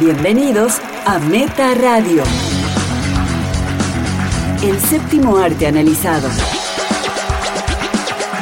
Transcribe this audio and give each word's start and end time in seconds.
Bienvenidos 0.00 0.80
a 1.04 1.18
Meta 1.18 1.74
Radio. 1.74 2.22
El 4.62 4.80
séptimo 4.80 5.36
arte 5.36 5.66
analizado. 5.66 6.26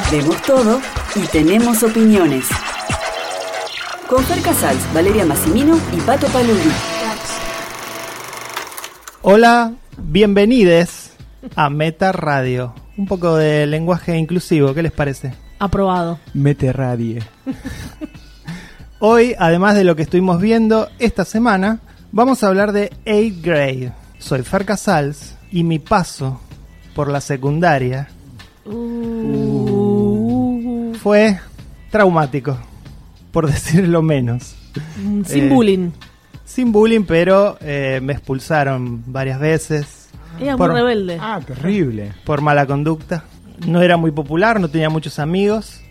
Vemos 0.09 0.41
todo 0.43 0.79
y 1.17 1.27
tenemos 1.27 1.83
opiniones. 1.83 2.45
Con 4.07 4.23
Fer 4.23 4.41
Casals, 4.41 4.81
Valeria 4.93 5.25
Massimino 5.25 5.77
y 5.91 5.99
Pato 5.99 6.27
Paludi. 6.27 6.71
Hola, 9.21 9.73
bienvenides 9.97 11.11
a 11.57 11.69
Meta 11.69 12.13
Radio. 12.13 12.73
Un 12.95 13.05
poco 13.05 13.35
de 13.35 13.67
lenguaje 13.67 14.17
inclusivo, 14.17 14.73
¿qué 14.73 14.81
les 14.81 14.93
parece? 14.93 15.33
Aprobado. 15.59 16.19
Mete 16.33 16.71
radie. 16.71 17.21
Hoy, 18.99 19.35
además 19.37 19.75
de 19.75 19.83
lo 19.83 19.95
que 19.95 20.01
estuvimos 20.03 20.41
viendo 20.41 20.89
esta 20.99 21.23
semana, 21.25 21.79
vamos 22.11 22.43
a 22.43 22.47
hablar 22.47 22.71
de 22.73 22.91
8th 23.05 23.41
grade. 23.41 23.93
Soy 24.17 24.43
Fer 24.43 24.65
Casals 24.65 25.35
y 25.51 25.63
mi 25.63 25.79
paso 25.79 26.41
por 26.95 27.09
la 27.09 27.21
secundaria 27.21 28.09
Uh, 28.65 29.73
fue 31.01 31.39
traumático, 31.89 32.55
por 33.31 33.47
decirlo 33.51 34.03
menos. 34.03 34.53
mm, 34.97 35.23
sin 35.23 35.45
eh, 35.45 35.49
bullying. 35.49 35.89
Sin 36.45 36.71
bullying, 36.71 37.01
pero 37.03 37.57
eh, 37.61 37.99
me 38.03 38.13
expulsaron 38.13 39.01
varias 39.07 39.39
veces 39.39 40.09
Era 40.39 40.55
por- 40.55 40.69
muy 40.71 40.81
rebelde. 40.81 41.17
Ah, 41.19 41.39
terrible. 41.43 42.13
por 42.25 42.41
mala 42.41 42.67
conducta. 42.67 43.23
No 43.65 43.81
era 43.81 43.97
muy 43.97 44.11
popular, 44.11 44.59
no 44.59 44.67
tenía 44.69 44.89
muchos 44.91 45.17
amigos. 45.17 45.81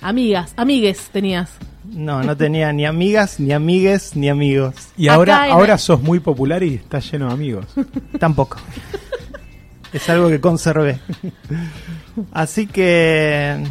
Amigas, 0.00 0.52
amigues 0.56 1.08
tenías. 1.12 1.50
No, 1.84 2.22
no 2.22 2.36
tenía 2.36 2.72
ni 2.72 2.86
amigas, 2.86 3.40
ni 3.40 3.52
amigues, 3.52 4.14
ni 4.16 4.28
amigos. 4.28 4.74
Y 4.96 5.08
Acá 5.08 5.14
ahora, 5.16 5.46
en- 5.46 5.52
ahora 5.52 5.78
sos 5.78 6.00
muy 6.02 6.20
popular 6.20 6.62
y 6.62 6.74
estás 6.76 7.10
lleno 7.10 7.26
de 7.28 7.32
amigos. 7.32 7.66
Tampoco. 8.20 8.56
es 9.92 10.08
algo 10.08 10.28
que 10.28 10.40
conservé. 10.40 11.00
Así 12.32 12.66
que... 12.66 13.62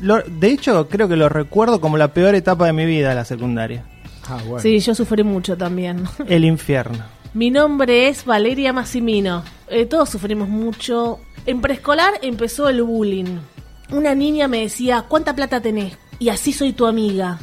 lo- 0.00 0.22
de 0.22 0.48
hecho, 0.50 0.88
creo 0.88 1.08
que 1.08 1.16
lo 1.16 1.28
recuerdo 1.28 1.80
como 1.80 1.96
la 1.96 2.08
peor 2.12 2.34
etapa 2.34 2.66
de 2.66 2.72
mi 2.72 2.84
vida, 2.86 3.14
la 3.14 3.24
secundaria. 3.24 3.84
Ah, 4.28 4.38
bueno. 4.44 4.60
Sí, 4.60 4.78
yo 4.80 4.94
sufrí 4.94 5.22
mucho 5.24 5.56
también. 5.56 6.04
El 6.28 6.44
infierno. 6.44 6.98
Mi 7.34 7.50
nombre 7.50 8.08
es 8.08 8.24
Valeria 8.24 8.72
Massimino. 8.72 9.42
Eh, 9.68 9.86
todos 9.86 10.10
sufrimos 10.10 10.48
mucho. 10.48 11.18
En 11.46 11.60
preescolar 11.62 12.14
empezó 12.22 12.68
el 12.68 12.82
bullying. 12.82 13.38
Una 13.90 14.14
niña 14.14 14.48
me 14.48 14.60
decía, 14.60 15.04
¿cuánta 15.08 15.34
plata 15.34 15.60
tenés? 15.62 15.96
Y 16.18 16.28
así 16.28 16.52
soy 16.52 16.72
tu 16.72 16.86
amiga. 16.86 17.38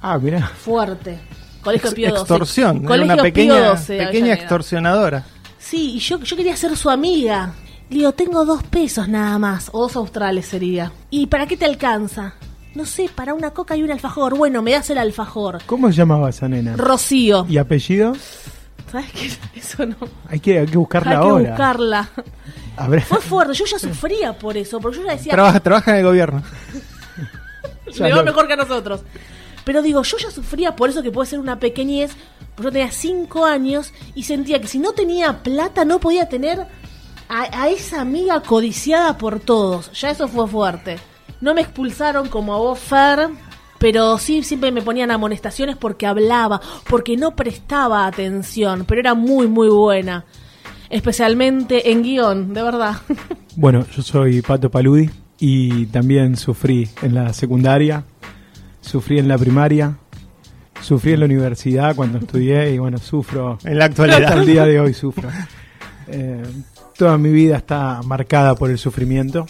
Ah, 0.00 0.18
mirá. 0.18 0.46
Fuerte. 0.48 1.18
Colegio 1.62 1.88
Ex- 1.90 1.94
Pío 1.94 2.08
XII. 2.10 2.18
extorsión. 2.18 2.76
Era 2.78 2.86
Colegio 2.86 3.04
una 3.04 3.14
Pío 3.14 3.22
pequeña, 3.22 3.76
XII, 3.76 3.86
pequeña 3.86 4.06
Avellaneda. 4.08 4.34
extorsionadora. 4.34 5.24
Sí, 5.58 5.92
y 5.94 5.98
yo, 6.00 6.18
yo 6.20 6.36
quería 6.36 6.56
ser 6.56 6.76
su 6.76 6.90
amiga. 6.90 7.54
Le 7.88 7.98
digo, 7.98 8.12
tengo 8.12 8.44
dos 8.44 8.62
pesos 8.64 9.08
nada 9.08 9.38
más, 9.38 9.68
o 9.72 9.82
dos 9.82 9.96
australes 9.96 10.46
sería. 10.46 10.90
¿Y 11.10 11.26
para 11.26 11.46
qué 11.46 11.56
te 11.56 11.64
alcanza? 11.66 12.34
No 12.74 12.86
sé, 12.86 13.10
para 13.14 13.34
una 13.34 13.50
coca 13.50 13.76
y 13.76 13.82
un 13.82 13.90
alfajor. 13.92 14.36
Bueno, 14.36 14.62
me 14.62 14.72
das 14.72 14.88
el 14.90 14.98
alfajor. 14.98 15.60
¿Cómo 15.66 15.88
se 15.88 15.94
llamaba 15.94 16.30
esa 16.30 16.48
nena? 16.48 16.74
Rocío. 16.76 17.44
¿Y 17.48 17.58
apellido? 17.58 18.14
¿Sabes 18.90 19.10
qué? 19.12 19.30
Eso 19.60 19.84
no. 19.86 19.96
Hay 20.28 20.40
que, 20.40 20.58
hay 20.60 20.66
que 20.66 20.78
buscarla 20.78 21.12
Hay 21.12 21.16
que 21.18 21.22
ahora. 21.28 21.48
buscarla. 21.50 22.08
Fue 23.06 23.20
fuerte, 23.20 23.54
yo 23.54 23.66
ya 23.66 23.78
sufría 23.78 24.32
por 24.38 24.56
eso, 24.56 24.80
porque 24.80 24.98
yo 24.98 25.04
ya 25.04 25.12
decía, 25.12 25.32
Trabaja, 25.32 25.60
trabaja 25.60 25.90
en 25.92 25.98
el 25.98 26.04
gobierno. 26.04 26.42
Me 28.00 28.12
va 28.12 28.22
mejor 28.22 28.46
que 28.46 28.54
a 28.54 28.56
nosotros. 28.56 29.02
Pero 29.64 29.82
digo, 29.82 30.02
yo 30.02 30.16
ya 30.18 30.30
sufría 30.30 30.74
por 30.74 30.90
eso 30.90 31.02
que 31.02 31.12
puede 31.12 31.30
ser 31.30 31.38
una 31.38 31.60
pequeñez, 31.60 32.16
porque 32.54 32.64
yo 32.64 32.72
tenía 32.72 32.92
cinco 32.92 33.44
años 33.44 33.92
y 34.14 34.24
sentía 34.24 34.60
que 34.60 34.66
si 34.66 34.78
no 34.78 34.92
tenía 34.92 35.42
plata 35.42 35.84
no 35.84 36.00
podía 36.00 36.28
tener 36.28 36.66
a, 37.28 37.62
a 37.62 37.68
esa 37.68 38.00
amiga 38.00 38.42
codiciada 38.42 39.18
por 39.18 39.40
todos. 39.40 39.92
Ya 39.92 40.10
eso 40.10 40.26
fue 40.26 40.48
fuerte. 40.48 40.98
No 41.40 41.54
me 41.54 41.60
expulsaron 41.60 42.28
como 42.28 42.54
a 42.54 42.58
vos, 42.58 42.78
Fer, 42.78 43.28
pero 43.78 44.16
sí 44.18 44.44
siempre 44.44 44.70
me 44.70 44.82
ponían 44.82 45.10
amonestaciones 45.10 45.76
porque 45.76 46.06
hablaba, 46.06 46.60
porque 46.88 47.16
no 47.16 47.34
prestaba 47.34 48.06
atención, 48.06 48.84
pero 48.86 49.00
era 49.00 49.14
muy, 49.14 49.48
muy 49.48 49.68
buena. 49.68 50.24
Especialmente 50.88 51.90
en 51.90 52.02
guion, 52.02 52.54
de 52.54 52.62
verdad. 52.62 52.96
Bueno, 53.54 53.84
yo 53.94 54.00
soy 54.00 54.40
Pato 54.40 54.70
Paludi 54.70 55.10
y 55.44 55.86
también 55.86 56.36
sufrí 56.36 56.88
en 57.02 57.16
la 57.16 57.32
secundaria, 57.32 58.04
sufrí 58.80 59.18
en 59.18 59.26
la 59.26 59.36
primaria, 59.36 59.96
sufrí 60.80 61.14
en 61.14 61.18
la 61.18 61.26
universidad 61.26 61.96
cuando 61.96 62.18
estudié 62.18 62.72
y 62.72 62.78
bueno, 62.78 62.98
sufro. 62.98 63.58
En 63.64 63.76
la 63.76 63.86
Hasta 63.86 64.04
actualidad. 64.04 64.38
el 64.38 64.46
día 64.46 64.64
de 64.64 64.78
hoy 64.78 64.94
sufro. 64.94 65.28
Eh, 66.06 66.44
toda 66.96 67.18
mi 67.18 67.30
vida 67.30 67.56
está 67.56 68.02
marcada 68.04 68.54
por 68.54 68.70
el 68.70 68.78
sufrimiento. 68.78 69.46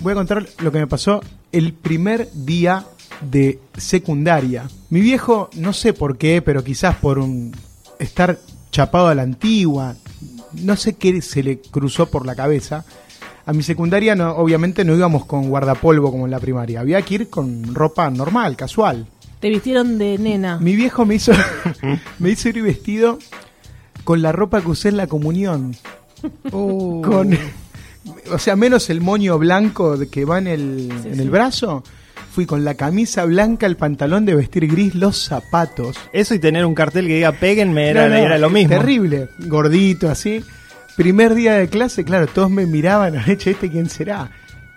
Voy 0.00 0.12
a 0.12 0.16
contar 0.16 0.46
lo 0.58 0.70
que 0.70 0.80
me 0.80 0.86
pasó 0.86 1.22
el 1.50 1.72
primer 1.72 2.30
día 2.34 2.84
de 3.22 3.58
secundaria. 3.74 4.68
Mi 4.90 5.00
viejo, 5.00 5.48
no 5.54 5.72
sé 5.72 5.94
por 5.94 6.18
qué, 6.18 6.42
pero 6.42 6.62
quizás 6.62 6.96
por 6.96 7.18
un 7.18 7.56
estar 7.98 8.38
chapado 8.70 9.08
a 9.08 9.14
la 9.14 9.22
antigua, 9.22 9.96
no 10.52 10.76
sé 10.76 10.96
qué 10.96 11.22
se 11.22 11.42
le 11.42 11.60
cruzó 11.60 12.10
por 12.10 12.26
la 12.26 12.34
cabeza. 12.34 12.84
A 13.48 13.54
mi 13.54 13.62
secundaria 13.62 14.14
no, 14.14 14.32
obviamente 14.32 14.84
no 14.84 14.94
íbamos 14.94 15.24
con 15.24 15.48
guardapolvo 15.48 16.10
como 16.10 16.26
en 16.26 16.30
la 16.30 16.38
primaria, 16.38 16.80
había 16.80 17.00
que 17.00 17.14
ir 17.14 17.30
con 17.30 17.74
ropa 17.74 18.10
normal, 18.10 18.56
casual. 18.56 19.06
Te 19.40 19.48
vistieron 19.48 19.96
de 19.96 20.18
nena. 20.18 20.58
Mi 20.58 20.76
viejo 20.76 21.06
me 21.06 21.14
hizo, 21.14 21.32
me 22.18 22.28
hizo 22.28 22.50
ir 22.50 22.62
vestido 22.62 23.18
con 24.04 24.20
la 24.20 24.32
ropa 24.32 24.60
que 24.60 24.68
usé 24.68 24.90
en 24.90 24.98
la 24.98 25.06
comunión. 25.06 25.74
Con, 26.50 27.38
o 28.30 28.38
sea, 28.38 28.54
menos 28.54 28.90
el 28.90 29.00
moño 29.00 29.38
blanco 29.38 29.96
de 29.96 30.08
que 30.08 30.26
va 30.26 30.36
en 30.38 30.46
el, 30.46 30.92
Sí, 31.02 31.08
en 31.08 31.14
sí. 31.14 31.20
el 31.22 31.30
brazo. 31.30 31.82
Fui 32.30 32.44
con 32.44 32.64
la 32.66 32.74
camisa 32.74 33.24
blanca, 33.24 33.64
el 33.64 33.76
pantalón 33.78 34.26
de 34.26 34.34
vestir 34.34 34.68
gris, 34.68 34.94
los 34.94 35.16
zapatos. 35.24 35.96
Eso 36.12 36.34
y 36.34 36.38
tener 36.38 36.66
un 36.66 36.74
cartel 36.74 37.06
que 37.06 37.14
diga 37.14 37.32
péguenme 37.32 37.88
era, 37.88 38.08
No, 38.08 38.10
no, 38.10 38.20
era 38.20 38.36
lo 38.36 38.50
mismo. 38.50 38.76
Terrible, 38.76 39.30
gordito 39.46 40.10
así. 40.10 40.42
Primer 40.98 41.36
día 41.36 41.52
de 41.54 41.68
clase, 41.68 42.04
claro, 42.04 42.26
todos 42.26 42.50
me 42.50 42.66
miraban, 42.66 43.14
"Che, 43.38 43.52
¿este 43.52 43.70
quién 43.70 43.88
será? 43.88 44.32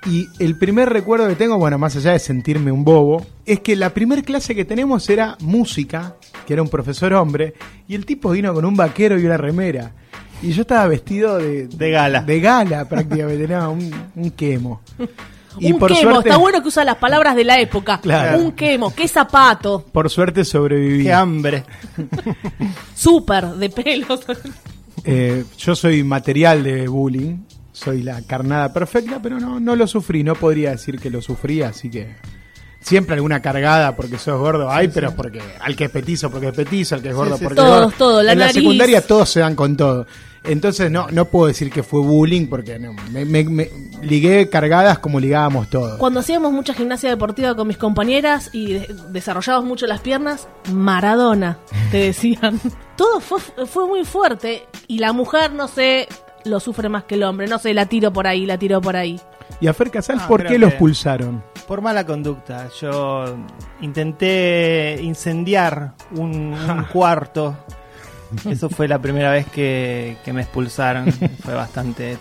Y 0.06 0.30
el 0.38 0.56
primer 0.56 0.88
recuerdo 0.90 1.28
que 1.28 1.34
tengo, 1.34 1.58
bueno, 1.58 1.80
más 1.80 1.96
allá 1.96 2.12
de 2.12 2.20
sentirme 2.20 2.72
un 2.72 2.84
bobo, 2.84 3.26
es 3.44 3.62
que 3.62 3.76
la 3.76 3.90
primer 3.90 4.24
clase 4.24 4.54
que 4.54 4.64
tenemos 4.64 5.10
era 5.10 5.36
música, 5.40 6.18
que 6.46 6.54
era 6.54 6.62
un 6.62 6.70
profesor 6.70 7.14
hombre, 7.14 7.56
y 7.88 7.96
el 7.96 8.06
tipo 8.06 8.30
vino 8.30 8.54
con 8.54 8.66
un 8.66 8.76
vaquero 8.76 9.20
y 9.20 9.26
una 9.26 9.38
remera. 9.38 9.94
Y 10.44 10.52
yo 10.52 10.62
estaba 10.62 10.86
vestido 10.86 11.40
de, 11.40 11.66
De 11.68 11.90
gala. 11.90 12.22
De 12.22 12.40
gala 12.40 12.88
prácticamente, 12.88 13.48
no, 13.56 13.72
un, 13.72 13.92
un 14.16 14.30
quemo. 14.32 14.82
Y 15.60 15.74
un 15.74 15.80
por 15.80 15.90
quemo, 15.90 16.02
suerte, 16.12 16.30
está 16.30 16.38
bueno 16.38 16.62
que 16.62 16.70
usa 16.70 16.86
las 16.86 16.96
palabras 16.96 17.36
de 17.36 17.44
la 17.44 17.60
época. 17.60 18.00
Claro. 18.00 18.40
Un 18.40 18.52
quemo, 18.54 18.96
qué 18.96 19.06
zapato, 19.08 19.84
por 19.92 20.10
suerte 20.10 20.46
sobreviví. 20.46 21.04
Qué 21.04 21.12
hambre. 21.12 21.66
súper 22.96 23.48
de 23.48 23.70
pelos. 23.70 24.22
Eh, 25.04 25.44
yo 25.58 25.76
soy 25.76 26.04
material 26.04 26.64
de 26.64 26.88
bullying, 26.88 27.38
soy 27.72 28.04
la 28.04 28.22
carnada 28.22 28.72
perfecta, 28.74 29.20
pero 29.22 29.40
no, 29.40 29.60
no 29.60 29.76
lo 29.76 29.88
sufrí, 29.88 30.24
no 30.24 30.36
podría 30.36 30.72
decir 30.72 31.00
que 31.00 31.10
lo 31.10 31.22
sufrí, 31.22 31.62
así 31.62 31.90
que 31.90 32.16
siempre 32.80 33.16
alguna 33.16 33.42
cargada 33.42 33.96
porque 33.96 34.18
sos 34.18 34.40
gordo, 34.40 34.70
hay, 34.70 34.88
pero 34.90 35.16
porque 35.16 35.42
al 35.62 35.76
que 35.76 35.86
es 35.86 35.90
petizo 35.92 36.30
porque 36.30 36.50
es 36.50 36.54
petizo, 36.54 36.96
al 36.96 37.02
que 37.02 37.10
es 37.10 37.16
gordo 37.16 37.38
sí, 37.38 37.44
porque 37.44 37.56
Todos, 37.56 37.76
es 37.76 37.84
gordo. 37.84 37.98
todo, 37.98 38.24
la 38.24 38.34
en 38.34 38.40
la 38.40 38.52
secundaria 38.52 39.02
todos 39.02 39.30
se 39.30 39.40
dan 39.40 39.56
con 39.56 39.78
todo. 39.78 40.06
Entonces 40.44 40.90
no, 40.90 41.08
no 41.12 41.26
puedo 41.26 41.48
decir 41.48 41.70
que 41.72 41.84
fue 41.84 42.00
bullying 42.02 42.48
porque 42.48 42.80
no, 42.80 42.94
me, 43.12 43.26
me- 43.26 43.44
me 43.44 43.70
ligué 44.02 44.50
cargadas 44.50 44.98
como 45.00 45.20
ligábamos 45.20 45.70
todos. 45.70 45.98
Cuando 46.00 46.20
hacíamos 46.22 46.52
mucha 46.52 46.74
gimnasia 46.74 47.10
deportiva 47.12 47.54
con 47.56 47.68
mis 47.68 47.78
compañeras 47.78 48.50
y 48.52 48.74
de- 48.74 48.96
desarrollábamos 49.10 49.68
mucho 49.68 49.86
las 49.86 50.02
piernas, 50.02 50.48
Maradona, 50.74 51.60
te 51.92 51.98
decían. 52.00 52.60
Todo 52.98 53.20
fue, 53.20 53.40
fue 53.68 53.88
muy 53.88 54.04
fuerte 54.04 54.64
y 54.88 54.98
la 55.00 55.14
mujer, 55.14 55.54
no 55.54 55.68
sé, 55.68 56.08
lo 56.46 56.60
sufre 56.60 56.90
más 56.90 57.04
que 57.04 57.16
el 57.16 57.24
hombre. 57.24 57.48
No 57.48 57.60
sé, 57.60 57.74
la 57.76 57.86
tiro 57.86 58.12
por 58.12 58.26
ahí, 58.28 58.46
la 58.48 58.58
tiro 58.58 58.82
por 58.82 58.96
ahí. 58.96 59.20
Y 59.60 59.68
a 59.68 59.74
Fer 59.76 59.92
Casal, 59.92 60.18
Ah, 60.22 60.28
¿por 60.28 60.44
qué 60.46 60.58
los 60.58 60.72
que- 60.74 60.80
pulsaron? 60.80 61.44
Por 61.68 61.82
mala 61.82 62.04
conducta. 62.06 62.68
Yo 62.82 63.26
intenté 63.82 65.00
incendiar 65.04 65.94
un, 66.16 66.54
un 66.54 66.84
cuarto. 66.92 67.56
Eso 68.50 68.70
fue 68.70 68.88
la 68.88 69.00
primera 69.00 69.32
vez 69.32 69.48
que, 69.48 70.18
que 70.24 70.34
me 70.34 70.42
expulsaron. 70.42 71.12
Fue 71.44 71.54
bastante, 71.54 72.18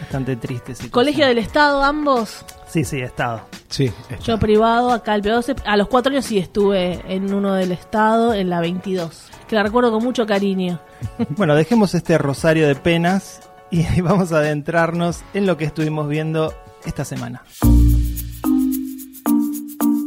bastante 0.00 0.36
triste. 0.36 0.74
Colegio 0.90 1.26
del 1.26 1.38
Estado, 1.38 1.82
ambos. 1.82 2.44
Sí, 2.68 2.84
sí, 2.84 3.00
estado. 3.00 3.40
Sí, 3.68 3.90
Yo 4.22 4.38
privado, 4.38 4.92
acá 4.92 5.14
el 5.14 5.22
P12. 5.22 5.62
A 5.64 5.76
los 5.76 5.88
cuatro 5.88 6.12
años 6.12 6.26
sí 6.26 6.38
estuve 6.38 7.00
en 7.08 7.32
uno 7.32 7.54
del 7.54 7.72
Estado, 7.72 8.34
en 8.34 8.50
la 8.50 8.60
22. 8.60 9.24
Que 9.48 9.56
la 9.56 9.62
recuerdo 9.62 9.90
con 9.90 10.04
mucho 10.04 10.26
cariño. 10.26 10.80
Bueno, 11.30 11.54
dejemos 11.54 11.94
este 11.94 12.18
rosario 12.18 12.66
de 12.66 12.74
penas 12.74 13.40
y 13.70 14.00
vamos 14.02 14.32
a 14.32 14.38
adentrarnos 14.38 15.20
en 15.34 15.46
lo 15.46 15.56
que 15.56 15.64
estuvimos 15.64 16.08
viendo 16.08 16.52
esta 16.84 17.04
semana. 17.04 17.42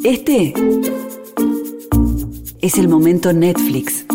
Este 0.03 0.53
Es 2.61 2.77
el 2.77 2.87
momento 2.89 3.33
Netflix. 3.33 4.05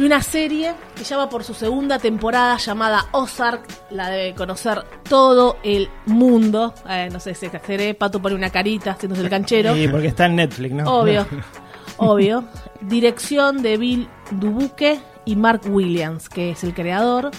De 0.00 0.06
una 0.06 0.22
serie 0.22 0.72
que 0.96 1.04
ya 1.04 1.18
va 1.18 1.28
por 1.28 1.44
su 1.44 1.52
segunda 1.52 1.98
temporada 1.98 2.56
llamada 2.56 3.08
Ozark, 3.12 3.66
la 3.90 4.08
debe 4.08 4.34
conocer 4.34 4.82
todo 5.06 5.58
el 5.62 5.90
mundo. 6.06 6.72
Eh, 6.88 7.10
no 7.12 7.20
sé 7.20 7.34
si 7.34 7.46
exageré, 7.46 7.92
Pato 7.92 8.20
pone 8.20 8.34
una 8.34 8.48
carita 8.48 8.92
haciéndose 8.92 9.20
el 9.20 9.28
canchero. 9.28 9.74
Sí, 9.74 9.88
porque 9.88 10.06
está 10.06 10.24
en 10.24 10.36
Netflix, 10.36 10.74
¿no? 10.74 11.00
Obvio, 11.00 11.26
obvio. 11.98 12.44
Dirección 12.80 13.60
de 13.60 13.76
Bill 13.76 14.08
Dubuque 14.30 14.98
y 15.26 15.36
Mark 15.36 15.62
Williams, 15.68 16.30
que 16.30 16.52
es 16.52 16.64
el 16.64 16.72
creador. 16.72 17.30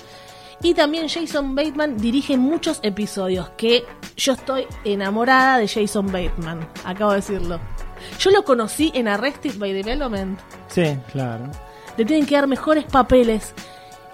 Y 0.61 0.75
también 0.75 1.09
Jason 1.09 1.55
Bateman 1.55 1.97
dirige 1.97 2.37
muchos 2.37 2.79
episodios, 2.83 3.49
que 3.57 3.83
yo 4.15 4.33
estoy 4.33 4.67
enamorada 4.83 5.57
de 5.57 5.67
Jason 5.67 6.05
Bateman, 6.11 6.69
acabo 6.85 7.09
de 7.09 7.17
decirlo. 7.17 7.59
Yo 8.19 8.29
lo 8.29 8.43
conocí 8.43 8.91
en 8.93 9.07
Arrested 9.07 9.57
by 9.57 9.73
Development. 9.73 10.39
Sí. 10.67 10.95
Claro. 11.11 11.49
Le 11.97 12.05
tienen 12.05 12.25
que 12.25 12.35
dar 12.35 12.47
mejores 12.47 12.85
papeles. 12.85 13.53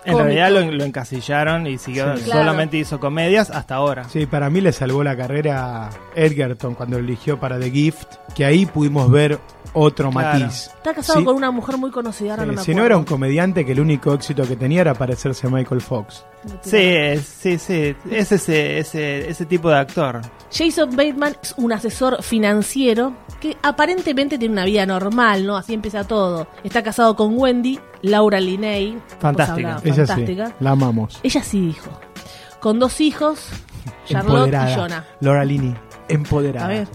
En 0.07 0.17
realidad 0.17 0.51
lo, 0.51 0.71
lo 0.71 0.83
encasillaron 0.83 1.67
y 1.67 1.77
siguió, 1.77 2.15
Sí. 2.17 2.23
Claro. 2.23 2.41
solamente 2.41 2.77
hizo 2.77 2.99
comedias 2.99 3.49
hasta 3.51 3.75
ahora. 3.75 4.05
Sí, 4.09 4.25
para 4.25 4.49
mí 4.49 4.61
le 4.61 4.71
salvó 4.71 5.03
la 5.03 5.15
carrera 5.15 5.89
Edgerton 6.15 6.75
cuando 6.75 6.97
eligió 6.97 7.39
para 7.39 7.59
The 7.59 7.69
Gift, 7.71 8.07
que 8.35 8.45
ahí 8.45 8.65
pudimos 8.65 9.09
ver 9.11 9.39
otro 9.73 10.09
Claro. 10.09 10.39
matiz. 10.39 10.71
Está 10.75 10.93
casado 10.93 11.19
Sí, 11.19 11.25
con 11.25 11.35
una 11.35 11.51
mujer 11.51 11.77
muy 11.77 11.91
conocida, 11.91 12.31
ahora 12.31 12.45
no 12.45 12.53
me 12.53 12.61
si 12.63 12.73
no 12.73 12.83
era 12.85 12.97
un 12.97 13.03
comediante 13.03 13.65
que 13.65 13.73
el 13.73 13.79
único 13.79 14.13
éxito 14.13 14.43
que 14.47 14.55
tenía 14.55 14.81
era 14.81 14.93
parecerse 14.93 15.45
a 15.47 15.49
Michael 15.49 15.81
Fox. 15.81 16.23
Sí, 16.61 17.17
sí, 17.17 17.57
sí. 17.57 17.95
Es 18.09 18.31
ese, 18.31 18.79
ese, 18.79 19.29
ese 19.29 19.45
tipo 19.45 19.69
de 19.69 19.75
actor. 19.77 20.21
Jason 20.51 20.89
Bateman 20.95 21.35
es 21.43 21.53
un 21.57 21.73
asesor 21.73 22.23
financiero 22.23 23.13
que 23.41 23.57
aparentemente 23.61 24.37
tiene 24.37 24.53
una 24.53 24.63
vida 24.65 24.85
normal, 24.85 25.45
¿no? 25.45 25.57
Así 25.57 25.73
empieza 25.73 26.05
todo. 26.05 26.47
Está 26.63 26.81
casado 26.83 27.15
con 27.15 27.37
Wendy, 27.37 27.79
Laura 28.01 28.39
Linney. 28.39 28.97
Fantástica. 29.19 29.81
Vos 29.85 29.96
Ella 29.97 30.07
fantástica. 30.07 30.47
sí, 30.47 30.53
la 30.59 30.71
amamos. 30.71 31.19
Ella 31.23 31.43
sí 31.43 31.61
dijo. 31.61 31.89
Con 32.59 32.79
dos 32.79 33.01
hijos, 33.01 33.47
Charlotte 34.05 34.45
Empoderada. 34.45 34.71
y 34.71 34.75
Jonah. 34.75 35.05
Laura 35.21 35.45
Linney, 35.45 35.75
empoderada. 36.09 36.65
A 36.65 36.67
ver. 36.69 36.87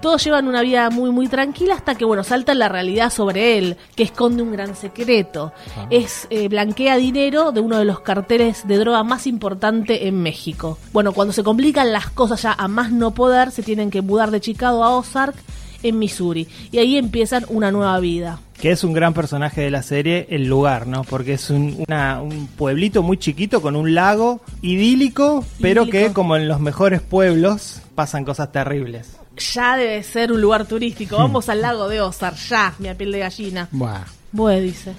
Todos 0.00 0.24
llevan 0.24 0.46
una 0.48 0.62
vida 0.62 0.88
muy 0.90 1.10
muy 1.10 1.26
tranquila 1.28 1.74
hasta 1.74 1.94
que 1.94 2.04
bueno 2.04 2.22
salta 2.24 2.54
la 2.54 2.68
realidad 2.68 3.10
sobre 3.10 3.58
él, 3.58 3.76
que 3.94 4.04
esconde 4.04 4.42
un 4.42 4.52
gran 4.52 4.74
secreto. 4.74 5.52
Ah. 5.76 5.86
Es 5.90 6.26
eh, 6.30 6.48
blanquea 6.48 6.96
dinero 6.96 7.52
de 7.52 7.60
uno 7.60 7.76
de 7.78 7.84
los 7.84 8.00
carteles 8.00 8.66
de 8.66 8.78
droga 8.78 9.02
más 9.02 9.26
importante 9.26 10.06
en 10.06 10.22
México. 10.22 10.78
Bueno, 10.92 11.12
cuando 11.12 11.32
se 11.32 11.42
complican 11.44 11.92
las 11.92 12.08
cosas 12.10 12.42
ya 12.42 12.52
a 12.52 12.68
más 12.68 12.90
no 12.92 13.10
poder, 13.10 13.50
se 13.50 13.62
tienen 13.62 13.90
que 13.90 14.02
mudar 14.02 14.30
de 14.30 14.40
Chicago 14.40 14.82
a 14.84 14.96
Ozark 14.96 15.34
en 15.82 15.98
Missouri 15.98 16.46
y 16.70 16.78
ahí 16.78 16.96
empiezan 16.96 17.44
una 17.48 17.70
nueva 17.70 17.98
vida. 18.00 18.38
Que 18.60 18.70
es 18.72 18.84
un 18.84 18.92
gran 18.92 19.14
personaje 19.14 19.62
de 19.62 19.70
la 19.70 19.82
serie, 19.82 20.26
el 20.30 20.46
lugar, 20.46 20.86
¿no? 20.86 21.02
Porque 21.04 21.32
es 21.34 21.48
un, 21.48 21.82
una- 21.88 22.20
un 22.20 22.46
pueblito 22.48 23.02
muy 23.02 23.16
chiquito 23.16 23.62
con 23.62 23.74
un 23.74 23.94
lago 23.94 24.40
idílico, 24.60 25.44
pero 25.60 25.82
Idílico. 25.84 26.08
que 26.08 26.12
como 26.12 26.36
en 26.36 26.46
los 26.48 26.60
mejores 26.60 27.00
pueblos 27.00 27.80
pasan 27.94 28.24
cosas 28.24 28.52
terribles. 28.52 29.16
Ya 29.54 29.76
debe 29.78 30.02
ser 30.02 30.32
un 30.32 30.40
lugar 30.42 30.66
turístico. 30.66 31.16
Vamos 31.16 31.48
al 31.48 31.62
lago 31.62 31.88
de 31.88 32.00
Ozark, 32.02 32.36
ya, 32.48 32.74
mi 32.78 32.92
piel 32.94 33.12
de 33.12 33.18
gallina. 33.20 33.68
Buah. 33.70 34.04
Bue 34.32 34.60
dice. 34.60 34.92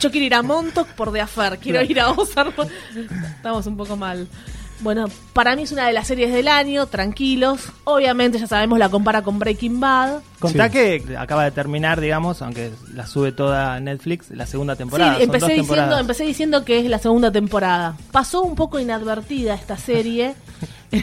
Yo 0.00 0.10
quiero 0.10 0.26
ir 0.26 0.34
a 0.34 0.42
Montauk 0.42 0.88
por 0.88 1.12
de 1.12 1.20
afer, 1.20 1.58
quiero 1.58 1.82
ir 1.82 2.00
a 2.00 2.10
Ozark. 2.10 2.54
por- 2.54 2.66
Estamos 3.36 3.66
un 3.66 3.76
poco 3.76 3.96
mal. 3.96 4.26
Bueno, 4.82 5.08
para 5.34 5.54
mí 5.56 5.64
es 5.64 5.72
una 5.72 5.86
de 5.86 5.92
las 5.92 6.06
series 6.06 6.32
del 6.32 6.48
año, 6.48 6.86
tranquilos. 6.86 7.60
Obviamente, 7.84 8.38
ya 8.38 8.46
sabemos, 8.46 8.78
la 8.78 8.88
compara 8.88 9.20
con 9.22 9.38
Breaking 9.38 9.78
Bad. 9.78 10.20
Contá 10.38 10.66
Sí. 10.68 10.72
que 10.72 11.16
acaba 11.18 11.44
de 11.44 11.50
terminar, 11.50 12.00
digamos, 12.00 12.40
aunque 12.40 12.70
la 12.94 13.06
sube 13.06 13.30
toda 13.32 13.78
Netflix, 13.80 14.30
la 14.30 14.46
segunda 14.46 14.76
temporada. 14.76 15.12
sí, 15.16 15.16
Son 15.18 15.24
empecé 15.24 15.40
dos 15.40 15.48
diciendo, 15.50 15.72
temporadas. 15.74 16.00
empecé 16.00 16.24
diciendo 16.24 16.64
que 16.64 16.78
es 16.78 16.86
la 16.86 16.98
segunda 16.98 17.30
temporada. 17.30 17.94
Pasó 18.10 18.42
un 18.42 18.54
poco 18.54 18.78
inadvertida 18.80 19.54
esta 19.54 19.76
serie. 19.76 20.34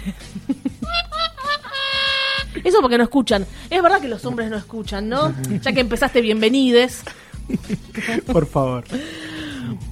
Eso 2.63 2.81
porque 2.81 2.97
no 2.97 3.03
escuchan. 3.03 3.45
Es 3.69 3.83
verdad 3.83 4.01
que 4.01 4.07
los 4.07 4.25
hombres 4.25 4.49
no 4.49 4.57
escuchan, 4.57 5.07
¿no? 5.07 5.33
Ya 5.61 5.71
que 5.73 5.81
empezaste, 5.81 6.21
bienvenides. 6.21 7.03
Por 8.25 8.47
favor. 8.47 8.83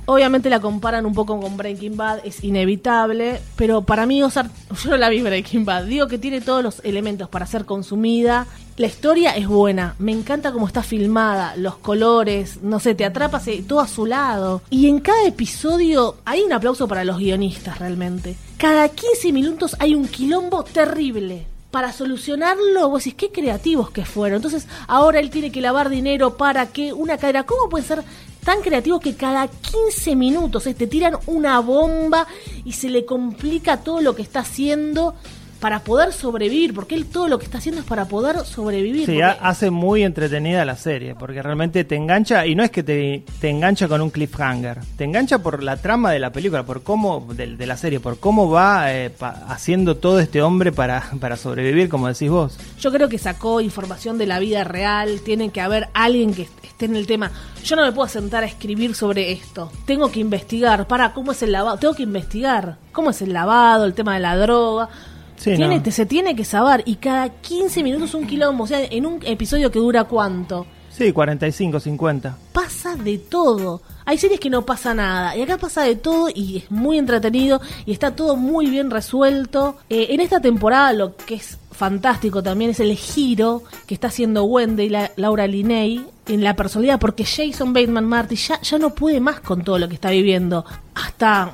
Obviamente 0.06 0.50
la 0.50 0.60
comparan 0.60 1.06
un 1.06 1.14
poco 1.14 1.40
con 1.40 1.58
Breaking 1.58 1.98
Bad, 1.98 2.20
es 2.24 2.44
inevitable, 2.44 3.40
pero 3.56 3.82
para 3.82 4.06
mí 4.06 4.22
Ozark, 4.22 4.52
yo 4.84 4.92
no 4.92 4.98
la 4.98 5.10
vi 5.10 5.22
Breaking 5.22 5.66
Bad, 5.66 5.86
digo 5.86 6.08
que 6.08 6.18
tiene 6.18 6.42
todos 6.42 6.64
los 6.64 6.82
elementos 6.84 7.30
para 7.30 7.46
ser 7.46 7.66
consumida. 7.66 8.48
La 8.78 8.88
historia 8.88 9.32
es 9.32 9.48
buena, 9.48 9.96
me 10.00 10.12
encanta 10.12 10.52
cómo 10.52 10.68
está 10.68 10.84
filmada, 10.84 11.56
los 11.56 11.78
colores, 11.78 12.62
no 12.62 12.80
sé, 12.80 12.94
te 12.94 13.06
atrapas 13.06 13.48
eh, 13.48 13.64
todo 13.66 13.80
a 13.80 13.88
su 13.88 14.06
lado. 14.06 14.62
Y 14.70 14.88
en 14.88 15.00
cada 15.00 15.26
episodio 15.26 16.18
hay 16.26 16.42
un 16.42 16.52
aplauso 16.52 16.88
para 16.88 17.06
los 17.06 17.18
guionistas 17.18 17.80
realmente. 17.80 18.36
Cada 18.58 18.90
15 18.90 19.32
minutos 19.32 19.76
hay 19.80 19.96
un 19.96 20.08
quilombo 20.08 20.64
terrible 20.64 21.46
para 21.76 21.92
solucionarlo, 21.92 22.88
vos 22.88 23.04
decís, 23.04 23.16
qué 23.16 23.32
creativos 23.34 23.92
que 23.92 24.06
fueron. 24.06 24.38
Entonces, 24.38 24.66
ahora 24.88 25.20
él 25.20 25.30
tiene 25.30 25.52
que 25.52 25.60
lavar 25.60 25.90
dinero 25.90 26.38
para 26.38 26.68
que 26.68 26.94
una 26.94 27.18
cadera. 27.18 27.44
¿Cómo 27.44 27.68
puede 27.68 27.84
ser 27.84 28.02
tan 28.46 28.62
creativos 28.62 29.02
que 29.02 29.16
cada 29.16 29.48
15 29.48 30.16
minutos 30.16 30.68
eh, 30.68 30.76
te 30.76 30.86
tiran 30.86 31.18
una 31.26 31.60
bomba 31.60 32.28
y 32.64 32.74
se 32.74 32.90
le 32.90 33.04
complica 33.04 33.78
todo 33.78 34.02
lo 34.02 34.16
que 34.16 34.22
está 34.22 34.42
haciendo 34.42 35.16
para 35.60 35.80
poder 35.80 36.12
sobrevivir? 36.14 36.74
Porque 36.74 36.96
él 36.96 37.06
todo 37.06 37.28
lo 37.28 37.40
que 37.40 37.46
está 37.46 37.58
haciendo 37.60 37.82
es 37.82 37.88
para 37.88 38.06
poder 38.06 38.40
sobrevivir. 38.46 39.06
Sí, 39.06 39.14
porque- 39.20 39.24
hace 39.42 39.72
muy 39.72 40.04
entretenida 40.04 40.64
la 40.66 40.76
serie, 40.76 41.16
porque 41.16 41.42
realmente 41.42 41.84
te 41.84 41.96
engancha, 41.96 42.46
y 42.46 42.56
no 42.56 42.64
es 42.64 42.72
que 42.72 42.84
te, 42.84 43.24
te 43.40 43.50
engancha 43.50 43.88
con 43.88 44.02
un 44.02 44.10
cliffhanger, 44.10 44.80
te 44.98 45.04
engancha 45.06 45.40
por 45.40 45.64
la 45.64 45.78
trama 45.78 46.12
de 46.12 46.20
la 46.20 46.32
película, 46.32 46.64
por 46.64 46.84
cómo, 46.84 47.28
de, 47.34 47.56
de 47.56 47.66
la 47.66 47.78
serie, 47.78 48.00
por 48.00 48.20
cómo 48.20 48.50
va 48.50 48.94
eh, 48.94 49.10
pa- 49.10 49.46
haciendo 49.48 49.96
todo 49.98 50.20
este 50.20 50.42
hombre 50.42 50.72
para, 50.72 51.04
para 51.20 51.38
sobrevivir, 51.38 51.90
como 51.90 52.08
decís 52.08 52.30
vos. 52.30 52.58
Yo 52.80 52.92
creo 52.92 53.10
que 53.10 53.18
sacó 53.18 53.62
información 53.62 54.18
de 54.18 54.26
la 54.28 54.40
vida 54.40 54.64
real, 54.64 55.22
tiene 55.24 55.50
que 55.50 55.62
haber 55.62 55.88
alguien 55.94 56.34
que 56.34 56.44
est- 56.44 56.66
esté 56.66 56.86
en 56.86 56.96
el 56.96 57.08
tema. 57.08 57.32
Yo 57.64 57.76
no 57.76 57.84
me 57.84 57.92
puedo 57.92 58.08
sentar 58.08 58.44
a 58.44 58.48
escribir 58.48 58.94
sobre 58.96 59.32
esto. 59.32 59.72
Tengo 59.86 60.12
que 60.12 60.20
investigar, 60.20 60.86
para 60.88 61.14
cómo 61.14 61.32
es 61.32 61.42
el 61.42 61.52
lavado, 61.54 61.78
tengo 61.78 61.94
que 61.96 62.04
investigar 62.04 62.78
cómo 62.92 63.10
es 63.10 63.22
el 63.22 63.34
lavado, 63.34 63.86
el 63.86 63.94
tema 63.94 64.14
de 64.14 64.20
la 64.20 64.36
droga. 64.38 64.90
Sí, 65.36 65.56
Tiene- 65.56 65.78
¿no? 65.78 65.84
te- 65.84 65.92
se 65.92 66.06
tiene 66.06 66.36
que 66.36 66.46
saber 66.46 66.82
y 66.86 66.96
cada 66.96 67.30
15 67.30 67.84
minutos 67.84 68.14
un 68.14 68.26
quilombo, 68.26 68.64
o 68.64 68.68
sea, 68.68 68.84
en 68.84 69.06
un 69.06 69.20
episodio 69.26 69.70
que 69.72 69.80
dura 69.80 70.06
cuánto. 70.06 70.66
Sí, 70.90 71.12
45, 71.12 71.80
50. 71.82 72.38
Pasa 72.54 72.96
de 72.96 73.18
todo. 73.18 73.82
Hay 74.06 74.18
series 74.18 74.40
que 74.40 74.50
no 74.50 74.66
pasa 74.66 74.94
nada. 74.94 75.36
Y 75.36 75.42
acá 75.42 75.58
pasa 75.58 75.84
de 75.84 75.98
todo 75.98 76.30
y 76.34 76.58
es 76.60 76.72
muy 76.72 76.98
entretenido 76.98 77.60
y 77.86 77.92
está 77.92 78.16
todo 78.16 78.38
muy 78.38 78.68
bien 78.68 78.90
resuelto. 78.90 79.76
Eh, 79.90 80.08
en 80.12 80.22
esta 80.22 80.40
temporada 80.40 80.94
lo 80.94 81.18
que 81.18 81.36
es 81.36 81.58
fantástico 81.72 82.42
también 82.42 82.72
es 82.72 82.80
el 82.80 82.96
giro 82.96 83.64
que 83.88 83.94
está 83.94 84.08
haciendo 84.08 84.46
Wendy 84.46 84.84
y 84.84 84.90
la- 84.90 85.12
Laura 85.18 85.48
Linney 85.48 86.06
en 86.28 86.44
la 86.46 86.56
personalidad. 86.56 86.98
Porque 86.98 87.26
Jason 87.26 87.74
Bateman 87.74 88.06
Marty 88.06 88.38
ya, 88.38 88.62
ya 88.62 88.78
no 88.80 88.92
puede 88.96 89.20
más 89.20 89.42
con 89.42 89.66
todo 89.66 89.78
lo 89.78 89.90
que 89.90 89.96
está 89.96 90.12
viviendo. 90.12 90.64
Hasta 90.94 91.52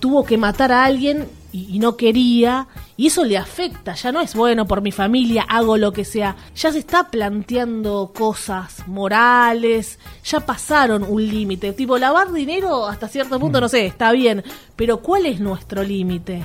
tuvo 0.00 0.24
que 0.24 0.38
matar 0.38 0.72
a 0.72 0.86
alguien 0.86 1.28
y, 1.52 1.74
y 1.74 1.78
no 1.78 1.96
quería. 1.96 2.68
Y 2.96 3.06
eso 3.06 3.24
le 3.24 3.38
afecta, 3.38 3.94
ya 3.94 4.10
no 4.12 4.20
es 4.20 4.34
bueno 4.34 4.66
por 4.66 4.82
mi 4.82 4.92
familia, 4.92 5.46
hago 5.48 5.76
lo 5.76 5.92
que 5.92 6.04
sea. 6.04 6.36
Ya 6.56 6.72
se 6.72 6.80
está 6.80 7.10
planteando 7.10 8.12
cosas 8.14 8.86
morales, 8.88 9.98
ya 10.24 10.40
pasaron 10.40 11.04
un 11.04 11.26
límite. 11.26 11.72
Tipo, 11.72 11.98
lavar 11.98 12.32
dinero 12.32 12.86
hasta 12.86 13.08
cierto 13.08 13.38
punto, 13.38 13.60
no 13.60 13.68
sé, 13.68 13.86
está 13.86 14.12
bien. 14.12 14.42
Pero 14.76 14.98
¿cuál 14.98 15.26
es 15.26 15.40
nuestro 15.40 15.82
límite? 15.82 16.44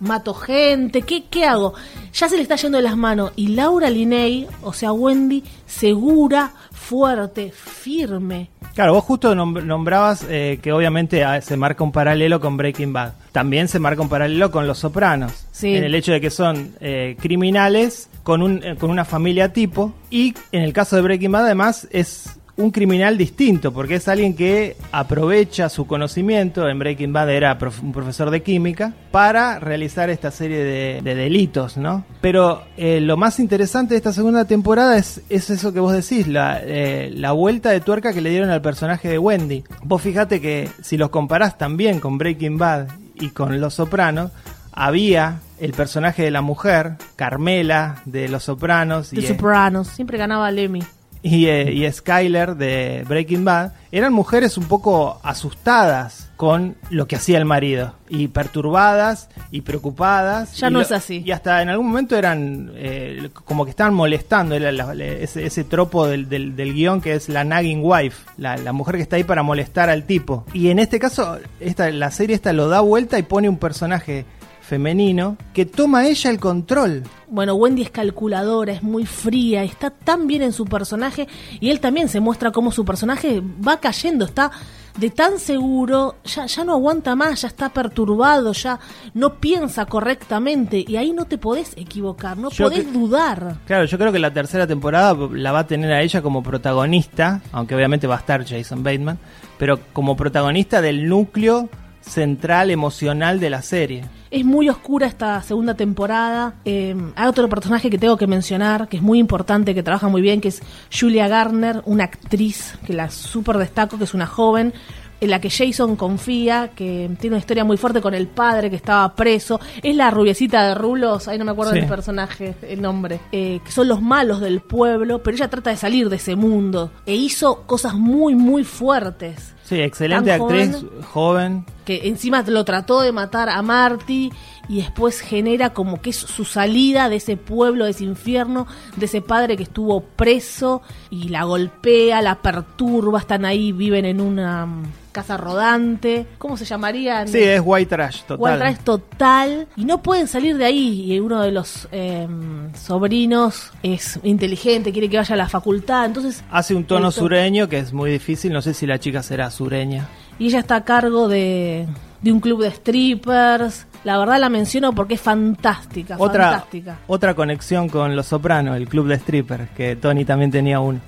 Mato 0.00 0.34
gente, 0.34 1.02
¿qué, 1.02 1.24
¿qué 1.30 1.44
hago? 1.44 1.74
Ya 2.12 2.28
se 2.28 2.36
le 2.36 2.42
está 2.42 2.56
yendo 2.56 2.78
de 2.78 2.82
las 2.82 2.96
manos. 2.96 3.32
Y 3.36 3.48
Laura 3.48 3.88
Linney, 3.90 4.46
o 4.62 4.72
sea, 4.72 4.92
Wendy, 4.92 5.44
segura, 5.66 6.52
fuerte, 6.72 7.52
firme. 7.54 8.50
Claro, 8.74 8.94
vos 8.94 9.04
justo 9.04 9.34
nom- 9.34 9.62
nombrabas 9.62 10.24
eh, 10.28 10.58
que 10.62 10.72
obviamente 10.72 11.22
ah, 11.24 11.40
se 11.40 11.56
marca 11.56 11.84
un 11.84 11.92
paralelo 11.92 12.40
con 12.40 12.56
Breaking 12.56 12.92
Bad. 12.92 13.12
También 13.32 13.68
se 13.68 13.78
marca 13.78 14.00
un 14.00 14.08
paralelo 14.08 14.50
con 14.50 14.66
Los 14.66 14.78
Sopranos. 14.78 15.32
Sí. 15.52 15.74
En 15.76 15.84
el 15.84 15.94
hecho 15.94 16.12
de 16.12 16.20
que 16.20 16.30
son 16.30 16.72
eh, 16.80 17.16
criminales 17.20 18.08
con, 18.22 18.42
un, 18.42 18.62
eh, 18.64 18.76
con 18.76 18.90
una 18.90 19.04
familia 19.04 19.52
tipo. 19.52 19.92
Y 20.08 20.34
en 20.52 20.62
el 20.62 20.72
caso 20.72 20.96
de 20.96 21.02
Breaking 21.02 21.32
Bad, 21.32 21.44
además, 21.46 21.88
es 21.90 22.38
un 22.56 22.70
criminal 22.70 23.16
distinto, 23.16 23.72
porque 23.72 23.94
es 23.94 24.08
alguien 24.08 24.34
que 24.34 24.76
aprovecha 24.92 25.68
su 25.68 25.86
conocimiento, 25.86 26.68
en 26.68 26.78
Breaking 26.78 27.12
Bad 27.12 27.30
era 27.30 27.58
prof- 27.58 27.82
un 27.82 27.92
profesor 27.92 28.30
de 28.30 28.42
química, 28.42 28.92
para 29.10 29.58
realizar 29.58 30.10
esta 30.10 30.30
serie 30.30 30.58
de, 30.58 31.00
de 31.02 31.14
delitos, 31.14 31.76
¿no? 31.76 32.04
Pero 32.20 32.62
eh, 32.76 33.00
lo 33.00 33.16
más 33.16 33.40
interesante 33.40 33.94
de 33.94 33.98
esta 33.98 34.12
segunda 34.12 34.44
temporada 34.44 34.96
es, 34.98 35.22
es 35.30 35.50
eso 35.50 35.72
que 35.72 35.80
vos 35.80 35.92
decís, 35.92 36.28
la, 36.28 36.60
eh, 36.62 37.10
la 37.14 37.32
vuelta 37.32 37.70
de 37.70 37.80
tuerca 37.80 38.12
que 38.12 38.20
le 38.20 38.30
dieron 38.30 38.50
al 38.50 38.60
personaje 38.62 39.08
de 39.08 39.18
Wendy. 39.18 39.64
Vos 39.82 40.02
fijate 40.02 40.40
que 40.40 40.68
si 40.82 40.96
los 40.96 41.10
comparás 41.10 41.56
también 41.58 41.98
con 42.00 42.18
Breaking 42.18 42.58
Bad 42.58 42.88
y 43.14 43.30
con 43.30 43.60
Los 43.60 43.74
Sopranos, 43.74 44.30
había 44.72 45.40
el 45.58 45.72
personaje 45.72 46.22
de 46.22 46.30
la 46.30 46.42
mujer, 46.42 46.92
Carmela, 47.16 48.02
de 48.04 48.28
Los 48.28 48.44
Sopranos, 48.44 49.10
De 49.10 49.20
y, 49.20 49.26
Sopranos. 49.26 49.88
Siempre 49.88 50.16
ganaba 50.16 50.50
Lemmy. 50.50 50.82
Y, 51.22 51.46
eh, 51.46 51.72
y 51.72 51.90
Skyler 51.92 52.56
de 52.56 53.04
Breaking 53.08 53.44
Bad, 53.44 53.72
eran 53.92 54.12
mujeres 54.12 54.56
un 54.56 54.64
poco 54.64 55.20
asustadas 55.22 56.30
con 56.36 56.76
lo 56.88 57.06
que 57.06 57.16
hacía 57.16 57.36
el 57.36 57.44
marido, 57.44 57.92
y 58.08 58.28
perturbadas 58.28 59.28
y 59.50 59.60
preocupadas. 59.60 60.56
Ya 60.56 60.68
y 60.68 60.72
no 60.72 60.80
es 60.80 60.90
así. 60.92 61.22
Y 61.24 61.32
hasta 61.32 61.60
en 61.60 61.68
algún 61.68 61.88
momento 61.88 62.16
eran 62.16 62.70
eh, 62.76 63.28
como 63.44 63.64
que 63.64 63.70
estaban 63.70 63.92
molestando, 63.92 64.54
era 64.54 64.72
la- 64.72 64.94
la- 64.94 65.04
ese, 65.04 65.44
ese 65.44 65.64
tropo 65.64 66.06
del, 66.06 66.28
del, 66.30 66.56
del 66.56 66.72
guion 66.72 67.00
que 67.02 67.12
es 67.14 67.28
la 67.28 67.44
nagging 67.44 67.80
wife, 67.82 68.24
la, 68.38 68.56
la 68.56 68.72
mujer 68.72 68.96
que 68.96 69.02
está 69.02 69.16
ahí 69.16 69.24
para 69.24 69.42
molestar 69.42 69.90
al 69.90 70.04
tipo. 70.04 70.46
Y 70.54 70.70
en 70.70 70.78
este 70.78 70.98
caso, 70.98 71.38
esta, 71.60 71.90
la 71.90 72.10
serie 72.10 72.34
esta 72.36 72.52
lo 72.54 72.68
da 72.68 72.80
vuelta 72.80 73.18
y 73.18 73.22
pone 73.22 73.48
un 73.48 73.58
personaje 73.58 74.24
femenino 74.70 75.36
que 75.52 75.66
toma 75.66 76.06
ella 76.06 76.30
el 76.30 76.38
control. 76.38 77.02
Bueno, 77.28 77.54
Wendy 77.54 77.82
es 77.82 77.90
calculadora, 77.90 78.72
es 78.72 78.84
muy 78.84 79.04
fría, 79.04 79.64
está 79.64 79.90
tan 79.90 80.28
bien 80.28 80.42
en 80.42 80.52
su 80.52 80.64
personaje 80.64 81.26
y 81.58 81.70
él 81.70 81.80
también 81.80 82.08
se 82.08 82.20
muestra 82.20 82.52
como 82.52 82.70
su 82.70 82.84
personaje 82.84 83.42
va 83.66 83.80
cayendo, 83.80 84.24
está 84.26 84.52
de 84.96 85.10
tan 85.10 85.38
seguro, 85.40 86.16
ya, 86.24 86.46
ya 86.46 86.64
no 86.64 86.72
aguanta 86.74 87.16
más, 87.16 87.42
ya 87.42 87.48
está 87.48 87.68
perturbado, 87.70 88.52
ya 88.52 88.78
no 89.14 89.34
piensa 89.40 89.86
correctamente 89.86 90.84
y 90.86 90.96
ahí 90.96 91.12
no 91.12 91.24
te 91.24 91.36
podés 91.38 91.72
equivocar, 91.76 92.36
no 92.36 92.50
Yo 92.50 92.64
podés 92.66 92.84
que- 92.84 92.92
dudar. 92.92 93.56
Claro, 93.66 93.86
yo 93.86 93.98
creo 93.98 94.12
que 94.12 94.18
la 94.20 94.32
tercera 94.32 94.66
temporada 94.68 95.16
la 95.32 95.50
va 95.52 95.60
a 95.60 95.66
tener 95.66 95.90
a 95.92 96.00
ella 96.02 96.22
como 96.22 96.42
protagonista, 96.44 97.40
aunque 97.50 97.74
obviamente 97.74 98.06
va 98.06 98.16
a 98.16 98.18
estar 98.18 98.46
Jason 98.46 98.84
Bateman, 98.84 99.18
pero 99.58 99.80
como 99.92 100.16
protagonista 100.16 100.80
del 100.80 101.08
núcleo 101.08 101.68
central 102.00 102.70
emocional 102.70 103.40
de 103.40 103.50
la 103.50 103.62
serie. 103.62 104.04
Es 104.30 104.44
muy 104.44 104.68
oscura 104.68 105.06
esta 105.06 105.42
segunda 105.42 105.74
temporada. 105.74 106.54
Eh, 106.64 106.94
hay 107.16 107.28
otro 107.28 107.48
personaje 107.48 107.90
que 107.90 107.98
tengo 107.98 108.16
que 108.16 108.26
mencionar, 108.26 108.88
que 108.88 108.96
es 108.96 109.02
muy 109.02 109.18
importante, 109.18 109.74
que 109.74 109.82
trabaja 109.82 110.08
muy 110.08 110.22
bien, 110.22 110.40
que 110.40 110.48
es 110.48 110.62
Julia 110.92 111.28
Garner, 111.28 111.82
una 111.84 112.04
actriz 112.04 112.74
que 112.86 112.92
la 112.92 113.10
super 113.10 113.58
destaco, 113.58 113.98
que 113.98 114.04
es 114.04 114.14
una 114.14 114.26
joven 114.26 114.72
en 115.20 115.28
la 115.28 115.38
que 115.38 115.50
Jason 115.50 115.96
confía, 115.96 116.70
que 116.74 117.10
tiene 117.20 117.34
una 117.34 117.40
historia 117.40 117.62
muy 117.62 117.76
fuerte 117.76 118.00
con 118.00 118.14
el 118.14 118.26
padre 118.26 118.70
que 118.70 118.76
estaba 118.76 119.14
preso. 119.14 119.60
Es 119.82 119.94
la 119.94 120.10
rubiecita 120.10 120.66
de 120.66 120.74
rulos, 120.74 121.28
ahí 121.28 121.36
no 121.36 121.44
me 121.44 121.50
acuerdo 121.50 121.72
Sí. 121.74 121.80
del 121.80 121.88
personaje, 121.88 122.54
el 122.62 122.80
nombre, 122.80 123.20
eh, 123.30 123.60
que 123.62 123.70
son 123.70 123.86
los 123.88 124.00
malos 124.00 124.40
del 124.40 124.60
pueblo, 124.62 125.22
pero 125.22 125.36
ella 125.36 125.50
trata 125.50 125.68
de 125.70 125.76
salir 125.76 126.08
de 126.08 126.16
ese 126.16 126.36
mundo 126.36 126.90
e 127.04 127.14
hizo 127.16 127.64
cosas 127.66 127.94
muy, 127.94 128.34
muy 128.34 128.64
fuertes 128.64 129.54
Sí, 129.70 129.80
excelente 129.80 130.30
Tan 130.30 130.42
actriz, 130.42 130.72
joven. 130.74 131.02
joven. 131.12 131.66
que 131.84 132.08
encima 132.08 132.42
lo 132.42 132.64
trató 132.64 133.02
de 133.02 133.12
matar 133.12 133.48
a 133.48 133.62
Marty 133.62 134.32
y 134.68 134.78
después 134.78 135.20
genera 135.20 135.72
como 135.72 136.00
que 136.00 136.10
es 136.10 136.16
su 136.16 136.44
salida 136.44 137.08
de 137.08 137.16
ese 137.16 137.36
pueblo, 137.36 137.84
de 137.84 137.92
ese 137.92 138.02
infierno, 138.02 138.66
de 138.96 139.06
ese 139.06 139.22
padre 139.22 139.56
que 139.56 139.62
estuvo 139.62 140.00
preso 140.00 140.82
y 141.08 141.28
la 141.28 141.44
golpea, 141.44 142.20
la 142.20 142.42
perturba, 142.42 143.20
están 143.20 143.44
ahí, 143.44 143.70
viven 143.70 144.06
en 144.06 144.20
una 144.20 144.66
casa 145.12 145.36
rodante, 145.36 146.26
¿cómo 146.38 146.56
se 146.56 146.64
llamaría? 146.64 147.26
Sí, 147.26 147.38
es 147.38 147.60
white 147.64 147.88
trash, 147.94 148.22
total. 148.22 148.38
Walter 148.38 148.66
es 148.68 148.78
total 148.80 149.68
y 149.76 149.84
no 149.84 150.02
pueden 150.02 150.26
salir 150.28 150.56
de 150.56 150.64
ahí 150.64 151.12
y 151.12 151.20
uno 151.20 151.40
de 151.42 151.50
los 151.52 151.88
eh, 151.92 152.26
sobrinos 152.74 153.70
es 153.82 154.18
inteligente, 154.22 154.92
quiere 154.92 155.08
que 155.08 155.16
vaya 155.16 155.34
a 155.34 155.38
la 155.38 155.48
facultad, 155.48 156.06
entonces 156.06 156.42
Hace 156.50 156.74
un 156.74 156.84
tono 156.84 157.10
sureño 157.10 157.68
que 157.68 157.78
es 157.78 157.92
muy 157.92 158.10
difícil, 158.10 158.52
no 158.52 158.62
sé 158.62 158.74
si 158.74 158.86
la 158.86 158.98
chica 158.98 159.22
será 159.22 159.50
sureña. 159.50 160.08
y 160.38 160.46
ella 160.46 160.60
está 160.60 160.76
a 160.76 160.84
cargo 160.84 161.28
de, 161.28 161.86
de 162.22 162.32
un 162.32 162.40
club 162.40 162.62
de 162.62 162.70
strippers. 162.70 163.86
La 164.04 164.16
verdad 164.18 164.40
la 164.40 164.48
menciono 164.48 164.94
porque 164.94 165.14
es 165.14 165.20
fantástica, 165.20 166.16
Otra, 166.18 166.50
fantástica. 166.52 166.98
otra 167.06 167.34
conexión 167.34 167.88
con 167.90 168.16
Los 168.16 168.26
Sopranos, 168.28 168.76
el 168.76 168.88
club 168.88 169.06
de 169.08 169.18
strippers, 169.18 169.68
que 169.76 169.94
Tony 169.96 170.24
también 170.24 170.50
tenía 170.50 170.80
uno. 170.80 171.00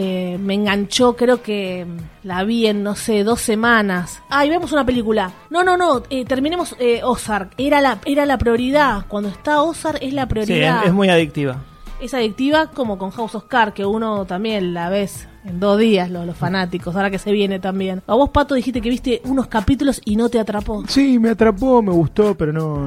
Eh, 0.00 0.38
me 0.40 0.54
enganchó, 0.54 1.16
creo 1.16 1.42
que 1.42 1.84
la 2.22 2.44
vi 2.44 2.66
en, 2.68 2.84
no 2.84 2.94
sé, 2.94 3.24
dos 3.24 3.40
semanas. 3.40 4.22
Ah, 4.30 4.46
y 4.46 4.48
vemos 4.48 4.70
una 4.70 4.86
película. 4.86 5.32
No, 5.50 5.64
no, 5.64 5.76
no, 5.76 6.04
eh, 6.08 6.24
terminemos 6.24 6.76
eh, 6.78 7.00
Ozark. 7.02 7.54
Era 7.58 7.80
la, 7.80 7.98
era 8.04 8.24
la 8.24 8.38
prioridad. 8.38 9.06
Cuando 9.08 9.28
está 9.28 9.60
Ozark 9.60 9.98
es 10.00 10.12
la 10.12 10.22
Sí, 10.22 10.38
es, 10.38 10.46
prioridad. 10.46 10.86
es 10.86 10.92
muy 10.92 11.08
adictiva. 11.08 11.64
Es 12.00 12.14
adictiva 12.14 12.68
como 12.68 12.96
con 12.96 13.10
House 13.10 13.34
of 13.34 13.46
Cards, 13.48 13.74
que 13.74 13.84
uno 13.84 14.24
también 14.24 14.72
la 14.72 14.88
ves 14.88 15.26
en 15.44 15.58
dos 15.58 15.78
días, 15.80 16.08
los, 16.12 16.24
los 16.26 16.36
fanáticos, 16.36 16.94
ahora 16.94 17.10
que 17.10 17.18
se 17.18 17.32
viene 17.32 17.58
también. 17.58 18.00
A 18.06 18.14
vos, 18.14 18.30
Pato, 18.30 18.54
dijiste 18.54 18.80
que 18.80 18.90
viste 18.90 19.20
unos 19.24 19.48
capítulos 19.48 20.00
y 20.04 20.14
no 20.14 20.28
te 20.28 20.38
atrapó. 20.38 20.84
Sí, 20.86 21.18
me 21.18 21.30
atrapó, 21.30 21.82
me 21.82 21.90
gustó, 21.90 22.36
pero 22.36 22.52
no, 22.52 22.86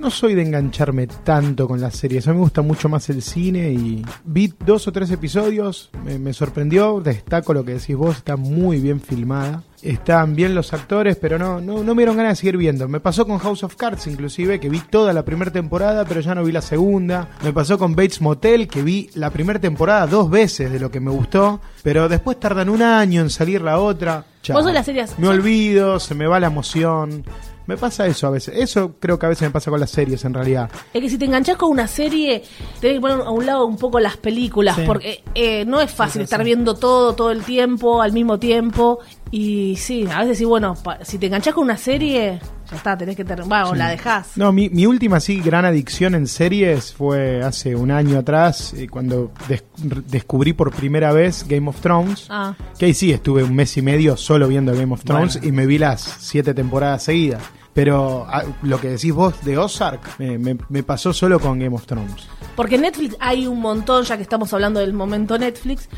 no, 0.00 0.10
soy 0.10 0.34
de 0.34 0.42
engancharme 0.42 1.06
tanto 1.06 1.68
con 1.68 1.80
las 1.80 1.94
series. 1.96 2.26
A 2.26 2.30
mí 2.32 2.36
me 2.38 2.42
gusta 2.42 2.62
mucho 2.62 2.88
más 2.88 3.08
el 3.10 3.22
cine 3.22 3.70
y 3.72 4.04
vi 4.24 4.52
dos 4.64 4.88
o 4.88 4.92
tres 4.92 5.10
episodios, 5.10 5.90
me, 6.04 6.18
me 6.18 6.32
sorprendió, 6.32 7.00
destaco 7.00 7.52
lo 7.54 7.64
que 7.64 7.74
decís 7.74 7.96
vos, 7.96 8.16
está 8.16 8.36
muy 8.36 8.80
bien 8.80 9.00
filmada. 9.00 9.62
Están 9.82 10.34
bien 10.36 10.54
los 10.54 10.74
actores, 10.74 11.16
pero 11.16 11.38
no, 11.38 11.58
no, 11.58 11.82
no 11.82 11.94
me 11.94 12.02
dieron 12.02 12.14
ganas 12.16 12.32
de 12.32 12.36
seguir 12.36 12.58
viendo. 12.58 12.86
Me 12.86 13.00
pasó 13.00 13.26
con 13.26 13.38
House 13.38 13.62
of 13.64 13.76
Cards, 13.76 14.06
inclusive, 14.08 14.60
que 14.60 14.68
vi 14.68 14.80
toda 14.80 15.14
la 15.14 15.24
primera 15.24 15.50
temporada, 15.50 16.04
pero 16.04 16.20
ya 16.20 16.34
no 16.34 16.44
vi 16.44 16.52
la 16.52 16.60
segunda. 16.60 17.30
Me 17.42 17.54
pasó 17.54 17.78
con 17.78 17.94
Bates 17.96 18.20
Motel, 18.20 18.68
que 18.68 18.82
vi 18.82 19.08
la 19.14 19.30
primera 19.30 19.58
temporada 19.58 20.06
dos 20.06 20.28
veces 20.28 20.70
de 20.70 20.78
lo 20.80 20.90
que 20.90 21.00
me 21.00 21.10
gustó, 21.10 21.62
pero 21.82 22.10
después 22.10 22.38
tardan 22.38 22.68
un 22.68 22.82
año 22.82 23.22
en 23.22 23.30
salir 23.30 23.62
la 23.62 23.78
otra. 23.78 24.26
Chao. 24.42 24.56
Vos 24.58 24.64
sos 24.64 24.74
las 24.74 24.84
series- 24.86 25.18
Me 25.18 25.28
olvido, 25.28 25.98
se 25.98 26.14
me 26.14 26.26
va 26.26 26.38
la 26.40 26.48
emoción. 26.48 27.24
Me 27.70 27.76
pasa 27.76 28.04
eso 28.08 28.26
a 28.26 28.30
veces. 28.30 28.52
Eso 28.56 28.96
creo 28.98 29.16
que 29.16 29.26
a 29.26 29.28
veces 29.28 29.42
me 29.46 29.50
pasa 29.52 29.70
con 29.70 29.78
las 29.78 29.90
series 29.90 30.24
en 30.24 30.34
realidad. 30.34 30.68
Es 30.92 31.00
que 31.00 31.08
si 31.08 31.16
te 31.18 31.26
enganchás 31.26 31.56
con 31.56 31.70
una 31.70 31.86
serie, 31.86 32.42
tenés 32.80 32.96
que 32.96 33.00
poner 33.00 33.20
a 33.20 33.30
un 33.30 33.46
lado 33.46 33.64
un 33.64 33.76
poco 33.76 34.00
las 34.00 34.16
películas, 34.16 34.74
Sí. 34.74 34.82
porque 34.84 35.22
eh, 35.36 35.64
no 35.66 35.80
es 35.80 35.88
fácil 35.92 36.20
Sí, 36.22 36.24
estar 36.24 36.42
viendo 36.42 36.74
todo, 36.74 37.14
todo 37.14 37.30
el 37.30 37.44
tiempo, 37.44 38.02
al 38.02 38.12
mismo 38.12 38.40
tiempo. 38.40 38.98
Y 39.30 39.76
sí, 39.76 40.08
a 40.12 40.22
veces 40.22 40.38
sí, 40.38 40.44
bueno, 40.44 40.74
pa- 40.82 41.04
si 41.04 41.16
te 41.18 41.26
enganchás 41.26 41.54
con 41.54 41.62
una 41.62 41.76
serie, 41.76 42.40
ya 42.68 42.76
está, 42.76 42.98
tenés 42.98 43.14
que 43.16 43.24
terminar, 43.24 43.66
o 43.66 43.74
la 43.76 43.88
dejás. 43.90 44.36
No, 44.36 44.50
mi, 44.50 44.68
mi 44.70 44.86
última 44.86 45.20
sí 45.20 45.40
gran 45.40 45.64
adicción 45.64 46.16
en 46.16 46.26
series 46.26 46.92
fue 46.92 47.40
hace 47.44 47.76
un 47.76 47.92
año 47.92 48.18
atrás, 48.18 48.74
eh, 48.74 48.88
cuando 48.88 49.30
des- 49.48 49.62
descubrí 50.08 50.52
por 50.52 50.72
primera 50.74 51.12
vez 51.12 51.46
Game 51.48 51.68
of 51.68 51.80
Thrones. 51.80 52.26
Ah. 52.28 52.56
Que 52.76 52.86
ahí 52.86 52.94
sí, 52.94 53.12
estuve 53.12 53.44
un 53.44 53.54
mes 53.54 53.76
y 53.76 53.82
medio 53.82 54.16
solo 54.16 54.48
viendo 54.48 54.74
Game 54.74 54.92
of 54.92 55.04
Thrones 55.04 55.34
Bueno. 55.36 55.46
y 55.48 55.52
me 55.52 55.66
vi 55.66 55.78
las 55.78 56.00
siete 56.18 56.52
temporadas 56.52 57.04
seguidas. 57.04 57.40
Pero 57.72 58.26
ah, 58.28 58.42
lo 58.62 58.80
que 58.80 58.88
decís 58.90 59.12
vos 59.14 59.44
de 59.44 59.56
Ozark 59.56 60.00
me, 60.18 60.38
me- 60.38 60.56
me 60.68 60.82
pasó 60.82 61.12
solo 61.12 61.38
con 61.38 61.58
Game 61.58 61.74
of 61.74 61.86
Thrones. 61.86 62.26
Porque 62.56 62.76
Netflix 62.78 63.16
hay 63.20 63.46
un 63.46 63.60
montón, 63.60 64.04
ya 64.04 64.16
que 64.16 64.22
estamos 64.24 64.52
hablando 64.52 64.80
del 64.80 64.92
momento 64.92 65.38
Netflix, 65.38 65.88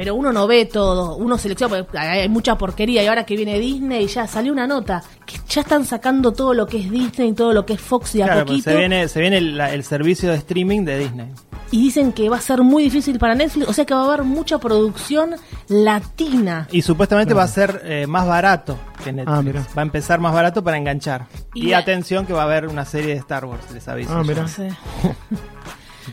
pero 0.00 0.14
uno 0.14 0.32
no 0.32 0.46
ve 0.46 0.64
todo, 0.64 1.16
uno 1.16 1.36
selecciona, 1.36 1.84
porque 1.84 1.98
hay 1.98 2.26
mucha 2.30 2.56
porquería 2.56 3.02
y 3.02 3.06
ahora 3.06 3.26
que 3.26 3.36
viene 3.36 3.58
Disney 3.58 4.06
ya 4.06 4.26
salió 4.26 4.50
una 4.50 4.66
nota, 4.66 5.02
que 5.26 5.36
ya 5.46 5.60
están 5.60 5.84
sacando 5.84 6.32
todo 6.32 6.54
lo 6.54 6.66
que 6.66 6.78
es 6.78 6.90
Disney, 6.90 7.34
todo 7.34 7.52
lo 7.52 7.66
que 7.66 7.74
es 7.74 7.80
Fox 7.82 8.14
y 8.14 8.22
a 8.22 8.24
Claro, 8.24 8.46
pues 8.46 8.60
poquito, 8.60 8.70
se 8.70 8.76
viene, 8.78 9.08
se 9.08 9.20
viene 9.20 9.36
el, 9.36 9.84
servicio 9.84 10.30
de 10.30 10.36
streaming 10.36 10.86
de 10.86 10.98
Disney. 11.00 11.26
y 11.70 11.82
dicen 11.82 12.12
que 12.14 12.30
va 12.30 12.38
a 12.38 12.40
ser 12.40 12.62
muy 12.62 12.82
difícil 12.84 13.18
para 13.18 13.34
Netflix, 13.34 13.68
o 13.68 13.72
sea 13.74 13.84
que 13.84 13.92
va 13.92 14.00
a 14.00 14.04
haber 14.06 14.22
mucha 14.24 14.56
producción 14.56 15.34
latina. 15.68 16.66
Y 16.72 16.80
supuestamente 16.80 17.34
va 17.34 17.42
a 17.42 17.48
ser 17.48 17.82
eh, 17.84 18.06
más 18.06 18.26
barato 18.26 18.78
que 19.04 19.12
Netflix. 19.12 19.38
Ah, 19.38 19.42
mira. 19.42 19.66
Va 19.76 19.82
a 19.82 19.84
empezar 19.84 20.18
más 20.18 20.32
barato 20.32 20.64
para 20.64 20.78
enganchar. 20.78 21.26
Y 21.52 21.66
Y, 21.66 21.70
la- 21.72 21.78
atención 21.78 22.24
que 22.24 22.32
va 22.32 22.40
a 22.40 22.44
haber 22.46 22.68
una 22.68 22.86
serie 22.86 23.12
de 23.12 23.20
Star 23.20 23.44
Wars, 23.44 23.70
les 23.72 23.86
aviso. 23.86 24.12
Ah, 24.14 24.22
mira. 24.24 24.46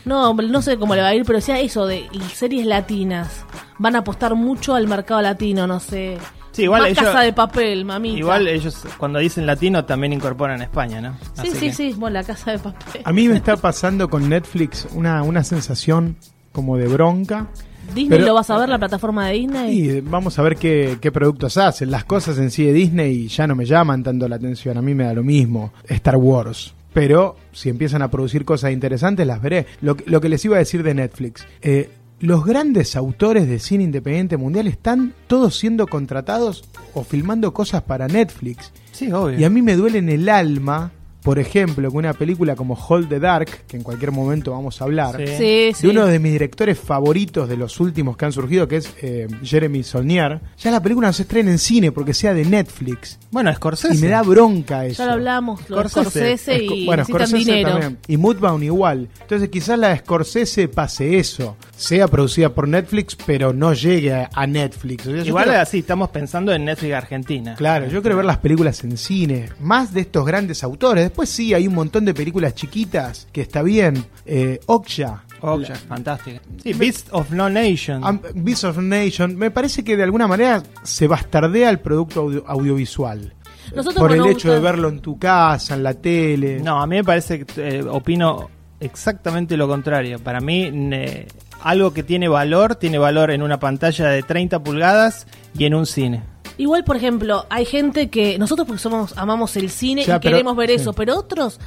No 0.04 0.14
sé. 0.14 0.22
No, 0.22 0.30
hombre, 0.30 0.46
no 0.48 0.62
sé 0.62 0.76
cómo 0.78 0.94
le 0.94 1.02
va 1.02 1.08
a 1.08 1.14
ir, 1.14 1.24
pero 1.24 1.40
sea 1.40 1.60
eso 1.60 1.86
de 1.86 2.06
series 2.34 2.66
latinas. 2.66 3.44
Van 3.78 3.96
a 3.96 4.00
apostar 4.00 4.34
mucho 4.34 4.74
al 4.74 4.86
mercado 4.88 5.20
latino, 5.22 5.66
no 5.66 5.80
sé. 5.80 6.18
Sí, 6.52 6.62
igual 6.64 6.82
Más 6.82 6.90
ellos- 6.90 7.04
casa 7.04 7.20
de 7.20 7.32
papel, 7.32 7.84
mamita. 7.84 8.18
Igual 8.18 8.48
ellos 8.48 8.84
cuando 8.96 9.20
dicen 9.20 9.46
latino 9.46 9.84
también 9.84 10.12
incorporan 10.12 10.60
España, 10.60 11.00
¿no? 11.00 11.16
Sí, 11.34 11.40
Así 11.42 11.50
sí, 11.52 11.66
que- 11.66 11.72
sí, 11.72 11.92
bueno, 11.96 12.14
la 12.14 12.24
casa 12.24 12.50
de 12.52 12.58
papel. 12.58 13.02
A 13.04 13.12
mí 13.12 13.28
me 13.28 13.36
está 13.36 13.56
pasando 13.56 14.08
con 14.10 14.28
Netflix 14.28 14.88
una, 14.94 15.22
una 15.22 15.44
sensación 15.44 16.16
como 16.52 16.76
de 16.76 16.88
bronca. 16.88 17.46
Disney 17.94 18.08
Pero- 18.18 18.26
lo 18.26 18.34
vas 18.34 18.50
a 18.50 18.58
ver, 18.58 18.68
la 18.68 18.76
plataforma 18.78 19.28
de 19.28 19.34
Disney. 19.34 19.78
Y 19.78 20.00
vamos 20.00 20.38
a 20.38 20.42
ver 20.42 20.56
qué, 20.56 20.98
qué 21.00 21.12
productos 21.12 21.56
hacen. 21.56 21.90
Las 21.90 22.04
cosas 22.04 22.36
en 22.38 22.50
sí 22.50 22.64
de 22.64 22.72
Disney 22.72 23.28
ya 23.28 23.46
no 23.46 23.54
me 23.54 23.64
llaman 23.64 24.02
tanto 24.02 24.26
la 24.28 24.36
atención. 24.36 24.76
A 24.76 24.82
mí 24.82 24.94
me 24.94 25.04
da 25.04 25.14
lo 25.14 25.22
mismo. 25.22 25.72
Star 25.86 26.16
Wars. 26.16 26.74
Pero 26.92 27.36
si 27.52 27.68
empiezan 27.68 28.02
a 28.02 28.10
producir 28.10 28.44
cosas 28.44 28.72
interesantes, 28.72 29.26
las 29.26 29.40
veré. 29.42 29.66
Lo, 29.80 29.96
que- 29.96 30.04
lo 30.10 30.20
que 30.20 30.28
les 30.28 30.44
iba 30.44 30.56
a 30.56 30.60
decir 30.60 30.82
de 30.82 30.94
Netflix. 30.94 31.46
eh, 31.62 31.90
los 32.20 32.44
grandes 32.44 32.96
autores 32.96 33.46
de 33.46 33.60
cine 33.60 33.84
independiente 33.84 34.36
mundial 34.36 34.66
están 34.66 35.14
todos 35.28 35.56
siendo 35.56 35.86
contratados 35.86 36.64
o 36.92 37.04
filmando 37.04 37.52
cosas 37.54 37.82
para 37.82 38.08
Netflix. 38.08 38.72
Sí, 38.90 39.12
obvio. 39.12 39.38
Y 39.38 39.44
a 39.44 39.50
mí 39.50 39.62
me 39.62 39.76
duele 39.76 39.98
en 39.98 40.08
el 40.08 40.28
alma 40.28 40.90
por 41.22 41.38
ejemplo, 41.38 41.90
que 41.90 41.96
una 41.96 42.12
película 42.12 42.54
como 42.54 42.74
Hold 42.74 43.08
the 43.08 43.18
Dark, 43.18 43.48
que 43.66 43.76
en 43.76 43.82
cualquier 43.82 44.12
momento 44.12 44.52
vamos 44.52 44.80
a 44.80 44.84
hablar, 44.84 45.16
Sí. 45.18 45.26
Sí, 45.38 45.72
sí. 45.74 45.86
de 45.86 45.92
uno 45.92 46.06
de 46.06 46.18
mis 46.18 46.32
directores 46.32 46.78
favoritos 46.78 47.48
de 47.48 47.56
los 47.56 47.80
últimos 47.80 48.16
que 48.16 48.24
han 48.24 48.32
surgido, 48.32 48.68
que 48.68 48.76
es 48.76 48.92
eh, 49.02 49.26
Jeremy 49.42 49.82
Saulnier, 49.82 50.40
ya 50.58 50.70
la 50.70 50.82
película 50.82 51.08
no 51.08 51.12
se 51.12 51.22
estrena 51.22 51.50
en 51.50 51.58
cine 51.58 51.92
porque 51.92 52.14
sea 52.14 52.34
de 52.34 52.44
Netflix. 52.44 53.18
Bueno, 53.30 53.52
Scorsese. 53.54 53.94
Y 53.94 53.98
me 53.98 54.08
da 54.08 54.22
bronca 54.22 54.86
eso. 54.86 55.02
Ya 55.02 55.06
lo 55.06 55.12
hablamos, 55.12 55.60
Scorsese. 55.62 56.62
Y 56.62 56.86
bueno, 56.86 57.04
Scorsese 57.04 57.36
dinero. 57.36 57.70
también. 57.70 57.98
Y 58.06 58.16
Mudbound 58.16 58.64
igual. 58.64 59.08
Entonces 59.20 59.48
quizás 59.48 59.78
la 59.78 59.88
de 59.88 59.98
Scorsese 59.98 60.68
pase 60.68 61.18
eso. 61.18 61.56
Sea 61.76 62.08
producida 62.08 62.54
por 62.54 62.68
Netflix, 62.68 63.16
pero 63.16 63.52
no 63.52 63.72
llegue 63.72 64.12
a, 64.32 64.46
Netflix. 64.46 65.06
O 65.06 65.10
sea, 65.10 65.20
yo 65.20 65.26
Igual 65.26 65.50
así, 65.50 65.80
estamos 65.80 66.08
pensando 66.10 66.52
en 66.52 66.64
Netflix 66.64 66.94
Argentina. 66.94 67.54
Claro, 67.54 67.86
yo 67.86 68.00
quiero 68.00 68.16
ver 68.16 68.24
las 68.24 68.38
películas 68.38 68.82
en 68.84 68.96
cine, 68.96 69.50
más 69.60 69.92
de 69.92 70.00
estos 70.00 70.24
grandes 70.24 70.64
autores. 70.64 71.07
Después 71.08 71.28
sí, 71.30 71.54
hay 71.54 71.66
un 71.66 71.74
montón 71.74 72.04
de 72.04 72.12
películas 72.14 72.54
chiquitas 72.54 73.26
que 73.32 73.40
está 73.40 73.62
bien. 73.62 74.04
Eh, 74.26 74.60
Okja, 74.66 75.24
ya, 75.66 75.74
fantástica. 75.74 76.40
Sí, 76.62 76.72
Beast 76.74 77.08
of 77.12 77.30
No 77.30 77.48
Nation. 77.48 78.20
Beasts 78.34 78.64
of 78.64 78.76
Nation, 78.78 79.36
me 79.36 79.50
parece 79.50 79.82
que 79.82 79.96
de 79.96 80.02
alguna 80.02 80.26
manera 80.26 80.62
se 80.82 81.06
bastardea 81.06 81.70
el 81.70 81.78
producto 81.80 82.20
audio- 82.20 82.44
audiovisual. 82.46 83.32
Nosotros 83.74 83.96
por 83.96 84.12
el 84.12 84.26
hecho 84.26 84.52
de 84.52 84.60
verlo 84.60 84.88
en 84.88 85.00
tu 85.00 85.18
casa, 85.18 85.74
en 85.74 85.82
la 85.82 85.94
tele. 85.94 86.60
No, 86.60 86.80
a 86.80 86.86
mí 86.86 86.96
me 86.96 87.04
parece 87.04 87.44
que 87.44 87.78
eh, 87.78 87.82
opino 87.82 88.48
exactamente 88.80 89.56
lo 89.56 89.66
contrario. 89.68 90.18
Para 90.18 90.40
mí, 90.40 90.70
ne- 90.72 91.26
algo 91.62 91.92
que 91.92 92.02
tiene 92.02 92.28
valor, 92.28 92.76
tiene 92.76 92.98
valor 92.98 93.30
en 93.30 93.42
una 93.42 93.58
pantalla 93.58 94.08
de 94.08 94.22
30 94.22 94.62
pulgadas 94.62 95.26
y 95.56 95.64
en 95.64 95.74
un 95.74 95.86
cine. 95.86 96.22
Igual, 96.58 96.84
por 96.84 96.96
ejemplo, 96.96 97.46
hay 97.50 97.64
gente 97.64 98.10
que 98.10 98.38
nosotros 98.38 98.66
porque 98.66 98.82
somos 98.82 99.16
amamos 99.16 99.56
el 99.56 99.70
cine 99.70 100.04
Ya, 100.04 100.16
y 100.16 100.18
pero- 100.20 100.34
queremos 100.34 100.56
ver 100.56 100.68
sí. 100.70 100.74
eso, 100.76 100.92
pero 100.92 101.16
otros 101.18 101.58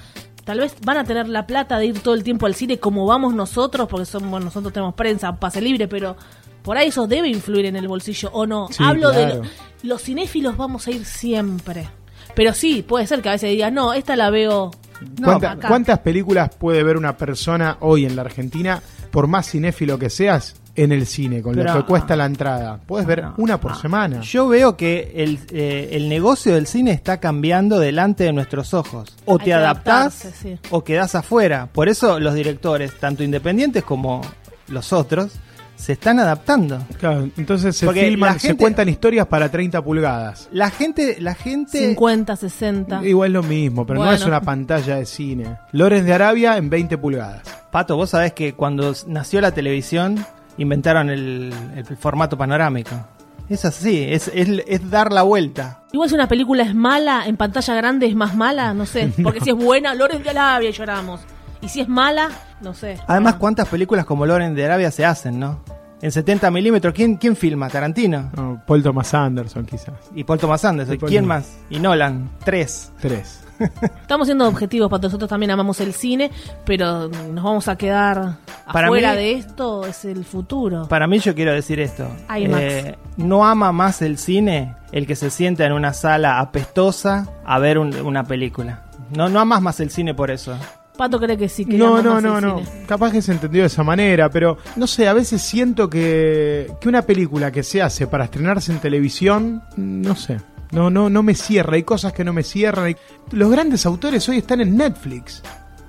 tal 0.46 0.60
vez 0.60 0.76
van 0.86 0.98
a 0.98 1.04
tener 1.04 1.28
la 1.30 1.48
plata 1.48 1.78
de 1.78 1.86
ir 1.88 2.00
todo 2.00 2.14
el 2.14 2.24
tiempo 2.24 2.46
al 2.46 2.56
cine 2.56 2.78
como 2.80 3.06
vamos 3.06 3.34
nosotros, 3.34 3.88
porque 3.88 4.06
somos 4.06 4.44
nosotros 4.44 4.74
tenemos 4.74 4.94
prensa, 4.96 5.36
pase 5.40 5.62
libre, 5.62 5.88
pero 5.88 6.16
por 6.62 6.78
ahí 6.78 6.90
eso 6.90 7.08
debe 7.08 7.30
influir 7.30 7.66
en 7.66 7.76
el 7.76 7.88
bolsillo 7.88 8.30
o 8.34 8.46
no. 8.46 8.68
Sí, 8.70 8.84
Hablo 8.84 9.12
de 9.12 9.36
lo- 9.36 9.42
los 9.84 10.02
cinéfilos 10.02 10.58
vamos 10.58 10.86
a 10.88 10.92
ir 10.92 11.06
siempre. 11.06 11.88
Pero 12.36 12.54
sí, 12.54 12.82
puede 12.82 13.08
ser 13.08 13.22
que 13.22 13.30
a 13.30 13.34
veces 13.34 13.50
digas, 13.52 13.72
no, 13.74 13.94
esta 13.94 14.16
la 14.16 14.30
veo 14.30 14.72
¿Cuánta- 15.24 15.52
acá. 15.52 15.68
¿Cuántas 15.68 16.00
películas 16.00 16.50
puede 16.56 16.84
ver 16.84 16.98
una 16.98 17.18
persona 17.18 17.78
hoy 17.80 18.06
en 18.06 18.16
la 18.16 18.22
Argentina, 18.24 18.82
por 19.12 19.28
más 19.28 19.50
cinéfilo 19.50 19.98
que 20.00 20.10
seas, 20.10 20.56
en 20.76 20.92
el 20.92 21.06
cine, 21.06 21.42
con 21.42 21.56
lo 21.56 21.64
Pero- 21.64 21.78
que 21.78 21.84
cuesta 21.86 22.16
la 22.16 22.26
entrada? 22.26 22.80
Puedes 22.86 23.06
ver 23.06 23.24
No. 23.24 23.34
una 23.38 23.60
por 23.60 23.76
semana. 23.76 24.22
Yo 24.22 24.48
veo 24.48 24.78
que 24.78 25.12
el, 25.16 25.40
eh, 25.52 25.90
el 25.94 26.08
negocio 26.10 26.56
del 26.56 26.66
cine 26.68 26.92
está 26.92 27.20
cambiando 27.20 27.80
delante 27.80 28.24
de 28.24 28.34
nuestros 28.34 28.74
ojos. 28.74 29.16
O 29.26 29.38
Hay 29.40 29.46
te 29.46 29.54
adaptás 29.54 30.30
sí. 30.42 30.58
o 30.70 30.84
quedás 30.84 31.16
afuera. 31.16 31.68
Por 31.72 31.90
eso 31.90 32.20
los 32.20 32.34
directores, 32.36 32.98
tanto 33.00 33.24
independientes 33.24 33.84
como 33.84 34.22
los 34.70 34.94
otros, 34.94 35.34
se 35.76 35.94
están 35.94 36.20
adaptando. 36.20 36.80
Claro, 37.00 37.28
entonces 37.38 37.76
se 37.76 37.88
Porque 37.88 38.06
filman, 38.06 38.40
se 38.40 38.56
cuentan 38.56 38.88
historias 38.88 39.26
para 39.26 39.50
30 39.50 39.82
pulgadas. 39.84 40.48
La 40.52 40.70
gente, 40.70 41.18
la 41.20 41.34
gente 41.34 41.80
50, 41.80 42.36
60. 42.36 43.04
Igual 43.04 43.34
lo 43.34 43.42
mismo, 43.42 43.86
pero 43.86 44.00
no 44.06 44.12
es 44.12 44.24
una 44.24 44.42
pantalla 44.42 44.98
de 44.98 45.06
cine. 45.08 45.58
Lores 45.72 46.06
de 46.06 46.14
Arabia 46.14 46.56
en 46.58 46.70
20 46.70 46.98
pulgadas. 47.00 47.42
Pato, 47.72 47.96
vos 47.96 48.12
sabés 48.12 48.34
que 48.34 48.54
cuando 48.54 48.94
nació 49.08 49.42
la 49.42 49.52
televisión 49.54 50.24
inventaron 50.62 51.10
el, 51.10 51.54
el 51.76 51.86
formato 51.98 52.38
panorámico. 52.38 52.96
Es 53.50 53.66
así, 53.66 54.06
es, 54.08 54.30
es, 54.34 54.48
es 54.66 54.90
dar 54.90 55.12
la 55.12 55.24
vuelta. 55.24 55.84
Igual 55.92 56.08
si 56.08 56.16
una 56.16 56.28
película 56.28 56.64
es 56.64 56.74
mala, 56.74 57.24
en 57.26 57.36
pantalla 57.36 57.74
grande 57.76 58.06
es 58.06 58.16
más 58.16 58.36
mala, 58.36 58.74
no 58.74 58.86
sé. 58.86 59.12
Porque 59.24 59.42
si 59.42 59.50
es 59.50 59.56
buena, 59.56 59.94
Loren 59.94 60.24
de 60.24 60.30
Arabia 60.30 60.70
y 60.70 60.74
lloramos. 60.74 61.20
Y 61.62 61.68
si 61.68 61.82
es 61.82 61.90
mala, 61.90 62.30
no 62.62 62.74
sé. 62.74 62.98
Además, 63.08 63.34
Ah. 63.36 63.40
¿cuántas 63.40 63.68
películas 63.68 64.06
como 64.06 64.26
Loren 64.26 64.56
de 64.56 64.66
Arabia 64.66 64.90
se 64.90 65.04
hacen, 65.06 65.38
no? 65.40 65.60
En 66.02 66.12
70 66.12 66.50
milímetros, 66.50 66.94
¿quién, 66.94 67.18
¿quién 67.18 67.36
filma? 67.36 67.70
¿Tarantino? 67.70 68.32
No, 68.36 68.64
Paul 68.66 68.82
Thomas 68.82 69.14
Anderson 69.14 69.66
quizás. 69.66 69.94
Y 70.16 70.24
Paul 70.24 70.40
Thomas 70.40 70.64
Anderson. 70.66 70.96
Y 70.96 70.98
Paul 70.98 71.10
¿Quién 71.10 71.26
más? 71.28 71.58
Y 71.70 71.80
Nolan. 71.80 72.30
Tres. 72.44 72.92
Tres. 73.02 73.42
Estamos 74.02 74.28
siendo 74.28 74.48
objetivos, 74.48 74.90
para 74.90 75.04
nosotros 75.04 75.30
también 75.30 75.52
amamos 75.52 75.80
el 75.82 75.94
cine, 75.94 76.32
pero 76.66 77.08
nos 77.10 77.44
vamos 77.44 77.68
a 77.68 77.76
quedar 77.78 78.38
Para 78.72 78.88
afuera 78.88 79.12
mí- 79.12 79.18
de 79.18 79.32
esto, 79.34 79.86
es 79.86 80.06
el 80.06 80.26
futuro. 80.26 80.88
Para 80.88 81.08
mí 81.08 81.20
yo 81.20 81.34
quiero 81.36 81.54
decir 81.54 81.80
esto. 81.80 82.08
Eh, 82.36 82.96
no 83.18 83.46
ama 83.46 83.72
más 83.72 84.02
el 84.02 84.18
cine 84.18 84.76
el 84.92 85.08
que 85.08 85.16
se 85.16 85.30
sienta 85.30 85.66
en 85.66 85.72
una 85.74 85.94
sala 85.94 86.40
apestosa 86.40 87.28
a 87.46 87.60
ver 87.60 87.78
un- 87.78 87.96
una 88.02 88.24
película. 88.24 88.84
No, 89.16 89.30
no 89.30 89.40
amas 89.40 89.62
más 89.62 89.80
el 89.80 89.90
cine 89.90 90.14
por 90.14 90.32
eso. 90.32 90.56
Pato 90.98 91.20
cree 91.20 91.38
que 91.38 91.50
sí, 91.50 91.66
que 91.66 91.78
No, 91.78 92.02
no, 92.02 92.20
no, 92.22 92.40
no. 92.42 92.60
cine. 92.60 92.86
Capaz 92.88 93.12
que 93.12 93.22
se 93.22 93.32
entendió 93.32 93.62
de 93.62 93.68
esa 93.68 93.84
manera, 93.84 94.30
pero 94.30 94.58
no 94.76 94.86
sé, 94.88 95.08
a 95.08 95.14
veces 95.14 95.42
siento 95.42 95.90
que, 95.90 96.72
que 96.80 96.90
una 96.90 97.02
película 97.02 97.52
que 97.52 97.64
se 97.64 97.82
hace 97.82 98.08
para 98.08 98.26
estrenarse 98.26 98.72
en 98.72 98.80
televisión, 98.80 99.64
no 99.78 100.16
sé. 100.16 100.40
No, 100.72 100.90
no, 100.90 101.10
no 101.10 101.22
me 101.24 101.36
cierra, 101.36 101.76
hay 101.76 101.84
cosas 101.84 102.14
que 102.14 102.24
no 102.24 102.34
me 102.34 102.44
cierran. 102.44 102.86
hay- 102.86 102.96
Los 103.32 103.52
grandes 103.52 103.86
autores 103.86 104.28
hoy 104.30 104.38
están 104.38 104.62
en 104.62 104.78
Netflix. 104.78 105.42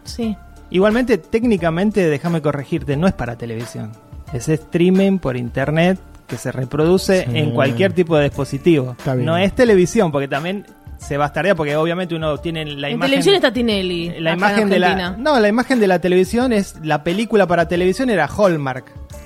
Sí. 0.05 0.37
Igualmente, 0.71 1.19
técnicamente, 1.19 2.09
déjame 2.09 2.41
corregirte, 2.43 2.97
no 2.97 3.07
es 3.07 3.13
para 3.13 3.37
televisión. 3.37 3.93
Es 4.33 4.49
streaming 4.49 5.19
por 5.19 5.37
internet 5.37 5.99
que 6.27 6.37
se 6.39 6.51
reproduce 6.51 7.25
Sí. 7.31 7.39
en 7.39 7.51
cualquier 7.53 7.93
tipo 7.93 8.17
de 8.17 8.25
dispositivo. 8.25 8.97
Está 8.99 9.15
bien. 9.15 9.27
No 9.27 9.37
es 9.37 9.55
televisión, 9.55 10.11
porque 10.11 10.29
también 10.29 10.65
se 10.99 11.17
bastardea, 11.17 11.55
porque 11.55 11.77
obviamente 11.77 12.15
uno 12.15 12.39
tiene 12.39 12.65
la 12.65 12.89
en 12.89 12.95
imagen... 12.95 13.11
televisión 13.11 13.35
está 13.35 13.53
Tinelli. 13.53 14.21
La 14.21 14.33
imagen 14.35 14.63
en 14.65 14.71
de 14.71 14.79
la 14.79 15.11
no 15.19 15.39
la 15.41 15.49
imagen 15.49 15.79
de 15.81 15.89
la 15.89 15.99
televisión 16.01 16.53
es 16.53 16.77
la 16.83 17.03
película 17.05 17.47
para 17.47 17.67
televisión 17.69 18.09
era 18.09 18.27
Hallmark 18.29 18.85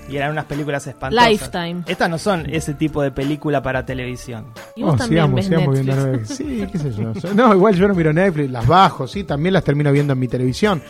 y 0.08 0.16
eran 0.16 0.30
unas 0.32 0.44
películas 0.46 0.86
espantosas. 0.86 1.28
Lifetime. 1.30 1.82
Estas 1.86 2.08
no 2.10 2.18
son 2.18 2.44
ese 2.48 2.74
tipo 2.74 3.02
de 3.02 3.10
película 3.10 3.62
para 3.62 3.84
televisión. 3.84 4.46
Y 4.76 4.82
vos 4.82 4.94
Oh, 4.94 4.96
también 4.96 5.24
sigamos, 5.24 5.34
ves 5.36 5.44
sigamos 5.46 5.74
Netflix. 5.74 5.86
viendo 5.96 6.06
Netflix. 6.12 6.36
Sí, 6.36 6.68
qué 6.72 6.78
sé 6.78 6.92
yo. 6.92 7.34
No, 7.34 7.54
igual 7.54 7.74
yo 7.74 7.88
no 7.88 7.94
miro 7.94 8.12
Netflix, 8.12 8.50
las 8.50 8.66
bajo, 8.66 9.06
sí, 9.06 9.24
también 9.24 9.52
las 9.54 9.64
termino 9.64 9.90
viendo 9.92 10.12
en 10.12 10.18
mi 10.18 10.28
televisión. 10.28 10.82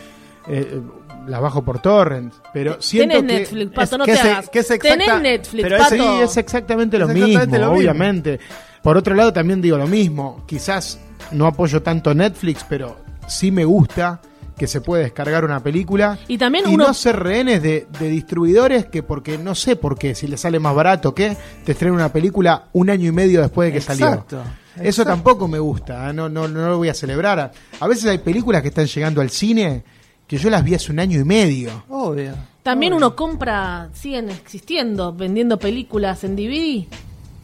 Eh, 0.47 0.65
eh, 0.73 0.81
las 1.27 1.41
bajo 1.41 1.61
por 1.61 1.79
torrent, 1.79 2.33
pero 2.53 2.81
siento 2.81 3.17
Tenés 3.17 3.31
que 3.31 3.39
Netflix, 3.55 3.71
Pato, 3.73 3.95
es 3.95 3.99
no 3.99 4.05
que 4.05 4.11
te 4.13 4.17
se- 4.17 4.31
hagas. 4.31 4.49
que 4.49 4.59
es 4.59 4.71
exacta- 4.71 4.97
Tenés 5.05 5.21
Netflix, 5.21 5.63
pero 5.63 5.75
es- 5.75 5.81
Pato. 5.83 5.95
Sí, 5.95 6.21
es 6.23 6.37
exactamente 6.37 6.97
lo 6.99 7.07
Es 7.07 7.13
mismo, 7.13 7.27
exactamente 7.27 7.59
lo 7.59 7.65
mismo. 7.71 7.77
obviamente. 7.79 8.39
Por 8.81 8.95
otro 8.95 9.13
lado, 9.13 9.33
también 9.33 9.61
digo 9.61 9.77
lo 9.77 9.87
mismo. 9.87 10.43
Quizás 10.45 10.99
no 11.33 11.45
apoyo 11.47 11.81
tanto 11.83 12.13
Netflix, 12.13 12.65
pero 12.69 12.95
sí 13.27 13.51
me 13.51 13.65
gusta 13.65 14.21
que 14.57 14.67
se 14.67 14.81
puede 14.81 15.03
descargar 15.03 15.45
una 15.45 15.61
película 15.61 16.17
Y 16.27 16.37
también 16.37 16.65
y 16.69 16.73
uno- 16.73 16.87
no 16.87 16.93
ser 16.93 17.15
rehenes 17.17 17.61
de, 17.61 17.87
de 17.99 18.09
distribuidores 18.09 18.85
que 18.87 19.03
porque 19.03 19.37
no 19.37 19.53
sé 19.55 19.75
por 19.75 19.97
qué, 19.97 20.15
si 20.15 20.27
les 20.27 20.41
sale 20.41 20.59
más 20.59 20.73
barato 20.75 21.13
que 21.13 21.37
te 21.63 21.73
estrenen 21.73 21.95
una 21.95 22.11
película 22.11 22.65
un 22.73 22.89
año 22.89 23.07
y 23.07 23.11
medio 23.11 23.41
después 23.41 23.67
de 23.67 23.71
que 23.73 23.77
Exacto, 23.79 24.25
salió. 24.37 24.43
Eso 24.77 25.01
exacto. 25.01 25.11
tampoco 25.11 25.47
me 25.47 25.59
gusta, 25.59 26.09
¿eh? 26.09 26.13
no, 26.13 26.27
no, 26.29 26.47
no 26.47 26.69
lo 26.69 26.77
voy 26.77 26.89
a 26.89 26.93
celebrar. 26.93 27.51
A 27.79 27.87
veces 27.87 28.05
hay 28.05 28.17
películas 28.19 28.61
que 28.61 28.67
están 28.69 28.85
llegando 28.87 29.21
al 29.21 29.29
cine 29.29 29.83
que 30.27 30.37
yo 30.37 30.49
las 30.49 30.63
vi 30.63 30.75
hace 30.75 30.91
un 30.91 30.99
año 30.99 31.19
y 31.19 31.23
medio. 31.23 31.83
Obvio. 31.89 32.33
También 32.63 32.93
Obvio. 32.93 33.07
uno 33.07 33.15
compra, 33.15 33.89
siguen 33.93 34.29
existiendo, 34.29 35.13
vendiendo 35.13 35.57
películas 35.57 36.23
en 36.25 36.35
DVD. 36.35 36.85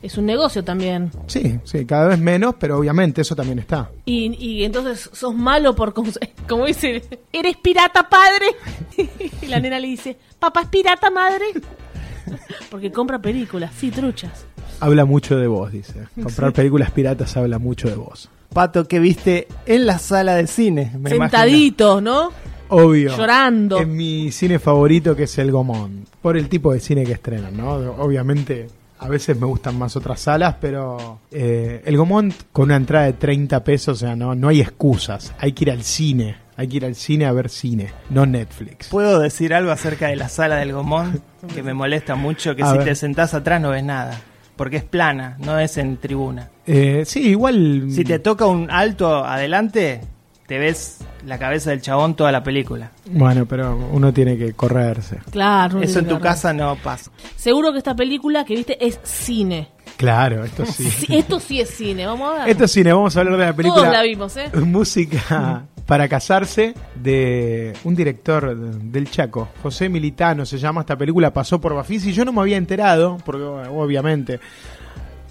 Es 0.03 0.17
un 0.17 0.25
negocio 0.25 0.65
también. 0.65 1.11
Sí, 1.27 1.59
sí, 1.63 1.85
cada 1.85 2.09
vez 2.09 2.19
menos, 2.19 2.55
pero 2.59 2.77
obviamente 2.77 3.21
eso 3.21 3.37
también 3.37 3.59
está. 3.59 3.89
Y, 4.05 4.35
y 4.37 4.65
entonces 4.65 5.09
sos 5.13 5.33
malo 5.33 5.73
por, 5.73 5.93
como 5.93 6.65
dice, 6.65 7.01
¿eres 7.31 7.55
pirata, 7.55 8.09
padre? 8.09 8.47
y 9.41 9.45
la 9.47 9.61
nena 9.61 9.79
le 9.79 9.87
dice, 9.87 10.17
¿papá 10.39 10.63
es 10.63 10.67
pirata, 10.67 11.09
madre? 11.09 11.45
Porque 12.69 12.91
compra 12.91 13.17
películas, 13.19 13.71
sí, 13.77 13.91
truchas. 13.91 14.45
Habla 14.81 15.05
mucho 15.05 15.37
de 15.37 15.47
vos, 15.47 15.71
dice. 15.71 15.93
Comprar 16.21 16.51
películas 16.51 16.91
piratas 16.91 17.37
habla 17.37 17.57
mucho 17.57 17.87
de 17.87 17.95
vos. 17.95 18.29
Pato 18.53 18.85
que 18.85 18.99
viste 18.99 19.47
en 19.65 19.85
la 19.85 19.99
sala 19.99 20.35
de 20.35 20.47
cine, 20.47 20.91
me 20.95 21.11
imagino. 21.11 21.29
Sentaditos, 21.29 22.03
¿no? 22.03 22.31
Obvio. 22.67 23.15
Llorando. 23.15 23.79
En 23.79 23.95
mi 23.95 24.31
cine 24.33 24.59
favorito 24.59 25.15
que 25.15 25.23
es 25.23 25.37
el 25.37 25.51
Gomón. 25.51 26.05
Por 26.21 26.35
el 26.35 26.49
tipo 26.49 26.73
de 26.73 26.81
cine 26.81 27.05
que 27.05 27.13
estrenan, 27.13 27.55
¿no? 27.55 27.71
Obviamente, 27.73 28.67
a 29.03 29.09
veces 29.09 29.37
me 29.37 29.45
gustan 29.45 29.77
más 29.77 29.95
otras 29.95 30.21
salas, 30.21 30.55
pero 30.61 31.19
eh, 31.29 31.81
el 31.85 31.97
Gomont 31.97 32.33
con 32.51 32.65
una 32.65 32.77
entrada 32.77 33.05
de 33.05 33.13
30 33.13 33.63
pesos, 33.63 33.97
o 34.01 34.05
sea, 34.05 34.15
no, 34.15 34.33
no 34.33 34.47
hay 34.47 34.61
excusas. 34.61 35.33
Hay 35.39 35.51
que 35.51 35.65
ir 35.65 35.71
al 35.71 35.83
cine. 35.83 36.37
Hay 36.55 36.67
que 36.67 36.77
ir 36.77 36.85
al 36.85 36.95
cine 36.95 37.25
a 37.25 37.31
ver 37.31 37.49
cine, 37.49 37.91
no 38.11 38.25
Netflix. 38.27 38.87
¿Puedo 38.89 39.19
decir 39.19 39.53
algo 39.55 39.71
acerca 39.71 40.07
de 40.07 40.15
la 40.15 40.29
sala 40.29 40.57
del 40.57 40.71
Gomón? 40.71 41.21
Que 41.53 41.63
me 41.63 41.73
molesta 41.73 42.15
mucho, 42.15 42.55
que 42.55 42.63
A 42.63 42.71
si 42.71 42.77
ver. 42.77 42.87
te 42.87 42.95
sentás 42.95 43.33
atrás 43.33 43.59
no 43.59 43.71
ves 43.71 43.83
nada. 43.83 44.21
Porque 44.55 44.77
es 44.77 44.83
plana, 44.83 45.35
no 45.39 45.57
es 45.57 45.77
en 45.77 45.97
tribuna. 45.97 46.49
Eh, 46.67 47.03
sí, 47.05 47.29
igual. 47.29 47.87
Si 47.89 48.03
te 48.03 48.19
toca 48.19 48.45
un 48.45 48.69
alto 48.69 49.25
adelante, 49.25 50.01
te 50.45 50.59
ves 50.59 50.99
la 51.25 51.37
cabeza 51.37 51.71
del 51.71 51.81
chabón 51.81 52.15
toda 52.15 52.31
la 52.31 52.43
película. 52.43 52.91
Bueno, 53.05 53.45
pero 53.45 53.75
uno 53.91 54.13
tiene 54.13 54.37
que 54.37 54.53
correrse. 54.53 55.19
Claro. 55.31 55.81
Eso 55.81 55.99
en 55.99 56.07
tu 56.07 56.19
casa 56.19 56.53
no 56.53 56.75
pasa. 56.75 57.11
Seguro 57.35 57.71
que 57.71 57.77
esta 57.77 57.95
película 57.95 58.45
que 58.45 58.55
viste 58.55 58.85
es 58.85 58.99
cine. 59.03 59.69
Claro, 59.97 60.43
esto 60.43 60.65
sí. 60.65 60.89
Sí, 60.89 61.17
esto 61.17 61.39
sí 61.39 61.59
es 61.61 61.69
cine, 61.69 62.05
vamos 62.05 62.33
a 62.33 62.39
ver. 62.39 62.49
Esto 62.49 62.65
es 62.65 62.71
cine, 62.71 62.93
vamos 62.93 63.15
a 63.15 63.19
hablar 63.19 63.37
de 63.37 63.45
la 63.45 63.55
película. 63.55 63.81
Todos 63.81 63.93
la 63.93 64.03
vimos, 64.03 64.37
¿eh? 64.37 64.49
Música 64.53 65.65
para 65.85 66.07
casarse 66.07 66.73
de 66.95 67.73
un 67.83 67.95
director 67.95 68.55
del 68.55 69.09
Chaco, 69.09 69.49
José 69.61 69.89
Militano 69.89 70.45
se 70.45 70.57
llama 70.57 70.81
esta 70.81 70.97
película, 70.97 71.33
pasó 71.33 71.59
por 71.59 71.73
Bafisi 71.73 72.11
y 72.11 72.13
yo 72.13 72.23
no 72.23 72.31
me 72.31 72.41
había 72.41 72.57
enterado, 72.57 73.17
porque 73.25 73.43
obviamente 73.43 74.39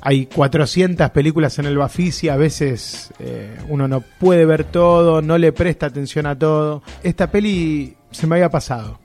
hay 0.05 0.27
400 0.27 1.11
películas 1.11 1.59
en 1.61 1.67
el 1.67 1.79
Bafisi, 1.79 2.29
a 2.29 2.37
veces 2.37 3.12
eh, 3.21 3.57
uno 3.69 3.87
no 3.88 4.01
puede 4.01 4.45
ver 4.45 4.65
todo, 4.65 5.23
no 5.23 5.38
le 5.38 5.53
presta 5.53 5.87
atención 5.87 6.27
a 6.27 6.37
todo. 6.38 6.83
Esta 7.03 7.31
peli 7.31 7.95
se 8.11 8.27
me 8.27 8.35
había 8.37 8.51
pasado. 8.51 8.99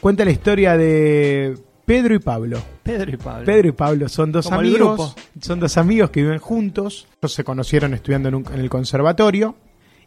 Cuenta 0.00 0.24
la 0.24 0.30
historia 0.32 0.76
de 0.76 1.56
Pedro 1.86 2.14
y 2.14 2.18
Pablo. 2.18 2.58
Pedro 2.82 3.10
y 3.10 3.16
Pablo. 3.16 3.44
Pedro 3.46 3.68
y 3.68 3.72
Pablo 3.72 4.08
son 4.10 4.32
dos 4.32 4.44
Como 4.46 4.60
el 4.60 4.66
amigos, 4.68 4.96
grupo. 5.14 5.14
son 5.40 5.60
dos 5.60 5.76
amigos 5.78 6.10
que 6.10 6.20
viven 6.22 6.38
juntos. 6.38 7.06
Ellos 7.22 7.32
se 7.32 7.42
conocieron 7.42 7.94
estudiando 7.94 8.28
en, 8.28 8.34
un- 8.34 8.46
en 8.52 8.60
el 8.60 8.68
conservatorio 8.68 9.54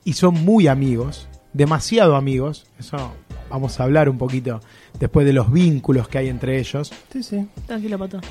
y 0.03 0.13
son 0.13 0.35
muy 0.35 0.67
amigos, 0.67 1.27
demasiado 1.53 2.15
amigos. 2.15 2.67
Eso 2.79 3.11
vamos 3.49 3.79
a 3.79 3.83
hablar 3.85 4.07
un 4.07 4.19
poquito 4.19 4.61
después 4.99 5.25
de 5.25 5.33
los 5.33 5.51
vínculos 5.51 6.07
que 6.07 6.19
hay 6.19 6.29
entre 6.29 6.59
ellos. 6.59 6.91
Sí, 7.11 7.23
sí. 7.23 7.47
Tranquilo, 7.65 7.97
pato. 7.97 8.21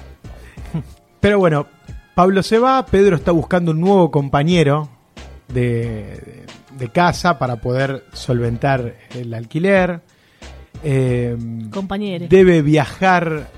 Pero 1.20 1.38
bueno, 1.40 1.66
Pablo 2.16 2.42
se 2.42 2.58
va, 2.58 2.86
Pedro 2.86 3.16
está 3.16 3.30
buscando 3.30 3.72
un 3.72 3.80
nuevo 3.82 4.10
compañero 4.10 4.88
de, 5.48 6.46
de 6.78 6.88
casa 6.88 7.38
para 7.38 7.56
poder 7.56 8.04
solventar 8.14 8.94
el 9.14 9.34
alquiler. 9.34 10.00
Eh, 10.82 11.36
Compañeros. 11.70 12.30
debe 12.30 12.62
viajar 12.62 13.48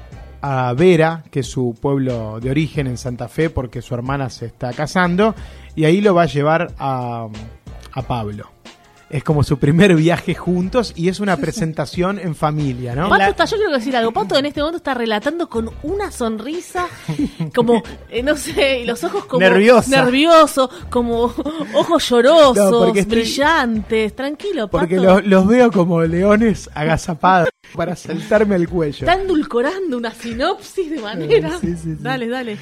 a 0.43 0.73
Vera, 0.73 1.23
que 1.31 1.41
es 1.41 1.47
su 1.47 1.77
pueblo 1.81 2.41
de 2.41 2.51
origen 2.51 2.89
en 2.89 2.97
Santa 2.97 3.29
Fe, 3.29 3.49
porque 3.49 3.81
su 3.81 3.95
hermana 3.95 4.29
se 4.29 4.47
está 4.47 4.73
casando, 4.73 5.37
y 5.77 5.85
ahí 5.85 6.01
lo 6.01 6.17
va 6.17 6.23
a 6.23 6.27
llevar 6.27 6.75
a, 6.81 7.29
a 7.93 8.03
Pablo. 8.03 8.51
Es 9.11 9.25
como 9.25 9.43
su 9.43 9.59
primer 9.59 9.95
viaje 9.95 10.35
juntos 10.35 10.93
y 10.95 11.09
es 11.09 11.19
una 11.19 11.39
presentación 11.39 12.19
en 12.19 12.35
familia, 12.35 12.95
¿no? 12.95 13.09
Pato 13.09 13.25
está, 13.25 13.45
yo 13.47 13.57
quiero 13.57 13.73
decir 13.73 13.97
algo. 13.97 14.13
Pato 14.13 14.37
en 14.37 14.45
este 14.45 14.61
momento 14.61 14.77
está 14.77 14.93
relatando 14.93 15.49
con 15.49 15.71
una 15.83 16.11
sonrisa, 16.11 16.87
como, 17.55 17.83
eh, 18.11 18.23
no 18.23 18.37
sé, 18.37 18.81
y 18.81 18.85
los 18.85 19.03
ojos 19.05 19.25
como. 19.25 19.41
Nerviosa. 19.41 20.03
Nervioso, 20.05 20.69
como 20.91 21.33
ojos 21.75 22.07
llorosos, 22.11 22.71
No, 22.71 22.79
porque 22.85 23.01
estoy- 23.01 23.21
brillantes. 23.21 24.15
Tranquilo, 24.15 24.69
Pato. 24.69 24.81
Porque 24.81 24.97
los, 24.97 25.25
los 25.27 25.47
veo 25.47 25.73
como 25.73 26.03
leones 26.03 26.69
agazapados 26.75 27.49
para 27.75 27.97
saltarme 27.97 28.57
al 28.57 28.69
cuello. 28.69 29.07
Está 29.09 29.15
endulcorando 29.19 29.97
una 29.97 30.13
sinopsis 30.13 30.91
de 30.91 30.99
manera. 31.01 31.53
Sí, 31.63 31.69
sí, 31.69 31.77
sí. 31.83 31.97
Dale, 31.99 32.29
dale. 32.29 32.59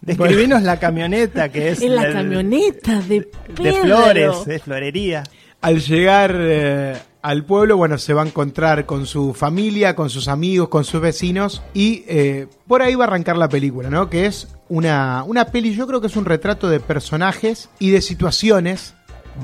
Describinos 0.00 0.62
la 0.62 0.78
camioneta 0.78 1.48
que 1.48 1.70
es 1.70 1.80
En 1.82 1.94
la 1.96 2.12
camioneta 2.12 3.00
de 3.02 3.20
de 3.20 3.28
Pedro. 3.54 3.82
flores, 3.82 4.44
de 4.46 4.58
florería. 4.58 5.22
Al 5.60 5.80
llegar 5.80 6.36
eh, 6.38 6.96
al 7.22 7.44
pueblo, 7.44 7.76
bueno, 7.76 7.98
se 7.98 8.14
va 8.14 8.22
a 8.22 8.26
encontrar 8.26 8.86
con 8.86 9.06
su 9.06 9.34
familia, 9.34 9.96
con 9.96 10.10
sus 10.10 10.28
amigos, 10.28 10.68
con 10.68 10.84
sus 10.84 11.00
vecinos 11.00 11.62
y 11.74 12.04
eh, 12.06 12.46
por 12.68 12.82
ahí 12.82 12.94
va 12.94 13.04
a 13.04 13.08
arrancar 13.08 13.36
la 13.36 13.48
película, 13.48 13.90
¿no? 13.90 14.08
Que 14.08 14.26
es 14.26 14.48
una, 14.68 15.24
una 15.24 15.46
peli, 15.46 15.74
yo 15.74 15.86
creo 15.86 16.00
que 16.00 16.06
es 16.06 16.16
un 16.16 16.24
retrato 16.24 16.68
de 16.68 16.78
personajes 16.78 17.68
y 17.78 17.90
de 17.90 18.00
situaciones 18.00 18.94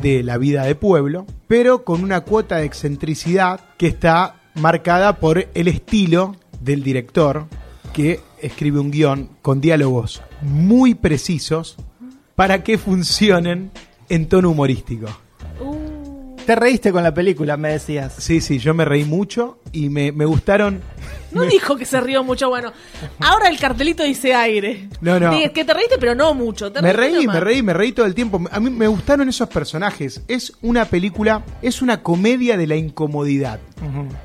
de 0.01 0.23
la 0.23 0.39
vida 0.39 0.65
de 0.65 0.75
pueblo, 0.75 1.27
pero 1.49 1.85
con 1.85 2.03
una 2.05 2.21
cuota 2.21 2.57
de 2.57 2.67
excentricidad 2.67 3.61
que 3.77 3.89
está 3.89 4.37
marcada 4.55 5.19
por 5.19 5.49
el 5.53 5.69
estilo 5.69 6.37
del 6.61 6.83
director 6.83 7.47
que 7.93 8.21
escribe 8.41 8.81
un 8.81 8.91
guion 8.91 9.29
con 9.43 9.61
diálogos 9.61 10.23
muy 10.41 10.95
precisos 10.95 11.77
para 12.35 12.63
que 12.63 12.79
funcionen 12.79 13.71
en 14.09 14.29
tono 14.29 14.51
humorístico. 14.51 15.09
Uh, 16.53 16.55
Te 16.55 16.61
reíste 16.61 16.93
con 16.93 17.03
la 17.03 17.15
película, 17.15 17.57
me 17.57 17.71
decías. 17.71 18.15
Sí, 18.19 18.41
sí, 18.41 18.59
yo 18.59 18.75
me 18.75 18.85
reí 18.85 19.05
mucho 19.05 19.59
y 19.73 19.89
me, 19.89 20.13
me 20.13 20.25
gustaron. 20.27 20.81
no 21.33 21.43
dijo 21.45 21.77
que 21.77 21.85
se 21.87 21.99
rió 22.01 22.23
mucho. 22.23 22.49
Bueno, 22.51 22.73
ahora 23.21 23.49
el 23.49 23.59
cartelito 23.59 24.03
dice 24.03 24.35
aire. 24.35 24.89
No, 25.01 25.19
no. 25.19 25.35
Diga, 25.35 25.49
que 25.51 25.65
te 25.65 25.73
reíste, 25.73 25.97
pero 25.99 26.15
no 26.15 26.35
mucho. 26.35 26.71
Te 26.71 26.83
Me 26.83 26.93
reí, 26.93 27.15
nomás. 27.25 27.35
me 27.37 27.41
reí, 27.41 27.63
me 27.63 27.73
reí 27.73 27.93
todo 27.93 28.05
el 28.07 28.15
tiempo. 28.15 28.41
A 28.51 28.61
mí 28.61 28.69
me 28.71 28.87
gustaron 28.87 29.29
esos 29.29 29.49
personajes. 29.49 30.21
Es 30.29 30.53
una 30.63 30.85
película, 30.85 31.43
es 31.63 31.81
una 31.81 32.03
comedia 32.03 32.57
de 32.57 32.67
la 32.67 32.77
incomodidad. 32.77 33.59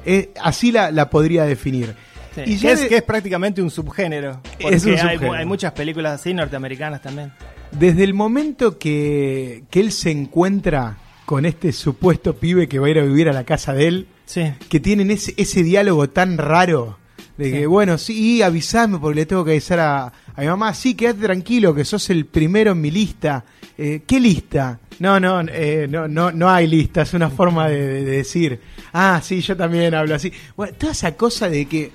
Eh, 0.06 0.32
así 0.44 0.72
la, 0.72 0.92
la 0.92 1.10
podría 1.10 1.46
definir. 1.46 1.96
Sí, 2.36 2.42
Y 2.42 2.46
que, 2.46 2.58
ya 2.58 2.72
es, 2.72 2.82
de- 2.82 2.88
que 2.90 2.96
es 2.98 3.04
prácticamente 3.04 3.62
un 3.62 3.72
subgénero. 3.72 4.42
Porque 4.62 4.76
Es 4.76 4.84
un 4.86 4.92
hay, 4.92 4.98
subgénero. 5.00 5.34
hay 5.34 5.46
muchas 5.46 5.72
películas 5.72 6.20
así 6.20 6.34
norteamericanas 6.34 7.02
también. 7.02 7.32
Desde 7.72 8.04
el 8.04 8.14
momento 8.14 8.78
que, 8.78 9.64
que 9.70 9.80
él 9.80 9.92
se 9.92 10.12
encuentra 10.12 10.98
con 11.28 11.46
este 11.46 11.74
supuesto 11.74 12.38
pibe 12.38 12.70
que 12.70 12.80
va 12.80 12.88
a 12.88 12.90
ir 12.90 13.00
a 13.00 13.04
vivir 13.04 13.28
a 13.28 13.34
la 13.34 13.44
casa 13.44 13.74
de 13.74 13.88
él, 13.90 14.08
Sí. 14.26 14.44
que 14.70 14.80
tienen 14.80 15.12
ese, 15.12 15.34
ese 15.36 15.62
diálogo 15.62 16.10
tan 16.10 16.38
raro 16.38 16.98
de 17.38 17.52
que, 17.52 17.68
bueno, 17.68 17.98
sí, 17.98 18.42
avísame 18.42 18.98
porque 18.98 19.16
le 19.20 19.26
tengo 19.26 19.44
que 19.44 19.52
avisar 19.52 19.80
a, 19.82 20.06
a 20.08 20.42
mi 20.42 20.48
mamá, 20.48 20.74
sí, 20.74 20.96
quédate 20.96 21.20
tranquilo 21.24 21.76
que 21.76 21.84
sos 21.84 22.10
el 22.12 22.26
primero 22.28 22.72
en 22.72 22.80
mi 22.80 22.92
lista. 22.92 23.44
Eh, 23.78 24.04
¿Qué 24.08 24.22
lista? 24.22 24.80
No, 25.00 25.20
no, 25.20 25.42
eh, 25.42 25.86
no, 25.90 26.08
no, 26.08 26.32
no 26.32 26.50
hay 26.50 26.66
lista, 26.66 27.02
es 27.02 27.14
una 27.14 27.30
forma 27.30 27.68
de, 27.68 27.78
de- 27.86 28.06
de 28.06 28.12
decir, 28.18 28.60
ah, 28.94 29.20
sí, 29.22 29.42
yo 29.42 29.56
también 29.58 29.94
hablo 29.96 30.16
así. 30.16 30.32
Bueno, 30.56 30.74
toda 30.78 30.94
esa 30.94 31.16
cosa 31.16 31.50
de 31.50 31.66
que 31.66 31.92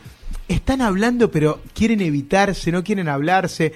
están 0.47 0.83
hablando 0.83 1.31
pero 1.31 1.61
quieren 1.75 2.03
evitarse, 2.03 2.71
no 2.71 2.85
quieren 2.85 3.09
hablarse. 3.09 3.73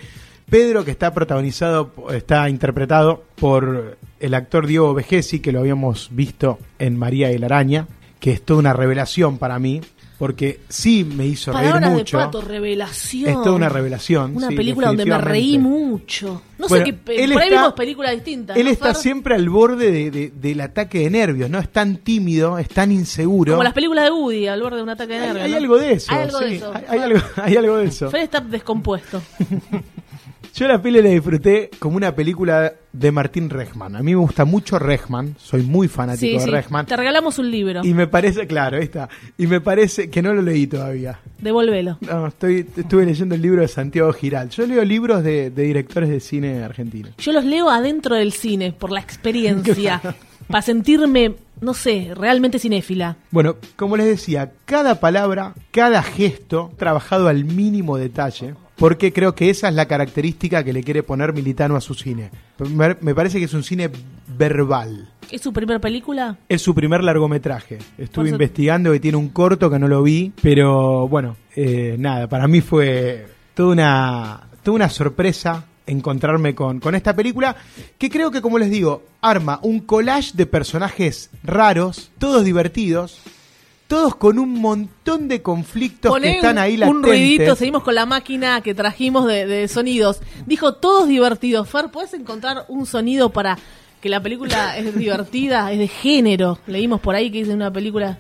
Pedro, 0.51 0.85
que 0.85 0.91
está 0.93 1.13
protagonizado, 1.15 1.93
está 2.15 2.49
interpretado 2.51 3.25
por 3.37 3.99
el 4.21 4.35
actor 4.35 4.67
Diego 4.67 4.95
Vegesi, 4.95 5.41
que 5.41 5.53
lo 5.53 5.61
habíamos 5.61 6.09
visto 6.13 6.59
en 6.79 6.97
María 6.99 7.33
y 7.33 7.39
la 7.39 7.47
Araña, 7.47 7.87
que 8.21 8.33
es 8.33 8.43
toda 8.43 8.61
una 8.61 8.73
revelación 8.73 9.39
para 9.39 9.59
mí, 9.59 9.81
porque 10.19 10.61
sí 10.71 11.05
me 11.05 11.27
hizo 11.27 11.53
reír 11.53 11.67
Palabras 11.73 11.91
mucho. 11.93 12.17
de 12.19 12.25
pato, 12.25 12.41
revelación. 12.41 13.29
Es 13.31 13.35
toda 13.43 13.53
una 13.53 13.69
revelación. 13.69 14.35
Una 14.35 14.49
sí, 14.49 14.57
película 14.57 14.87
donde 14.87 15.05
me 15.05 15.19
reí 15.19 15.59
mucho. 15.59 16.41
No 16.59 16.69
Bueno, 16.69 16.87
sé 16.87 16.97
qué. 17.05 17.23
él 17.23 17.33
Por 17.35 17.43
ahí 17.43 17.49
está- 17.51 17.61
vimos 17.61 17.73
películas 17.75 18.13
distintas. 18.15 18.57
Él 18.57 18.65
¿no, 18.65 18.71
está 18.71 18.87
Fer? 18.87 18.97
siempre 18.97 19.35
al 19.35 19.51
borde 19.51 19.91
de- 19.93 20.11
de- 20.11 20.33
del 20.35 20.63
ataque 20.63 21.01
de 21.01 21.11
nervios, 21.11 21.51
¿no? 21.51 21.59
Es 21.59 21.69
tan 21.71 21.99
tímido, 21.99 22.59
es 22.59 22.69
tan 22.71 22.93
inseguro. 22.93 23.53
Como 23.53 23.63
las 23.65 23.75
películas 23.75 24.07
de 24.07 24.11
Woody, 24.13 24.47
al 24.47 24.63
borde 24.63 24.77
de 24.79 24.83
un 24.85 24.89
ataque 24.89 25.13
de 25.13 25.19
hay, 25.19 25.27
nervios. 25.27 25.45
hay 25.45 25.51
¿no? 25.51 25.57
algo 25.59 25.79
de 25.79 25.93
eso. 25.93 26.13
Hay 26.13 26.19
algo 26.23 26.39
sí, 26.39 26.45
de 26.47 26.57
eso. 26.57 26.73
hay- 26.75 26.85
hay 26.89 26.99
algo, 27.01 27.19
hay 27.37 27.57
algo 27.57 27.77
de 27.77 27.85
eso. 27.85 28.11
Fer 28.11 28.23
está 28.23 28.41
descompuesto. 28.41 29.21
Yo 30.57 30.67
la 30.67 30.81
peli 30.81 31.03
la 31.03 31.11
disfruté 31.11 31.69
como 31.79 31.99
una 31.99 32.15
película 32.15 32.73
de 32.91 33.13
Martín 33.13 33.51
Rechman. 33.51 33.95
A 33.95 33.99
mí 34.03 34.13
me 34.13 34.21
gusta 34.21 34.47
mucho 34.47 34.79
Rechman, 34.79 35.35
soy 35.39 35.61
muy 35.61 35.87
fanático 35.87 36.27
Sí, 36.27 36.33
de 36.39 36.45
sí. 36.45 36.51
Rechman. 36.51 36.87
Te 36.87 36.97
regalamos 36.97 37.39
un 37.39 37.51
libro. 37.51 37.85
Y 37.85 37.93
me 37.93 38.07
parece, 38.07 38.47
claro, 38.47 38.79
ahí 38.79 38.85
está. 38.85 39.07
Y 39.37 39.47
me 39.49 39.61
parece 39.61 40.09
que 40.09 40.23
no 40.23 40.33
lo 40.33 40.41
leí 40.41 40.67
todavía. 40.67 41.21
Devuélvelo. 41.41 41.99
No, 42.01 42.29
estoy, 42.29 42.67
estuve 42.75 43.05
leyendo 43.05 43.35
el 43.35 43.43
libro 43.43 43.61
de 43.61 43.69
Santiago 43.69 44.11
Giral. 44.15 44.49
Yo 44.49 44.67
leo 44.67 44.83
libros 44.83 45.23
de, 45.23 45.51
de 45.51 45.63
directores 45.65 46.09
de 46.09 46.21
cine 46.21 46.65
argentinos. 46.65 47.13
Yo 47.19 47.33
los 47.35 47.45
leo 47.45 47.69
adentro 47.69 48.15
del 48.15 48.33
cine, 48.33 48.73
por 48.73 48.91
la 48.91 49.01
experiencia. 49.01 50.01
para 50.49 50.63
sentirme, 50.63 51.35
no 51.61 51.75
sé, 51.75 52.13
realmente 52.17 52.59
cinéfila. 52.59 53.17
Bueno, 53.31 53.57
como 53.77 53.99
les 53.99 54.07
decía, 54.07 54.53
cada 54.65 55.01
palabra, 55.01 55.53
cada 55.71 56.03
gesto, 56.03 56.73
trabajado 56.79 57.29
al 57.29 57.45
mínimo 57.45 57.99
detalle, 57.99 58.55
porque 58.77 59.13
creo 59.13 59.35
que 59.35 59.51
esa 59.51 59.69
es 59.69 59.75
la 59.75 59.87
característica 59.87 60.63
que 60.63 60.73
le 60.73 60.83
quiere 60.83 61.03
poner 61.03 61.33
Militano 61.33 61.77
a 61.77 61.81
su 61.81 61.95
cine. 61.95 62.31
Me, 63.01 63.15
parece 63.15 63.39
que 63.39 63.47
es 63.47 63.55
un 63.55 63.63
cine 63.63 63.91
verbal. 64.37 65.09
¿Es 65.31 65.41
su 65.41 65.53
primera 65.53 65.81
película? 65.81 66.37
Es 66.49 66.63
su 66.63 66.75
primer 66.75 67.03
largometraje. 67.03 67.79
Estuve 67.99 68.27
eso- 68.27 68.35
investigando 68.35 68.93
que 68.93 69.01
tiene 69.01 69.17
un 69.17 69.31
corto 69.31 69.71
que 69.71 69.79
no 69.79 69.89
lo 69.89 70.03
vi, 70.03 70.33
pero 70.43 71.09
bueno, 71.09 71.37
eh, 71.55 71.97
nada, 71.99 72.29
para 72.29 72.47
mí 72.47 72.61
fue 72.61 73.27
toda 73.55 73.73
una, 73.73 74.41
toda 74.63 74.75
una 74.77 74.89
sorpresa 74.91 75.65
encontrarme 75.87 76.55
con, 76.55 76.81
con 76.81 76.95
esta 76.97 77.15
película, 77.15 77.55
que 77.97 78.11
creo 78.11 78.31
que, 78.33 78.43
como 78.43 78.59
les 78.59 78.71
digo, 78.71 79.05
arma 79.21 79.61
un 79.63 79.81
collage 79.81 80.33
de 80.35 80.45
personajes 80.47 81.31
raros, 81.45 82.11
todos 82.19 82.45
divertidos, 82.45 83.21
todos 83.87 84.17
con 84.17 84.39
un 84.39 84.61
montón 84.61 85.29
de 85.29 85.43
conflictos 85.43 86.11
Poné 86.11 86.29
que 86.29 86.37
están 86.37 86.59
ahí 86.59 86.77
latentes. 86.77 86.97
un 86.97 87.03
ruidito, 87.03 87.55
seguimos 87.55 87.83
con 87.83 87.95
la 87.95 88.07
máquina 88.07 88.61
que 88.61 88.75
trajimos 88.75 89.27
de, 89.27 89.47
de 89.47 89.69
sonidos. 89.69 90.21
Dijo 90.47 90.75
todos 90.75 91.09
divertidos. 91.09 91.69
Fer, 91.69 91.91
¿puedes 91.91 92.13
encontrar 92.15 92.65
un 92.69 92.87
sonido 92.87 93.31
para 93.31 93.59
que 94.01 94.09
la 94.09 94.21
película 94.21 94.77
es 94.79 94.97
divertida? 94.97 95.71
Es 95.73 95.79
de 95.79 95.89
género. 95.89 96.59
Leímos 96.67 97.01
por 97.01 97.15
ahí 97.15 97.31
que 97.31 97.39
dice 97.39 97.55
una 97.55 97.73
película. 97.73 98.19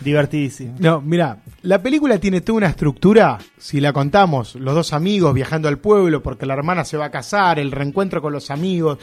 Divertidísimo. 0.00 0.76
No, 0.78 1.00
mira, 1.00 1.38
la 1.62 1.82
película 1.82 2.18
tiene 2.18 2.40
toda 2.40 2.58
una 2.58 2.68
estructura, 2.68 3.38
si 3.58 3.80
la 3.80 3.92
contamos, 3.92 4.54
los 4.54 4.74
dos 4.74 4.92
amigos 4.92 5.34
viajando 5.34 5.68
al 5.68 5.78
pueblo 5.78 6.22
porque 6.22 6.46
la 6.46 6.54
hermana 6.54 6.84
se 6.84 6.96
va 6.96 7.06
a 7.06 7.10
casar, 7.10 7.58
el 7.58 7.72
reencuentro 7.72 8.22
con 8.22 8.32
los 8.32 8.50
amigos, 8.52 8.98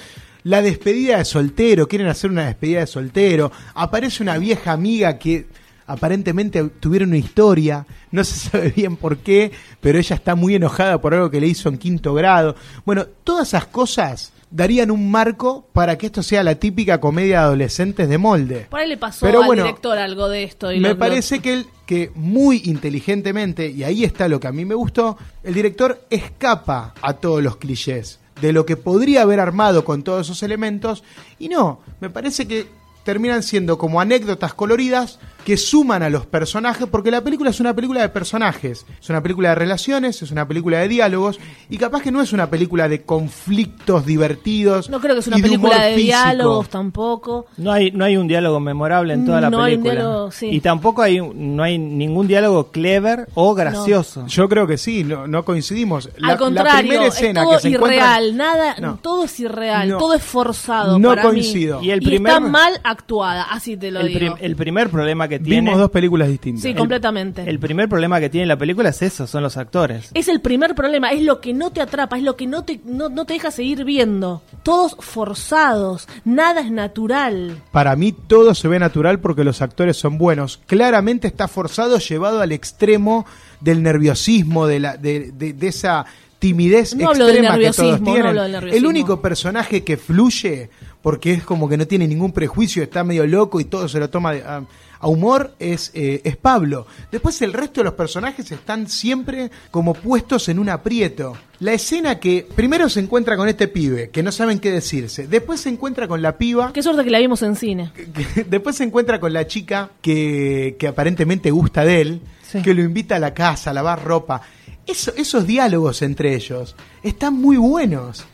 la 0.45 0.62
despedida 0.62 1.17
de 1.17 1.25
soltero, 1.25 1.88
quieren 1.88 2.08
hacer 2.08 2.29
una 2.31 2.45
despedida 2.45 2.79
de 2.81 2.88
soltero, 2.88 3.51
aparece 3.73 4.23
una 4.23 4.38
vieja 4.38 4.71
amiga 4.71 5.17
que 5.17 5.47
aparentemente 5.88 6.63
tuvieron 6.79 7.10
una 7.10 7.17
historia, 7.17 7.86
no 8.12 8.23
se 8.23 8.36
sabe 8.49 8.69
bien 8.75 8.95
por 8.95 9.17
qué, 9.17 9.51
pero 9.81 9.99
ella 9.99 10.15
está 10.15 10.36
muy 10.36 10.55
enojada 10.55 10.99
por 11.01 11.13
algo 11.13 11.29
que 11.29 11.39
le 11.41 11.47
hizo 11.47 11.69
en 11.69 11.77
quinto 11.77 12.13
grado. 12.13 12.55
Bueno, 12.86 13.05
todas 13.23 13.49
esas 13.49 13.65
cosas 13.65 14.34
darían 14.51 14.89
un 14.91 15.10
marco 15.12 15.67
para 15.73 15.97
que 15.97 16.05
esto 16.05 16.23
sea 16.23 16.43
la 16.43 16.55
típica 16.55 16.99
comedia 16.99 17.39
de 17.39 17.45
adolescentes 17.45 18.08
de 18.08 18.17
molde. 18.17 18.67
Por 18.69 18.79
ahí 18.79 18.88
le 18.89 18.97
pasó 18.97 19.25
Pero 19.25 19.41
al 19.41 19.47
bueno, 19.47 19.63
director 19.63 19.97
algo 19.97 20.29
de 20.29 20.43
esto. 20.43 20.71
Y 20.71 20.79
Me 20.79 20.89
lo- 20.89 20.93
lo- 20.93 20.99
parece 20.99 21.39
que, 21.39 21.53
él- 21.53 21.65
que 21.86 22.12
muy 22.15 22.62
inteligentemente, 22.65 23.69
y 23.69 23.84
ahí 23.84 24.03
está 24.03 24.27
lo 24.27 24.39
que 24.39 24.47
a 24.47 24.51
mí 24.51 24.63
me 24.65 24.75
gustó, 24.75 25.17
el 25.43 25.53
director 25.53 26.05
escapa 26.10 26.93
a 27.01 27.13
todos 27.13 27.43
los 27.43 27.58
clichés 27.58 28.19
de 28.41 28.54
lo 28.54 28.65
que 28.65 28.78
podría 28.78 29.21
haber 29.21 29.39
armado 29.39 29.86
con 29.86 30.04
todos 30.04 30.28
esos 30.28 30.43
elementos, 30.43 31.04
y 31.39 31.50
no, 31.50 31.80
me 32.00 32.10
parece 32.10 32.48
que 32.48 32.67
terminan 33.04 33.43
siendo 33.43 33.78
como 33.78 34.02
anécdotas 34.02 34.54
coloridas 34.54 35.19
que 35.45 35.55
suman 35.58 36.01
a 36.03 36.10
los 36.10 36.25
personajes, 36.25 36.88
porque 36.89 37.12
la 37.12 37.21
película 37.21 37.51
es 37.51 37.60
una 37.60 37.73
película 37.73 38.01
de 38.01 38.10
personajes, 38.10 38.86
es 38.99 39.10
una 39.10 39.21
película 39.21 39.49
de 39.49 39.55
relaciones, 39.55 40.21
es 40.23 40.31
una 40.31 40.47
película 40.47 40.79
de 40.79 40.88
diálogos, 40.88 41.39
y 41.69 41.77
capaz 41.77 42.01
que 42.01 42.12
no 42.12 42.19
es 42.21 42.34
una 42.34 42.49
película 42.49 42.89
de 42.89 43.03
conflictos 43.03 44.05
divertidos. 44.05 44.89
No 44.89 44.99
creo 44.99 45.13
que 45.13 45.19
es 45.19 45.27
una 45.27 45.38
película 45.38 45.77
de 45.86 45.95
físico. 45.95 46.05
diálogos 46.17 46.69
tampoco. 46.69 47.45
No 47.58 47.71
hay, 47.71 47.91
no 47.91 48.03
hay 48.05 48.17
un 48.17 48.27
diálogo 48.27 48.60
memorable 48.60 49.13
en 49.13 49.25
toda 49.25 49.39
la 49.41 49.49
No 49.49 49.62
hay 49.63 49.75
un 49.75 49.84
película. 49.84 50.01
diálogo, 50.03 50.31
sí. 50.31 50.47
Y 50.51 50.60
tampoco 50.62 51.01
hay, 51.03 51.19
un- 51.19 51.55
no 51.55 51.62
hay 51.63 51.77
ningún 51.77 52.27
diálogo 52.27 52.71
clever 52.71 53.27
o 53.36 53.53
gracioso. 53.53 54.25
Yo 54.27 54.49
creo 54.49 54.65
que 54.65 54.77
sí, 54.79 55.03
no, 55.03 55.27
no 55.27 55.45
coincidimos. 55.45 56.10
La- 56.17 56.34
Al 56.34 56.38
contrario, 56.39 56.73
la 56.73 56.79
primera 56.79 57.05
es 57.08 57.34
todo 57.34 57.51
que 57.51 57.60
se 57.60 57.67
encuentran- 57.69 57.84
irreal, 57.93 58.38
nada, 58.38 58.75
No. 58.79 58.97
todo 59.01 59.25
es 59.25 59.39
irreal, 59.39 59.89
No. 59.89 59.97
todo 59.99 60.13
es 60.15 60.23
forzado. 60.23 60.97
No 60.97 61.10
para 61.10 61.21
coincido. 61.21 61.79
Mí. 61.81 61.88
Y 61.88 61.91
el 61.91 62.01
Y 62.01 62.05
primer- 62.05 62.34
está 62.34 62.39
mal 62.39 62.79
actuada, 62.84 63.43
así 63.43 63.77
te 63.77 63.91
lo 63.91 63.99
el, 63.99 64.08
digo. 64.08 64.19
prim- 64.19 64.34
el 64.39 64.55
primer 64.55 64.89
problema 64.89 65.27
que 65.27 65.35
tiene. 65.39 65.62
Vimos 65.62 65.80
dos 65.80 65.91
películas 65.91 66.28
distintas. 66.28 66.62
sí, 66.63 66.69
el- 66.69 66.76
completamente. 66.76 67.43
El 67.50 67.60
primer 67.60 67.88
problema 67.89 68.19
que 68.19 68.30
tiene 68.30 68.45
la 68.48 68.58
película 68.58 68.89
es 68.89 69.02
eso, 69.02 69.28
son 69.28 69.43
los 69.43 69.58
actores. 69.58 70.12
es 70.13 70.28
el 70.28 70.41
primer 70.41 70.76
problema, 70.76 71.12
es 71.12 71.21
lo 71.24 71.41
que 71.41 71.54
no 71.54 71.71
te 71.71 71.82
atrapa, 71.82 72.17
es 72.17 72.24
lo 72.24 72.36
que 72.36 72.48
no 72.48 72.63
te, 72.63 72.80
no, 72.86 73.10
no 73.10 73.26
te 73.26 73.34
deja 73.34 73.52
seguir 73.52 73.84
viendo. 73.86 74.41
Todos 74.63 74.95
forzados, 75.00 76.08
nada 76.24 76.62
es 76.62 76.71
natural. 76.71 77.62
Para 77.71 77.95
mí 77.95 78.12
todo 78.12 78.56
se 78.56 78.67
ve 78.67 78.80
natural 78.80 79.19
porque 79.19 79.43
los 79.43 79.62
actores 79.62 79.98
son 79.98 80.17
buenos. 80.17 80.60
Claramente 80.65 81.28
está 81.28 81.48
forzado, 81.48 81.98
llevado 82.00 82.41
al 82.41 82.52
extremo 82.52 83.26
del 83.62 83.84
nerviosismo, 83.84 84.67
de, 84.67 84.80
la, 84.80 84.98
de, 84.98 85.32
de- 85.32 85.54
de 85.54 85.67
esa 85.67 86.06
timidez 86.39 86.95
No 86.95 87.10
hablo 87.10 87.26
del 87.28 87.38
extrema 87.38 87.58
que 87.58 87.63
todos 87.65 87.78
nerviosismo, 87.80 88.06
no 88.08 88.12
tienen. 88.13 88.28
hablo 88.28 88.41
del 88.43 88.52
nerviosismo. 88.52 88.78
El 88.88 88.89
único 88.89 89.21
personaje 89.21 89.84
que 89.84 89.98
fluye, 89.98 90.69
porque 91.06 91.34
es 91.34 91.44
como 91.44 91.70
que 91.70 91.78
no 91.78 91.86
tiene 91.86 92.08
ningún 92.08 92.32
prejuicio, 92.32 92.82
está 92.82 93.04
medio 93.04 93.28
loco 93.28 93.60
y 93.60 93.65
todo 93.65 93.88
se 93.88 94.00
lo 94.00 94.10
toma 94.10 94.34
de- 94.34 94.41
a, 94.41 94.63
a 95.00 95.08
humor, 95.08 95.54
es, 95.60 95.91
eh, 95.94 96.20
es 96.24 96.36
Pablo. 96.36 96.88
Después 97.12 97.39
el 97.44 97.54
resto 97.54 97.82
de 97.82 97.86
los 97.86 97.94
personajes 97.94 98.52
están 98.52 98.89
siempre 98.89 99.52
como 99.70 99.94
puestos 99.94 100.50
en 100.50 100.58
un 100.58 100.68
aprieto. 100.68 101.38
La 101.60 101.74
escena 101.74 102.20
que 102.20 102.48
primero 102.56 102.89
se 102.89 103.02
encuentra 103.02 103.38
con 103.38 103.48
este 103.48 103.68
pibe, 103.68 104.10
que 104.10 104.24
no 104.24 104.32
saben 104.32 104.58
qué 104.58 104.72
decirse. 104.72 105.28
Después 105.28 105.62
se 105.62 105.70
encuentra 105.70 106.08
con 106.08 106.24
la 106.24 106.39
piba 106.39 106.74
Qué 106.74 106.82
suerte 106.82 107.04
que 107.04 107.12
la 107.12 107.20
vimos 107.20 107.44
en 107.44 107.56
cine. 107.56 107.91
que 108.34 108.44
después 108.50 108.76
se 108.76 108.84
encuentra 108.84 109.20
con 109.20 109.32
la 109.32 109.46
chica 109.46 109.91
que, 110.02 110.76
que 110.80 110.88
aparentemente 110.88 111.52
gusta 111.52 111.86
de 111.86 112.02
él, 112.02 112.22
Sí. 112.41 112.63
que 112.63 112.74
lo 112.74 112.82
invita 112.82 113.18
a 113.18 113.20
la 113.20 113.36
casa 113.36 113.70
a 113.70 113.74
lavar 113.74 114.04
ropa. 114.04 114.41
Eso- 114.88 115.13
esos 115.15 115.46
diálogos 115.46 116.02
entre 116.02 116.34
ellos 116.34 116.76
están 117.04 117.36
muy 117.36 117.58
buenos. 117.58 118.26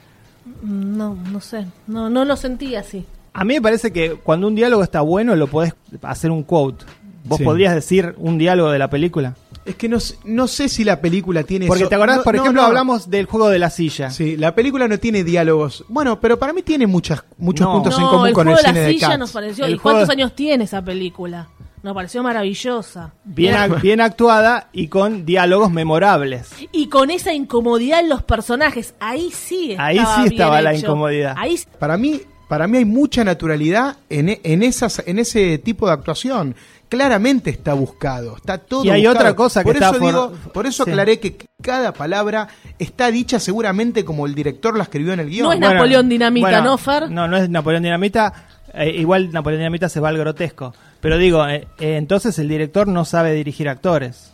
No, 0.63 1.15
no 1.31 1.39
sé, 1.39 1.65
no, 1.87 2.09
no 2.09 2.25
lo 2.25 2.35
sentí 2.35 2.75
así. 2.75 3.05
A 3.33 3.43
mí 3.45 3.53
me 3.55 3.61
parece 3.61 3.91
que 3.93 4.15
cuando 4.15 4.47
un 4.47 4.55
diálogo 4.55 4.83
está 4.83 5.01
bueno 5.01 5.35
lo 5.35 5.47
podés 5.47 5.73
hacer 6.01 6.31
un 6.31 6.43
quote. 6.43 6.85
Vos 7.23 7.37
Sí. 7.37 7.43
podrías 7.43 7.75
decir 7.75 8.15
un 8.17 8.37
diálogo 8.37 8.71
de 8.71 8.79
la 8.79 8.89
película. 8.89 9.35
Es 9.63 9.75
que 9.75 9.87
no, 9.87 9.99
sé- 9.99 10.17
no 10.25 10.47
sé 10.47 10.67
si 10.69 10.83
la 10.83 10.99
película 11.01 11.43
tiene 11.43 11.67
Porque 11.67 11.83
eso. 11.83 11.89
te 11.89 11.95
acordás, 11.95 12.17
No, 12.17 12.23
por 12.23 12.33
no, 12.35 12.41
ejemplo, 12.41 12.61
no. 12.63 12.67
hablamos 12.67 13.11
del 13.11 13.27
juego 13.27 13.47
de 13.49 13.59
la 13.59 13.69
silla. 13.69 14.09
Sí, 14.09 14.35
la 14.35 14.55
película 14.55 14.87
no 14.87 14.97
tiene 14.97 15.23
diálogos. 15.23 15.85
Bueno, 15.87 16.19
pero 16.19 16.39
para 16.39 16.51
mí 16.51 16.63
tiene 16.63 16.87
muchas, 16.87 17.23
muchos 17.37 17.67
No. 17.67 17.73
puntos 17.73 17.95
en 17.95 18.01
no, 18.05 18.09
común 18.09 18.27
el 18.29 18.33
con 18.33 18.45
juego 18.47 18.57
el 18.59 18.63
de 18.65 18.69
cine 18.69 18.79
la 18.81 18.87
de 18.87 18.93
silla 18.93 19.07
Cats. 19.09 19.19
nos 19.19 19.31
pareció. 19.31 19.65
El 19.65 19.75
¿Y 19.75 19.77
cuántos 19.77 20.07
juego 20.07 20.11
años 20.19 20.35
tiene 20.35 20.63
esa 20.63 20.81
película? 20.83 21.47
Nos 21.83 21.95
pareció 21.95 22.21
maravillosa. 22.21 23.11
Bien, 23.23 23.55
ac- 23.55 23.81
bien 23.81 24.01
actuada 24.01 24.67
y 24.71 24.87
con 24.87 25.25
diálogos 25.25 25.71
memorables. 25.71 26.49
Y 26.71 26.87
con 26.89 27.09
esa 27.09 27.33
incomodidad 27.33 28.01
en 28.01 28.09
los 28.09 28.21
personajes, 28.23 28.93
ahí 28.99 29.31
sí 29.31 29.71
estaba 29.71 29.87
Ahí 29.87 29.97
sí 29.97 30.21
bien 30.21 30.31
estaba 30.33 30.61
la 30.61 30.73
hecho. 30.73 30.85
incomodidad. 30.85 31.35
Ahí 31.37 31.59
Para 31.79 31.97
mí, 31.97 32.21
para 32.47 32.67
mí 32.67 32.77
hay 32.77 32.85
mucha 32.85 33.23
naturalidad 33.23 33.97
en, 34.09 34.29
e- 34.29 34.41
en, 34.43 34.61
esas, 34.61 35.01
en 35.07 35.17
ese 35.17 35.57
tipo 35.57 35.87
de 35.87 35.93
actuación. 35.93 36.55
Claramente 36.87 37.49
está 37.49 37.73
buscado, 37.73 38.35
está 38.35 38.57
todo 38.57 38.83
Y 38.83 38.89
hay 38.89 39.01
buscado. 39.05 39.19
otra 39.19 39.35
cosa 39.35 39.61
que 39.61 39.67
por 39.67 39.75
está 39.77 39.89
eso 39.91 39.99
por- 39.99 40.07
digo, 40.07 40.31
por 40.53 40.67
eso 40.67 40.83
sí. 40.83 40.91
aclaré 40.91 41.19
que 41.21 41.37
cada 41.63 41.93
palabra 41.93 42.49
está 42.79 43.09
dicha 43.09 43.39
seguramente 43.39 44.03
como 44.05 44.25
el 44.27 44.35
director 44.35 44.75
la 44.77 44.83
escribió 44.83 45.13
en 45.13 45.21
el 45.21 45.29
guion. 45.29 45.47
No 45.47 45.53
es 45.53 45.59
Napoleón 45.59 46.09
Dinamita, 46.09 46.61
¿no, 46.61 46.77
Fer? 46.77 47.09
No, 47.09 47.27
no 47.29 47.37
es 47.37 47.49
Napoleón 47.49 47.81
Dinamita. 47.83 48.33
Eh, 48.73 48.89
igual 48.97 49.31
Napoleón 49.31 49.61
Dinamita 49.61 49.87
se 49.89 49.99
va 50.01 50.09
al 50.09 50.17
grotesco. 50.17 50.73
Pero 51.01 51.17
digo, 51.17 51.47
eh, 51.47 51.67
eh, 51.79 51.97
entonces 51.97 52.37
el 52.39 52.47
director 52.47 52.87
no 52.87 53.05
sabe 53.05 53.33
dirigir 53.33 53.67
actores. 53.67 54.31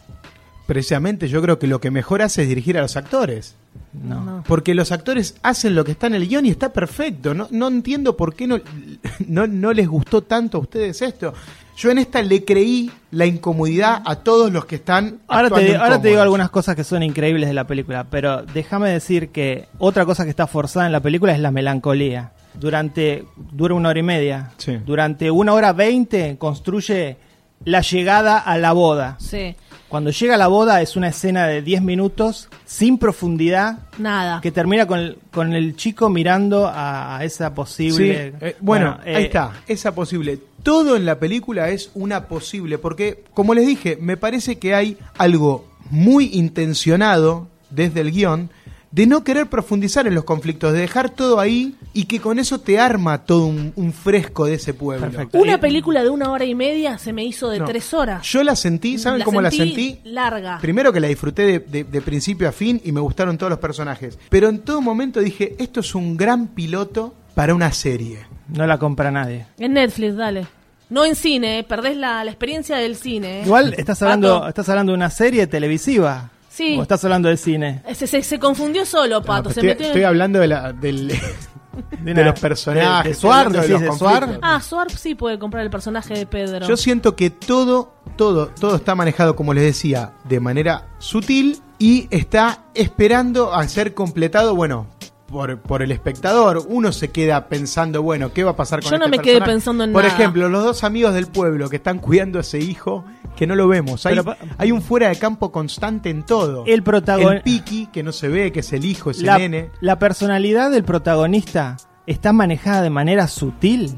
Precisamente 0.66 1.30
yo 1.30 1.42
creo 1.42 1.60
que 1.60 1.68
lo 1.68 1.80
que 1.80 1.92
mejor 1.92 2.22
hace 2.22 2.44
es 2.44 2.50
dirigir 2.50 2.78
a 2.78 2.82
los 2.82 2.98
actores. 2.98 3.56
No. 3.94 4.22
No. 4.22 4.44
Porque 4.46 4.76
los 4.76 4.92
actores 4.92 5.36
hacen 5.42 5.76
lo 5.76 5.86
que 5.86 5.94
está 5.94 6.08
en 6.08 6.16
el 6.16 6.28
guion 6.28 6.46
y 6.46 6.50
está 6.50 6.74
perfecto. 6.74 7.34
No, 7.34 7.48
no 7.52 7.70
entiendo 7.70 8.18
por 8.18 8.36
qué 8.36 8.48
no, 8.48 8.60
no, 9.28 9.48
no 9.48 9.72
les 9.72 9.88
gustó 9.88 10.24
tanto 10.24 10.58
a 10.58 10.62
ustedes 10.62 11.02
esto. 11.02 11.34
Yo 11.78 11.92
en 11.92 12.00
esta 12.00 12.22
le 12.24 12.44
creí 12.44 12.92
la 13.12 13.28
incomodidad 13.28 14.02
a 14.04 14.18
todos 14.18 14.52
los 14.52 14.66
que 14.66 14.76
están. 14.76 15.20
Ahora 15.28 15.52
te, 15.52 15.76
ahora 15.76 16.02
te 16.02 16.08
digo 16.10 16.22
algunas 16.22 16.50
cosas 16.50 16.76
que 16.76 16.84
son 16.84 17.04
increíbles 17.04 17.48
de 17.48 17.54
la 17.54 17.68
película, 17.68 18.08
pero 18.10 18.42
déjame 18.42 18.90
decir 18.90 19.30
que 19.30 19.68
otra 19.78 20.04
cosa 20.04 20.24
que 20.24 20.32
está 20.32 20.48
forzada 20.48 20.88
en 20.88 20.92
la 20.92 21.02
película 21.02 21.34
es 21.34 21.40
la 21.40 21.52
melancolía. 21.52 22.32
Durante, 22.60 23.26
dura 23.52 23.74
una 23.76 23.90
hora 23.90 24.00
y 24.00 24.04
media. 24.04 24.52
Sí. 24.58 24.78
Durante 24.86 25.30
una 25.32 25.54
hora 25.54 25.74
veinte 25.74 26.36
construye 26.38 27.18
la 27.66 27.82
llegada 27.82 28.38
a 28.40 28.58
la 28.58 28.72
boda. 28.74 29.16
Sí, 29.20 29.56
Cuando 29.90 30.12
llega 30.12 30.36
a 30.36 30.38
la 30.38 30.48
boda 30.48 30.82
es 30.82 30.96
una 30.96 31.08
escena 31.08 31.48
de 31.48 31.62
10 31.64 31.82
minutos 31.82 32.50
sin 32.66 32.98
profundidad 33.00 33.80
nada. 33.98 34.42
que 34.42 34.52
termina 34.52 34.86
con 34.86 35.00
el, 35.00 35.18
con 35.32 35.54
el 35.54 35.76
chico 35.76 36.08
mirando 36.10 36.68
a, 36.68 37.18
a 37.18 37.24
esa 37.24 37.50
Sí, 37.50 37.56
posible... 37.56 38.34
eh, 38.42 38.56
bueno, 38.60 39.00
eh, 39.06 39.16
ahí 39.16 39.24
está, 39.26 39.54
esa 39.68 39.96
posible. 39.96 40.40
Todo 40.62 40.96
en 40.98 41.06
la 41.06 41.18
película 41.20 41.70
es 41.70 41.90
una 41.96 42.26
posible, 42.28 42.78
porque, 42.78 43.24
como 43.34 43.54
les 43.56 43.66
dije, 43.66 43.98
me 44.00 44.18
parece 44.18 44.60
que 44.60 44.76
hay 44.76 44.98
algo 45.18 45.66
muy 45.90 46.30
intencionado 46.34 47.48
desde 47.70 48.02
el 48.02 48.12
guion 48.12 48.50
de 48.98 49.06
no 49.08 49.24
querer 49.24 49.48
profundizar 49.48 50.08
en 50.08 50.16
los 50.16 50.24
conflictos, 50.24 50.74
de 50.74 50.80
dejar 50.80 51.12
todo 51.12 51.40
ahí 51.40 51.76
y 51.94 52.06
que 52.06 52.20
con 52.20 52.40
eso 52.40 52.60
te 52.60 52.80
arma 52.80 53.26
todo 53.26 53.46
un, 53.46 53.72
un 53.76 53.94
fresco 53.94 54.46
de 54.46 54.56
ese 54.56 54.74
pueblo. 54.74 55.06
Perfecto. 55.08 55.38
Una 55.38 55.54
Y- 55.54 55.58
película 55.58 56.02
de 56.04 56.10
una 56.10 56.32
hora 56.32 56.46
y 56.46 56.56
media 56.56 56.98
se 56.98 57.14
me 57.14 57.24
hizo 57.24 57.48
de 57.50 57.60
No. 57.60 57.66
tres 57.66 57.94
horas. 57.94 58.26
Yo 58.28 58.44
la 58.44 58.56
sentí, 58.56 58.98
¿saben 58.98 59.20
La 59.20 59.26
cómo 59.26 59.40
la 59.40 59.52
sentí 59.52 60.00
larga. 60.04 60.58
Primero 60.60 60.92
que 60.92 61.00
la 61.00 61.08
disfruté 61.08 61.44
de, 61.44 61.60
de- 61.60 61.84
de 61.84 62.02
principio 62.02 62.50
a 62.50 62.52
fin 62.52 62.82
y 62.84 62.92
me 62.92 63.00
gustaron 63.00 63.38
todos 63.38 63.52
los 63.52 63.60
personajes. 63.60 64.18
Pero 64.30 64.50
en 64.50 64.60
todo 64.60 64.82
momento 64.82 65.20
dije, 65.20 65.56
esto 65.60 65.80
es 65.82 65.94
un 65.94 66.18
gran 66.18 66.48
piloto 66.48 67.14
para 67.36 67.54
una 67.54 67.72
serie. 67.72 68.26
No 68.48 68.66
la 68.66 68.80
compra 68.80 69.12
nadie. 69.12 69.46
En 69.60 69.74
Netflix, 69.74 70.16
dale. 70.16 70.48
No 70.90 71.04
en 71.06 71.16
cine, 71.16 71.60
eh, 71.60 71.64
perdés 71.64 71.98
la, 71.98 72.24
la 72.24 72.32
experiencia 72.32 72.78
del 72.78 72.96
cine. 72.96 73.42
eh. 73.42 73.44
Igual 73.46 73.76
estás 73.78 74.02
hablando, 74.02 74.36
Pato. 74.40 74.48
estás 74.50 74.70
hablando 74.70 74.94
de 74.94 74.96
una 74.96 75.10
serie 75.12 75.46
televisiva. 75.46 76.32
Sí. 76.58 76.76
O 76.78 76.82
estás 76.82 77.04
hablando 77.04 77.30
de 77.30 77.38
cine. 77.38 77.84
Se, 77.94 78.08
se- 78.08 78.24
se 78.24 78.40
confundió 78.40 78.84
solo, 78.84 79.22
Pato. 79.22 79.50
No, 79.50 79.54
se 79.54 79.60
estoy, 79.60 79.68
metió 79.70 79.86
en- 79.86 79.92
estoy 79.92 80.04
hablando 80.06 80.40
de, 80.40 80.48
la, 80.48 80.74
del, 80.74 81.08
De, 82.02 82.24
los 82.24 82.40
personajes. 82.40 83.04
De, 83.04 83.10
de 83.10 83.16
Suar, 83.16 83.52
de 83.52 83.68
los 83.68 83.82
de 83.82 83.92
Suar. 83.94 84.40
Ah, 84.42 84.60
Swarp 84.60 84.90
sí 84.90 85.14
puede 85.14 85.38
comprar 85.38 85.64
el 85.64 85.70
personaje 85.70 86.16
de 86.16 86.26
Pedro. 86.26 86.68
Yo 86.68 86.76
siento 86.76 87.16
que 87.16 87.30
todo, 87.30 87.94
todo, 88.16 88.48
todo 88.48 88.78
está 88.78 88.96
manejado, 88.96 89.36
como 89.36 89.54
les 89.54 89.64
decía, 89.66 90.14
de 90.24 90.40
manera 90.40 90.88
sutil 90.98 91.60
y 91.78 92.08
está 92.10 92.64
esperando 92.74 93.54
a 93.54 93.68
ser 93.68 93.94
completado, 93.94 94.56
bueno, 94.56 94.88
por, 95.28 95.60
por 95.60 95.82
el 95.82 95.92
espectador. 95.92 96.66
Uno 96.68 96.92
se 96.92 97.10
queda 97.10 97.48
pensando, 97.48 98.02
bueno, 98.02 98.34
¿qué 98.34 98.44
va 98.44 98.52
a 98.52 98.56
pasar 98.56 98.82
con 98.82 98.92
Yo 98.92 98.98
no 98.98 99.06
este 99.06 99.18
me 99.18 99.24
quedé 99.24 99.34
personaje? 99.36 99.52
pensando 99.54 99.84
en 99.84 99.94
Por 99.94 100.04
nada. 100.04 100.16
ejemplo, 100.16 100.50
los 100.50 100.64
dos 100.64 100.84
amigos 100.84 101.14
del 101.14 101.28
pueblo 101.28 101.70
que 101.70 101.76
están 101.76 102.00
cuidando 102.00 102.38
a 102.40 102.42
ese 102.42 102.60
hijo, 102.60 103.06
que 103.36 103.46
no 103.46 103.56
lo 103.56 103.68
vemos. 103.68 104.06
Hay, 104.06 104.14
Pero 104.14 104.24
pa- 104.24 104.38
hay 104.58 104.72
un 104.72 104.82
fuera 104.82 105.10
de 105.10 105.16
campo 105.18 105.52
constante 105.52 106.10
en 106.10 106.24
todo. 106.24 106.64
El 106.66 106.84
protagon- 106.84 107.36
El 107.36 107.42
Piki, 107.44 107.88
que 107.88 108.02
no 108.04 108.12
se 108.12 108.30
ve, 108.30 108.52
que 108.52 108.62
es 108.62 108.74
el 108.74 108.84
hijo, 108.86 109.12
ese 109.12 109.26
La, 109.26 109.38
nene. 109.38 109.70
la 109.82 110.00
personalidad 110.00 110.72
del 110.72 110.84
protagonista 110.84 111.78
está 112.08 112.34
manejada 112.34 112.82
de 112.82 112.90
manera 112.90 113.28
sutil. 113.28 113.96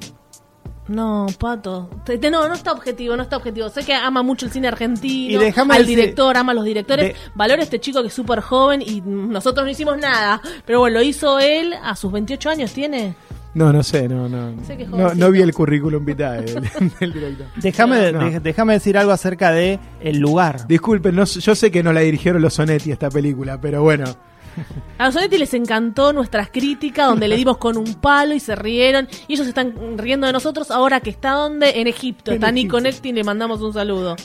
No, 0.90 1.28
Pato. 1.38 1.90
No, 2.32 2.48
no 2.48 2.54
está 2.56 2.72
objetivo, 2.72 3.16
no 3.16 3.24
está 3.24 3.38
objetivo. 3.38 3.70
Sé 3.70 3.86
que 3.86 3.94
ama 3.94 4.24
mucho 4.24 4.46
el 4.48 4.52
cine 4.52 4.68
argentino, 4.68 5.42
Y 5.42 5.46
al 5.46 5.54
decir- 5.54 5.86
director, 5.86 6.36
ama 6.36 6.52
a 6.52 6.56
los 6.56 6.66
directores. 6.66 7.06
De- 7.10 7.16
Valora 7.36 7.62
a 7.62 7.64
este 7.64 7.80
chico 7.80 8.02
que 8.02 8.08
es 8.08 8.14
súper 8.14 8.42
joven 8.42 8.82
y 8.82 9.02
nosotros 9.02 9.66
no 9.66 9.72
hicimos 9.72 9.98
nada. 9.98 10.42
Pero 10.66 10.80
bueno, 10.80 10.96
lo 11.00 11.04
hizo 11.04 11.40
él 11.40 11.74
a 11.82 11.96
sus 11.96 12.12
28 12.12 12.50
años, 12.50 12.74
¿tiene? 12.74 13.14
No, 13.54 13.72
no 13.74 13.82
sé, 13.84 14.08
no, 14.08 14.28
no. 14.30 14.64
Sé 14.66 14.78
que 14.78 14.84
es 14.84 14.90
No, 14.90 15.14
no 15.14 15.32
vi 15.32 15.42
el 15.42 15.54
currículum 15.54 16.04
vitae 16.06 16.42
del, 16.42 16.62
del 17.00 17.14
director. 17.14 17.48
Déjame 17.58 18.12
No. 18.12 18.30
de- 18.30 18.40
déjame 18.40 18.74
decir 18.74 18.98
algo 18.98 19.12
acerca 19.12 19.52
de 19.52 19.80
el 20.02 20.18
lugar. 20.20 20.68
Disculpen, 20.68 21.16
no, 21.16 21.26
yo 21.26 21.56
sé 21.56 21.70
que 21.72 21.84
no 21.84 21.92
la 21.94 22.02
dirigieron 22.02 22.42
los 22.42 22.54
Sonetti 22.56 22.92
esta 22.92 23.10
película, 23.10 23.60
pero 23.62 23.82
bueno. 23.84 24.06
A 24.98 25.06
los 25.06 25.14
Sonetti 25.14 25.38
les 25.38 25.54
encantó 25.54 26.14
nuestras 26.14 26.50
críticas, 26.50 27.08
donde 27.08 27.28
le 27.28 27.36
dimos 27.36 27.58
con 27.58 27.78
un 27.78 27.96
palo 27.96 28.34
y 28.34 28.40
se 28.40 28.56
rieron. 28.56 29.08
Y 29.28 29.34
ellos 29.34 29.48
están 29.48 29.98
riendo 29.98 30.28
de 30.28 30.34
nosotros 30.34 30.72
ahora 30.72 31.00
que 31.00 31.10
está 31.10 31.32
donde? 31.32 31.82
En 31.82 31.88
Egipto. 31.88 32.32
En 32.32 32.36
está. 32.36 32.52
Nico 32.52 32.80
y 32.80 33.12
le 33.12 33.24
mandamos 33.24 33.62
un 33.62 33.74
saludo. 33.74 34.16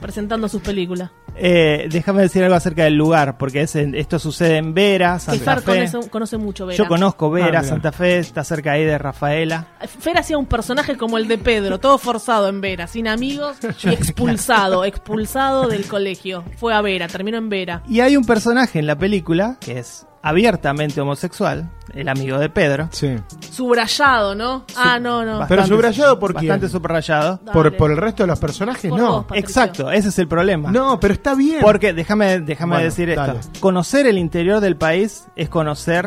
Presentando 0.00 0.48
sus 0.48 0.62
películas. 0.62 1.10
Eh, 1.40 1.88
déjame 1.90 2.22
decir 2.22 2.42
algo 2.42 2.56
acerca 2.56 2.84
del 2.84 2.94
lugar, 2.96 3.38
porque 3.38 3.62
es 3.62 3.76
en- 3.76 3.94
esto 3.94 4.18
sucede 4.18 4.56
en 4.56 4.74
Vera, 4.74 5.14
Que 5.14 5.38
Santa 5.38 5.56
Fe. 5.58 5.86
conoce, 5.88 6.10
conoce 6.10 6.36
mucho, 6.36 6.66
Vera. 6.66 6.76
Yo 6.76 6.88
conozco 6.88 7.30
Vera, 7.30 7.46
Ah, 7.46 7.50
mira. 7.50 7.64
Santa 7.64 7.92
Fe, 7.92 8.18
está 8.18 8.42
cerca 8.44 8.72
ahí 8.72 8.84
de 8.84 8.98
Rafaela. 8.98 9.66
Fer 10.00 10.18
hacía 10.18 10.36
un 10.38 10.46
personaje 10.46 10.96
como 10.96 11.16
el 11.18 11.28
de 11.28 11.38
Pedro, 11.38 11.78
todo 11.78 11.98
forzado 11.98 12.48
en 12.48 12.60
Vera, 12.60 12.86
sin 12.88 13.06
amigos 13.08 13.56
y 13.84 13.88
expulsado, 13.90 14.84
expulsado 14.84 15.68
del 15.68 15.86
colegio. 15.86 16.44
Fue 16.56 16.74
a 16.74 16.80
Vera, 16.80 17.06
terminó 17.08 17.38
en 17.38 17.48
Vera. 17.48 17.82
Y 17.88 18.00
hay 18.00 18.16
un 18.16 18.24
personaje 18.24 18.78
en 18.78 18.86
la 18.86 18.96
película 18.98 19.56
que 19.60 19.78
es 19.78 20.06
abiertamente 20.28 21.00
homosexual, 21.00 21.70
el 21.94 22.08
amigo 22.08 22.38
de 22.38 22.48
Pedro. 22.50 22.88
Sí. 22.92 23.16
Subrayado, 23.50 24.34
¿no? 24.34 24.64
Ah, 24.76 24.98
no, 25.00 25.24
no. 25.24 25.46
Pero 25.48 25.66
subrayado 25.66 26.18
por 26.18 26.34
quién? 26.34 26.48
Bastante 26.48 26.68
subrayado. 26.68 27.40
Dale. 27.42 27.52
Por, 27.52 27.76
por 27.76 27.90
el 27.90 27.96
resto 27.96 28.22
de 28.22 28.26
los 28.28 28.38
personajes, 28.38 28.90
Por 28.90 29.00
no. 29.00 29.12
vos, 29.12 29.24
Patricio. 29.24 29.48
Exacto, 29.48 29.90
ese 29.90 30.08
es 30.08 30.18
el 30.18 30.28
problema. 30.28 30.70
No, 30.70 31.00
pero 31.00 31.14
está 31.14 31.34
bien. 31.34 31.60
Porque 31.62 31.92
déjame, 31.92 32.40
déjame 32.40 32.74
Bueno, 32.74 32.84
decir 32.84 33.08
esto. 33.10 33.20
dale. 33.26 33.40
Conocer 33.60 34.06
el 34.06 34.18
interior 34.18 34.60
del 34.60 34.76
país 34.76 35.24
es 35.34 35.48
conocer 35.48 36.06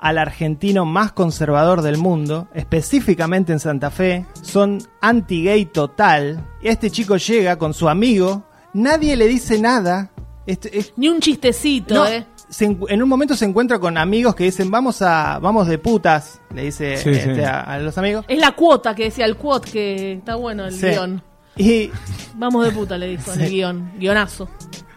al 0.00 0.18
argentino 0.18 0.84
más 0.84 1.12
conservador 1.12 1.80
del 1.82 1.96
mundo, 1.96 2.48
específicamente 2.54 3.52
en 3.52 3.60
Santa 3.60 3.90
Fe. 3.90 4.26
Son 4.42 4.78
anti-gay 5.00 5.66
total. 5.66 6.44
Este 6.60 6.90
chico 6.90 7.16
llega 7.16 7.56
con 7.56 7.72
su 7.72 7.88
amigo, 7.88 8.42
nadie 8.74 9.16
le 9.16 9.28
dice 9.28 9.60
nada. 9.60 10.10
Este, 10.44 10.76
es- 10.76 10.92
Ni 10.96 11.08
un 11.08 11.20
chistecito, 11.20 11.94
no, 11.94 12.06
¿eh? 12.06 12.26
Se 12.52 12.66
en 12.66 13.02
un 13.02 13.08
momento 13.08 13.34
se 13.34 13.46
encuentra 13.46 13.78
con 13.78 13.96
amigos 13.96 14.34
que 14.34 14.44
dicen 14.44 14.70
vamos 14.70 15.00
a 15.02 15.38
vamos 15.40 15.66
de 15.66 15.78
putas, 15.78 16.40
le 16.54 16.64
dice 16.64 16.96
Sí, 16.98 17.10
este, 17.10 17.34
sí. 17.36 17.40
A, 17.40 17.62
a 17.62 17.78
los 17.78 17.96
amigos. 17.98 18.24
Es 18.28 18.38
la 18.38 18.52
cuota 18.52 18.94
que 18.94 19.04
decía 19.04 19.24
el 19.24 19.36
quote, 19.36 19.70
que 19.70 20.12
está 20.12 20.34
bueno 20.36 20.66
el 20.66 20.72
Sí. 20.72 20.86
guion. 20.86 21.22
Y, 21.56 21.90
Vamos 22.36 22.64
de 22.64 22.72
puta, 22.72 22.96
le 22.96 23.08
dijo 23.08 23.32
en 23.32 23.40
el 23.40 23.50
guion. 23.50 23.92
Guionazo. 23.98 24.48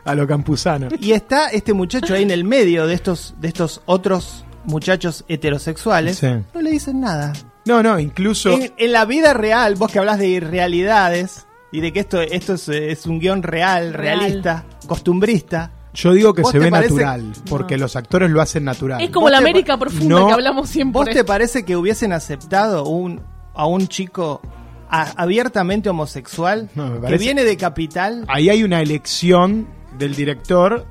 A 0.05 0.13
lo 0.15 0.27
campusano. 0.27 0.87
y 0.99 1.13
está 1.13 1.47
este 1.47 1.73
muchacho 1.73 2.13
ahí 2.13 2.23
en 2.23 2.31
el 2.31 2.43
medio 2.43 2.85
de 2.87 2.93
estos 2.93 3.33
de 3.39 3.47
estos 3.47 3.81
otros 3.85 4.45
muchachos 4.65 5.23
heterosexuales. 5.27 6.17
Sí. 6.19 6.27
No 6.53 6.61
le 6.61 6.71
dicen 6.71 6.99
nada. 6.99 7.33
No, 7.65 7.81
no, 7.81 7.99
incluso. 7.99 8.51
En, 8.51 8.71
en 8.77 8.91
la 8.91 9.05
vida 9.05 9.33
real, 9.33 9.75
vos 9.75 9.91
que 9.91 9.97
hablas 9.99 10.19
de 10.19 10.27
irrealidades 10.27 11.47
y 11.71 11.81
de 11.81 11.91
que 11.91 11.99
esto, 12.01 12.21
esto 12.21 12.53
es, 12.53 12.69
es 12.69 13.05
un 13.05 13.19
guion 13.19 13.41
real, 13.43 13.93
Real. 13.93 14.19
realista, 14.19 14.65
costumbrista. 14.87 15.71
Yo 15.95 16.13
digo 16.13 16.33
que 16.33 16.41
¿Vos 16.43 16.51
se 16.51 16.59
ve 16.59 16.69
parece- 16.69 16.93
natural, 16.93 17.33
porque 17.49 17.77
los 17.77 17.95
actores 17.95 18.29
lo 18.29 18.41
hacen 18.41 18.63
natural. 18.65 19.01
Es 19.01 19.09
como 19.09 19.29
la 19.29 19.37
América 19.39 19.77
profunda 19.77 20.19
no, 20.19 20.27
que 20.27 20.33
hablamos 20.33 20.69
siempre. 20.69 20.99
¿Vos 20.99 21.09
te 21.09 21.23
parece 21.23 21.65
que 21.65 21.75
hubiesen 21.75 22.13
aceptado 22.13 22.85
un, 22.85 23.21
a 23.53 23.65
un 23.65 23.87
chico 23.87 24.41
a- 24.89 25.13
abiertamente 25.15 25.89
homosexual 25.89 26.69
No, 26.75 26.99
me 26.99 27.07
que 27.07 27.17
viene 27.17 27.43
de 27.43 27.57
capital 27.57 28.23
Ahí 28.27 28.49
hay 28.49 28.63
una 28.63 28.81
elección 28.81 29.67
del 29.97 30.15
director. 30.15 30.85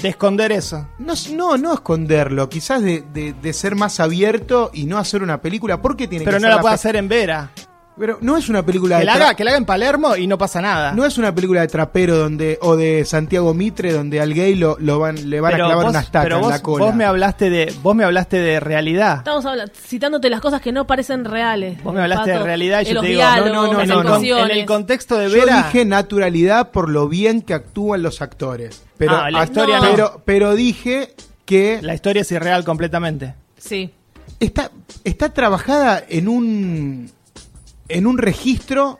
de 0.00 0.08
esconder 0.08 0.50
eso? 0.52 0.88
No, 0.98 1.12
no, 1.34 1.56
no 1.58 1.74
esconderlo, 1.74 2.48
quizás 2.48 2.82
de, 2.82 3.02
de- 3.12 3.32
de 3.34 3.52
ser 3.52 3.74
más 3.76 4.00
abierto 4.00 4.70
y 4.72 4.86
no 4.86 4.98
hacer 4.98 5.22
una 5.22 5.40
película. 5.40 5.80
¿Por 5.82 5.96
qué 5.96 6.08
tiene 6.08 6.24
Pero 6.24 6.38
que 6.38 6.42
no 6.42 6.48
ser 6.48 6.56
la 6.56 6.62
puede 6.62 6.74
hacer 6.74 6.96
en 6.96 7.06
Vera. 7.08 7.50
Pero 7.96 8.18
no 8.20 8.36
es 8.36 8.48
una 8.48 8.64
película 8.66 8.96
Que 8.96 9.00
de 9.00 9.06
la, 9.06 9.14
haga, 9.14 9.34
que 9.34 9.44
la 9.44 9.50
haga 9.52 9.58
en 9.58 9.64
Palermo 9.64 10.16
y 10.16 10.26
no 10.26 10.36
pasa 10.36 10.60
nada. 10.60 10.92
no 10.92 11.04
es 11.04 11.16
una 11.16 11.32
película 11.34 11.60
de 11.60 11.68
trapero 11.68 12.16
donde 12.16 12.58
o 12.60 12.74
de 12.76 13.04
Santiago 13.04 13.54
Mitre 13.54 13.92
donde 13.92 14.20
al 14.20 14.34
gay 14.34 14.56
lo, 14.56 14.76
lo 14.80 14.98
van 14.98 15.30
le 15.30 15.40
van 15.40 15.52
pero 15.52 15.64
a 15.64 15.68
clavar 15.68 15.84
vos, 15.86 15.90
una 15.92 16.00
estaca 16.00 16.22
pero 16.24 16.36
en 16.36 16.42
vos, 16.42 16.50
la 16.50 16.62
cola. 16.62 16.84
vos 16.86 16.94
me 16.94 17.04
hablaste 17.04 17.50
de 17.50 17.72
vos 17.82 17.94
me 17.94 18.02
hablaste 18.04 18.38
de 18.38 18.58
realidad. 18.58 19.18
Estamos 19.18 19.46
hablando, 19.46 19.72
citándote 19.76 20.28
las 20.28 20.40
cosas 20.40 20.60
que 20.60 20.72
no 20.72 20.86
parecen 20.88 21.24
reales. 21.24 21.80
Vos 21.84 21.94
me 21.94 22.00
hablaste 22.02 22.30
de 22.32 22.38
realidad 22.40 22.80
y 22.82 22.92
yo 22.92 23.00
te 23.00 23.06
digo, 23.06 23.22
no, 23.22 23.72
no, 23.72 23.84
no, 23.84 24.02
no, 24.02 24.38
en 24.44 24.50
el 24.50 24.66
contexto 24.66 25.16
de 25.16 25.28
Yo 25.30 25.34
Vera 25.44 25.58
dije 25.68 25.84
naturalidad 25.84 26.70
por 26.72 26.88
lo 26.88 27.08
bien 27.08 27.42
que 27.42 27.54
actúan 27.54 28.02
los 28.02 28.22
actores. 28.22 28.82
Pero, 28.98 29.16
Ah, 29.16 29.30
la 29.30 29.44
historia 29.44 29.78
no. 29.78 29.90
pero, 29.90 30.22
pero 30.24 30.54
dije 30.54 31.14
que 31.44 31.78
la 31.82 31.94
historia 31.94 32.22
es 32.22 32.32
irreal 32.32 32.64
completamente. 32.64 33.34
Sí. 33.56 33.92
está, 34.40 34.70
está 35.04 35.32
trabajada 35.32 36.02
en 36.08 36.28
un 36.28 37.10
en 37.88 38.06
un 38.06 38.18
registro 38.18 38.98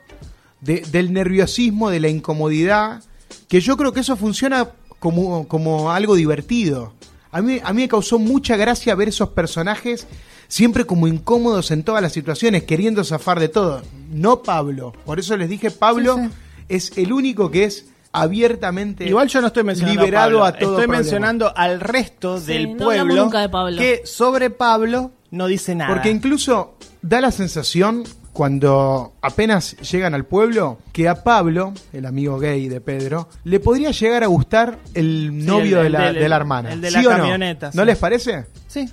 de- 0.61 0.81
del 0.91 1.13
nerviosismo, 1.13 1.91
de 1.91 2.01
la 2.01 2.09
incomodidad, 2.09 3.03
que 3.49 3.61
yo 3.61 3.77
creo 3.77 3.93
que 3.93 4.01
eso 4.01 4.17
funciona 4.17 4.71
como, 4.99 5.47
como 5.49 5.91
algo 5.93 6.15
divertido. 6.15 6.93
A 7.31 7.43
mí, 7.43 7.61
a 7.63 7.73
mí 7.73 7.83
me 7.83 7.89
causó 7.89 8.19
mucha 8.19 8.57
gracia 8.57 8.95
ver 8.95 9.09
esos 9.09 9.31
personajes 9.31 10.07
siempre 10.49 10.87
como 10.87 11.07
incómodos 11.09 11.71
en 11.71 11.83
todas 11.83 12.01
las 12.01 12.13
situaciones, 12.13 12.63
queriendo 12.65 13.03
zafar 13.05 13.41
de 13.41 13.49
todo. 13.49 13.83
No 14.11 14.43
Pablo. 14.43 14.93
Por 15.05 15.19
eso 15.19 15.37
les 15.37 15.49
dije, 15.49 15.71
Pablo 15.71 16.17
Sí, 16.17 16.23
sí. 16.27 16.31
es 16.69 16.93
el 16.99 17.13
único 17.13 17.51
que 17.51 17.65
es 17.65 17.87
abiertamente 18.13 19.07
Igual 19.09 19.29
yo 19.29 19.41
no 19.41 19.49
estoy 19.49 19.65
mencionando 19.65 20.01
liberado 20.03 20.45
a, 20.45 20.49
a, 20.49 20.53
Pablo. 20.53 20.61
todo 20.67 20.71
Estoy 20.75 20.85
problema. 20.87 21.03
mencionando 21.03 21.53
al 21.57 21.81
resto 21.81 22.39
Sí, 22.39 22.47
del 22.47 22.77
no 22.77 22.85
pueblo 22.85 23.15
nunca 23.25 23.41
de 23.41 23.49
Pablo. 23.49 23.77
que 23.79 24.03
sobre 24.05 24.51
Pablo 24.51 25.11
no 25.33 25.47
dice 25.49 25.75
nada. 25.75 25.93
Porque 25.93 26.11
incluso 26.11 26.77
da 27.03 27.21
la 27.21 27.33
sensación 27.33 28.05
cuando 28.35 29.15
apenas 29.23 29.77
llegan 29.91 30.13
al 30.13 30.27
pueblo 30.27 30.79
que 30.93 31.09
a 31.09 31.23
Pablo, 31.25 31.73
el 31.93 32.05
amigo 32.05 32.39
gay 32.39 32.69
de 32.69 32.81
Pedro, 32.83 33.29
le 33.45 33.61
podría 33.61 33.93
llegar 33.93 34.23
a 34.25 34.27
gustar 34.27 34.79
el 34.93 35.47
novio 35.47 35.79
el- 35.79 35.85
de, 35.85 35.91
la, 35.91 36.09
el 36.09 36.15
de 36.17 36.29
la 36.29 36.37
hermana. 36.37 36.73
el 36.73 36.81
de 36.83 36.91
¿Sí 36.91 36.97
la 37.03 37.17
camioneta, 37.17 37.71
¿No 37.73 37.83
sí. 37.83 37.87
les 37.87 37.97
parece? 37.97 38.45
sí. 38.69 38.87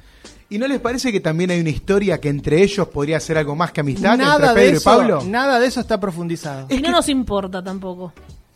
¿Y 0.50 0.58
no 0.58 0.68
les 0.68 0.80
parece 0.82 1.14
que 1.14 1.22
también 1.22 1.50
hay 1.50 1.62
una 1.62 1.70
historia 1.70 2.20
que 2.20 2.28
entre 2.28 2.62
ellos 2.62 2.86
podría 2.90 3.20
ser 3.22 3.38
algo 3.38 3.56
más 3.56 3.72
que 3.72 3.80
amistad 3.80 4.18
nada 4.18 4.34
entre 4.36 4.48
de 4.50 4.54
Pedro 4.56 4.78
eso, 4.78 4.82
y 4.82 4.98
Pablo? 4.98 5.24
nada 5.26 5.60
de 5.62 5.66
eso 5.68 5.80
está 5.80 5.98
profundizado. 5.98 6.68
Y 6.70 6.82
no 6.82 6.92
nos 6.92 7.08
importa 7.08 7.64
tampoco. 7.64 8.12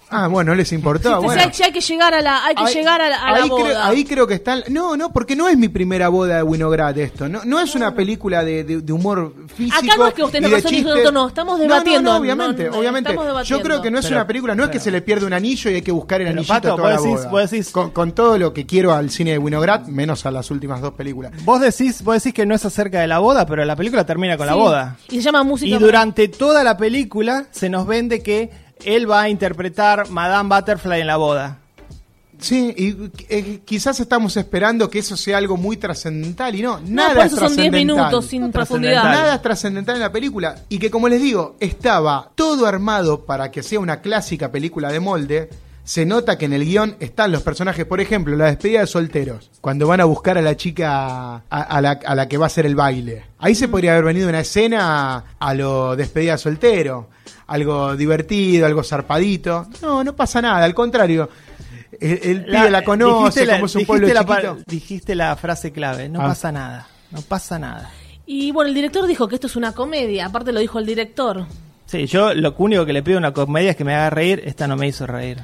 Ah, 0.10 0.28
bueno, 0.28 0.52
no 0.52 0.56
les 0.56 0.72
si 1.20 1.26
bueno. 1.26 1.41
hay, 1.41 1.72
que 1.72 1.82
llegar 1.82 2.13
a 2.13 2.22
la, 2.22 2.46
hay 2.46 2.56
que 2.56 2.63
Ahí- 2.63 2.74
llegar 2.76 3.02
a 3.02 3.10
la, 3.10 3.15
a 3.18 3.39
la 3.39 3.46
boda. 3.46 3.63
creo, 3.63 3.84
ahí 3.84 4.06
creo 4.06 4.28
que 4.28 4.36
está. 4.36 4.58
No, 4.70 4.96
no, 4.96 5.12
porque 5.12 5.36
no 5.36 5.50
es 5.50 5.58
mi 5.58 5.68
primera 5.68 6.10
boda 6.10 6.38
de 6.38 6.44
Winograd 6.44 6.98
esto. 6.98 7.28
No, 7.28 7.44
no 7.44 7.60
es 7.60 7.74
una 7.76 7.94
película 7.96 8.44
de, 8.44 8.63
de- 8.63 8.82
de 8.82 8.94
humor 8.94 9.34
físico. 9.56 9.78
Acá 9.78 9.98
no 9.98 10.08
es 10.08 10.13
que 10.13 10.24
usted 10.24 10.41
no 10.41 10.50
chistes. 10.50 10.84
nosotros 10.84 11.13
no, 11.13 11.28
estamos 11.28 11.58
No, 11.60 11.65
no, 11.65 11.74
debatiendo. 11.74 12.12
No, 12.12 12.18
obviamente, 12.18 12.65
No, 12.65 12.72
no, 12.72 12.78
obviamente. 12.80 13.10
estamos 13.12 13.48
Yo 13.48 13.62
creo 13.62 13.82
que 13.82 13.91
no 13.91 14.00
es 14.00 14.06
Pero- 14.06 14.18
una 14.18 14.28
película, 14.28 14.56
no 14.56 14.63
es 14.65 14.70
que 14.70 14.80
se 14.80 14.91
le 14.91 15.02
pierde 15.02 15.26
un 15.26 15.34
anillo 15.34 15.72
y 15.72 15.76
hay 15.76 15.82
que 15.82 15.91
buscar 15.91 16.22
el 16.22 16.28
Pero, 16.28 16.38
anillito 16.39 16.54
Pato, 16.54 16.74
a 16.74 16.76
toda 16.78 16.89
la 16.91 16.96
vos 16.98 17.06
decís- 17.06 17.18
boda. 17.18 17.30
vos 17.30 17.52
decís- 17.52 17.72
con, 17.72 17.91
con 17.91 18.12
todo 18.13 18.38
lo 18.38 18.54
que 18.54 18.65
quiero 18.65 18.94
al 18.94 19.10
cine 19.10 19.32
de 19.32 19.38
Winograd, 19.39 19.88
menos 19.88 20.26
a 20.26 20.32
las 20.32 20.52
últimas 20.52 20.82
dos 20.82 20.94
películas. 20.94 21.32
Vos 21.44 21.62
decís, 21.62 22.04
vos 22.04 22.15
decís 22.15 22.34
que 22.34 22.46
no 22.46 22.54
es 22.54 22.63
acerca 22.65 23.00
de 23.02 23.08
la 23.08 23.20
boda, 23.20 23.46
pero 23.46 23.65
la 23.65 23.76
película 23.76 24.06
termina 24.06 24.38
con 24.38 24.46
la 24.46 24.54
boda. 24.54 24.98
Y 25.10 25.15
se 25.18 25.22
llama 25.24 25.44
música. 25.44 25.76
Y 25.76 25.80
durante 25.80 26.28
toda 26.28 26.63
la 26.63 26.78
película 26.78 27.46
se 27.52 27.70
nos 27.70 27.88
vende 27.88 28.22
que 28.22 28.64
él 28.86 29.10
va 29.10 29.21
a 29.24 29.30
interpretar 29.30 30.10
Madame 30.10 30.56
Butterfly 30.56 31.02
en 31.02 31.08
la 31.08 31.17
boda. 31.17 31.60
Sí, 32.38 32.74
y 32.78 33.12
eh, 33.30 33.62
quizás 33.63 33.98
estamos 34.02 34.36
esperando 34.36 34.89
que 34.89 35.00
eso 35.00 35.15
sea 35.15 35.38
algo 35.38 35.56
muy 35.56 35.78
trascendental 35.78 36.54
y 36.54 36.62
no, 36.62 36.80
No, 36.82 36.88
nada 36.88 37.13
por 37.15 37.26
es 37.26 37.32
eso 37.32 37.36
son 37.38 37.56
10 37.56 37.56
trascendental. 37.71 37.80
minutos 37.95 38.26
sin 38.26 38.41
No, 38.41 38.52
profundidad. 38.52 38.91
trascendental. 38.93 39.24
Nada 39.24 39.36
es 39.36 39.41
trascendental 39.41 39.95
en 39.95 40.02
la 40.02 40.12
película. 40.12 40.56
Y 40.67 40.78
que, 40.78 40.91
como 40.91 41.08
les 41.08 41.21
digo, 41.21 41.56
estaba 41.62 42.32
todo 42.36 42.65
armado 42.67 43.26
para 43.26 43.52
que 43.52 43.63
sea 43.63 43.80
una 43.80 44.02
clásica 44.02 44.52
película 44.52 44.91
de 44.91 45.00
molde. 45.00 45.50
Se 45.86 46.04
nota 46.06 46.38
que 46.38 46.45
en 46.45 46.54
el 46.54 46.65
guion 46.65 46.95
están 47.00 47.32
los 47.32 47.43
personajes, 47.43 47.86
por 47.86 48.02
ejemplo, 48.02 48.36
la 48.36 48.45
despedida 48.48 48.80
de 48.82 48.88
solteros, 48.88 49.52
cuando 49.62 49.86
van 49.88 50.02
a 50.02 50.06
buscar 50.06 50.36
a 50.38 50.41
la 50.41 50.58
chica, 50.58 51.36
a, 51.36 51.41
a 51.50 51.80
la, 51.80 51.91
a 51.91 52.15
la 52.15 52.28
que 52.28 52.38
va 52.38 52.45
a 52.45 52.48
hacer 52.48 52.65
el 52.65 52.76
baile. 52.76 53.24
Ahí 53.38 53.54
se 53.54 53.67
podría 53.67 53.91
haber 53.93 54.06
venido 54.06 54.28
una 54.28 54.39
escena 54.39 55.24
a 55.39 55.54
lo 55.54 55.95
despedida 55.95 56.32
de 56.34 56.38
soltero, 56.39 57.10
algo 57.48 57.95
divertido, 57.95 58.65
algo 58.65 58.84
zarpadito. 58.84 59.67
No, 59.84 60.04
no 60.04 60.15
pasa 60.15 60.41
nada, 60.41 60.65
al 60.65 60.74
contrario. 60.74 61.30
El, 62.02 62.19
el 62.24 62.45
pibe 62.45 62.71
la 62.71 62.84
conoce, 62.84 63.41
dijiste 63.41 63.45
la- 63.45 63.54
como 63.54 63.65
es 63.67 63.76
un 63.76 63.86
pueblo 63.86 64.08
la 64.13 64.26
pa- 64.26 64.36
chiquito. 64.41 64.58
dijiste 64.67 65.15
la 65.15 65.36
frase 65.36 65.71
clave, 65.71 66.10
no 66.10 66.19
Ah. 66.21 66.30
pasa 66.30 66.52
nada, 66.52 66.88
no 67.12 67.21
pasa 67.21 67.60
nada. 67.60 67.91
Y 68.26 68.52
bueno, 68.52 68.69
el 68.69 68.74
director 68.76 69.06
dijo 69.06 69.28
que 69.28 69.36
esto 69.36 69.45
es 69.48 69.56
una 69.56 69.71
comedia. 69.74 70.26
Aparte 70.26 70.52
lo 70.52 70.60
dijo 70.60 70.80
el 70.80 70.86
director. 70.88 71.45
Sí, 71.86 72.08
yo 72.08 72.34
lo 72.34 72.56
único 72.58 72.84
que 72.88 72.91
le 72.91 73.04
pido 73.04 73.17
a 73.17 73.19
una 73.19 73.34
comedia 73.34 73.69
es 73.69 73.76
que 73.78 73.84
me 73.84 73.93
haga 73.93 74.10
reír, 74.10 74.41
esta 74.45 74.67
no 74.67 74.76
me 74.76 74.88
hizo 74.88 75.06
reír. 75.06 75.38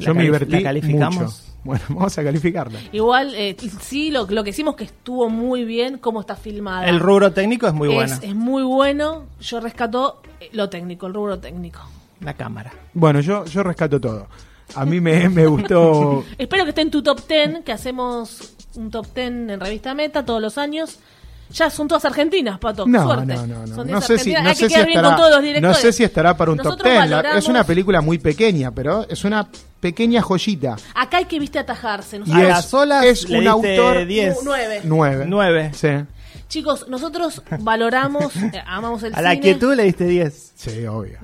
La 0.00 0.06
Yo 0.06 0.14
me 0.14 0.22
divertí 0.24 0.52
¿La 0.52 0.62
calificamos? 0.62 1.16
mucho. 1.16 1.50
Bueno, 1.62 1.84
vamos 1.90 2.16
a 2.18 2.24
calificarla. 2.24 2.80
Igual, 2.92 3.34
eh, 3.34 3.56
sí, 3.80 4.10
lo, 4.10 4.26
lo 4.26 4.42
que 4.42 4.50
hicimos 4.50 4.74
que 4.76 4.84
estuvo 4.84 5.28
muy 5.28 5.64
bien 5.64 5.98
cómo 5.98 6.20
está 6.20 6.34
filmada. 6.36 6.86
El 6.88 6.98
rubro 7.00 7.32
técnico 7.32 7.66
es 7.66 7.74
muy 7.74 7.88
es, 7.90 7.94
bueno. 7.94 8.16
es 8.22 8.34
muy 8.34 8.62
bueno. 8.62 9.24
Yo 9.40 9.60
rescato 9.60 10.22
eh, 10.40 10.48
lo 10.52 10.68
técnico, 10.70 11.06
el 11.06 11.14
rubro 11.14 11.38
técnico. 11.38 11.80
La 12.20 12.34
cámara. 12.34 12.72
Bueno, 12.94 13.20
yo, 13.20 13.44
yo 13.44 13.62
rescato 13.62 14.00
todo. 14.00 14.26
A 14.74 14.84
mí 14.84 15.00
me, 15.00 15.28
me 15.28 15.46
gustó. 15.46 16.24
Espero 16.38 16.64
que 16.64 16.70
esté 16.70 16.82
en 16.82 16.90
tu 16.90 17.02
top 17.02 17.26
10, 17.26 17.60
que 17.64 17.72
hacemos 17.72 18.54
un 18.76 18.90
top 18.90 19.06
10 19.14 19.26
en 19.28 19.60
Revista 19.60 19.94
Meta 19.94 20.24
todos 20.24 20.40
los 20.40 20.56
años. 20.58 20.98
Ya 21.52 21.68
son 21.70 21.88
todas 21.88 22.04
argentinas, 22.04 22.58
Pato. 22.58 22.86
No, 22.86 23.02
Suerte. 23.04 23.34
no, 23.34 23.46
no, 23.46 23.66
no. 23.66 23.74
Son 23.74 23.90
No 23.90 24.00
sé 24.00 24.18
si, 24.18 24.32
no 24.32 24.38
Hay 24.40 24.54
sé 24.54 24.68
que 24.68 24.74
si 24.74 24.80
estará, 24.80 25.08
con 25.08 25.16
todos 25.16 25.42
los 25.44 25.62
no 25.62 25.74
sé 25.74 25.92
si 25.92 26.04
estará 26.04 26.36
para 26.36 26.50
un 26.52 26.56
top 26.58 26.64
Nosotros 26.66 26.92
10. 26.92 27.08
La- 27.10 27.16
valoramos- 27.16 27.38
Es 27.38 27.48
una 27.48 27.64
película 27.64 28.00
muy 28.00 28.18
pequeña, 28.18 28.70
pero 28.70 29.06
es 29.08 29.24
una 29.24 29.48
pequeña 29.80 30.22
joyita. 30.22 30.76
Acá 30.94 31.16
hay 31.18 31.24
que, 31.24 31.38
viste, 31.38 31.58
atajarse. 31.58 32.20
Y 32.24 32.32
A 32.32 32.38
las 32.44 32.72
olas 32.72 33.04
es 33.04 33.28
le 33.28 33.38
un 33.38 33.48
autor- 33.48 34.06
10. 34.06 34.34
Nu- 34.36 34.40
nueve. 34.44 34.80
Nueve. 34.84 35.24
9. 35.26 35.70
Sí, 35.74 35.88
Chicos, 36.48 36.86
nosotros 36.88 37.42
valoramos, 37.60 38.34
eh, 38.36 38.62
amamos 38.66 39.02
el 39.04 39.14
A 39.14 39.22
la 39.22 39.30
cine. 39.30 39.42
quietud 39.42 39.74
le 39.74 39.84
diste 39.84 40.04
10. 40.04 40.52
sí, 40.56 40.84
obvio. 40.86 41.18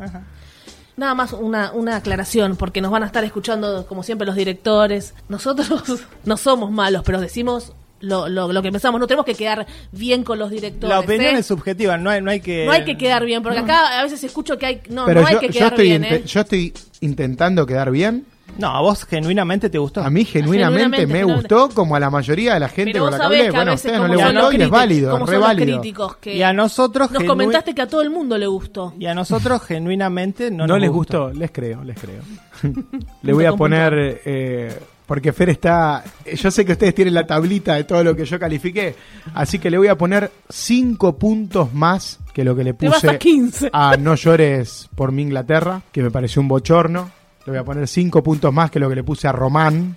Nada 0.96 1.14
más 1.14 1.32
una, 1.34 1.72
una 1.72 1.96
aclaración, 1.96 2.56
porque 2.56 2.80
nos 2.80 2.90
van 2.90 3.02
a 3.02 3.06
estar 3.06 3.22
escuchando, 3.22 3.86
como 3.86 4.02
siempre, 4.02 4.24
los 4.26 4.34
directores. 4.34 5.14
Nosotros 5.28 5.84
no 6.24 6.36
somos 6.36 6.70
malos, 6.70 7.02
pero 7.04 7.20
decimos 7.20 7.72
lo, 8.00 8.28
lo, 8.28 8.52
lo 8.52 8.62
que 8.62 8.70
pensamos. 8.70 9.00
No 9.00 9.06
tenemos 9.06 9.26
que 9.26 9.34
quedar 9.34 9.66
bien 9.92 10.22
con 10.24 10.38
los 10.38 10.50
directores. 10.50 10.88
La 10.90 11.00
opinión 11.00 11.36
¿eh? 11.36 11.38
es 11.40 11.46
subjetiva, 11.46 11.96
no 11.98 12.10
hay, 12.10 12.20
no 12.22 12.30
hay 12.30 12.40
que... 12.40 12.64
No 12.66 12.72
hay 12.72 12.84
que 12.84 12.96
quedar 12.96 13.24
bien, 13.24 13.42
porque 13.42 13.58
acá 13.58 13.98
a 14.00 14.02
veces 14.02 14.22
escucho 14.24 14.58
que 14.58 14.66
hay. 14.66 14.80
No, 14.90 15.06
Pero 15.06 15.22
no 15.22 15.26
hay 15.26 15.34
yo, 15.34 15.40
que 15.40 15.46
yo 15.48 15.52
quedar 15.52 15.72
estoy 15.72 15.88
bien, 15.88 16.04
¿eh? 16.04 16.22
yo 16.26 16.40
estoy 16.40 16.72
intentando 17.00 17.66
quedar 17.66 17.90
bien. 17.90 18.26
No, 18.58 18.68
a 18.68 18.80
vos 18.80 19.04
genuinamente 19.04 19.68
te 19.68 19.76
gustó. 19.76 20.00
A 20.02 20.08
mí 20.08 20.24
genuinamente, 20.24 20.78
Genuinamente, 20.84 21.06
me 21.06 21.18
genuinamente. 21.18 21.54
gustó, 21.54 21.74
como 21.74 21.94
a 21.96 22.00
la 22.00 22.08
mayoría 22.10 22.54
de 22.54 22.60
la 22.60 22.68
gente 22.68 22.92
Pero 22.92 23.04
con 23.04 23.10
vos 23.10 23.18
la 23.18 23.18
que 23.18 23.24
hablé. 23.26 23.38
que 23.42 23.46
a 23.48 23.50
Bueno, 23.50 23.70
a 23.72 23.74
ustedes 23.74 23.96
no 23.96 24.06
son 24.06 24.08
gustó 24.16 24.32
los 24.32 24.54
y 24.54 24.62
es 24.62 24.70
válido, 24.70 25.10
como 25.10 25.24
es 25.24 25.30
re 25.30 25.34
son 25.34 25.40
los 25.40 25.48
válido. 25.48 25.80
críticos 25.80 26.16
que 26.16 26.34
Y 26.36 26.42
a 26.42 26.52
nosotros... 26.54 27.10
nos 27.10 27.24
comentaste 27.24 27.74
que 27.74 27.82
a 27.82 27.86
todo 27.88 28.00
el 28.02 28.10
mundo 28.10 28.38
le 28.38 28.46
gustó. 28.46 28.94
Y 28.98 29.06
a 29.06 29.14
nosotros 29.14 29.62
genuinamente 29.62 30.50
no, 30.50 30.58
No, 30.58 30.74
nos 30.74 30.80
les 30.80 30.90
gustó. 30.90 31.24
gustó, 31.24 31.38
les 31.38 31.50
creo, 31.50 31.84
les 31.84 31.98
creo. 32.00 32.22
Le 33.22 33.32
voy 33.32 33.44
a 33.44 33.52
poner, 33.52 34.22
eh, 34.24 34.78
porque 35.06 35.32
Fer 35.32 35.50
está, 35.50 36.04
yo 36.34 36.50
sé 36.50 36.64
que 36.64 36.72
ustedes 36.72 36.94
tienen 36.94 37.14
la 37.14 37.26
tablita 37.26 37.74
de 37.74 37.84
todo 37.84 38.02
lo 38.02 38.14
que 38.16 38.24
yo 38.24 38.38
califiqué, 38.38 38.94
así 39.34 39.58
que 39.58 39.70
le 39.70 39.78
voy 39.78 39.88
a 39.88 39.96
poner 39.96 40.30
5 40.48 41.16
puntos 41.16 41.72
más 41.72 42.18
que 42.34 42.44
lo 42.44 42.54
que 42.54 42.64
le 42.64 42.74
puse 42.74 43.08
a 43.08 43.18
15. 43.18 43.70
a 43.72 43.96
No 43.96 44.14
llores 44.14 44.88
por 44.94 45.12
mi 45.12 45.22
Inglaterra, 45.22 45.82
que 45.92 46.02
me 46.02 46.10
pareció 46.10 46.42
un 46.42 46.48
bochorno. 46.48 47.10
Le 47.46 47.52
voy 47.52 47.60
a 47.60 47.64
poner 47.64 47.86
5 47.86 48.24
puntos 48.24 48.52
más 48.52 48.72
que 48.72 48.80
lo 48.80 48.88
que 48.88 48.96
le 48.96 49.04
puse 49.04 49.28
a 49.28 49.32
Román, 49.32 49.96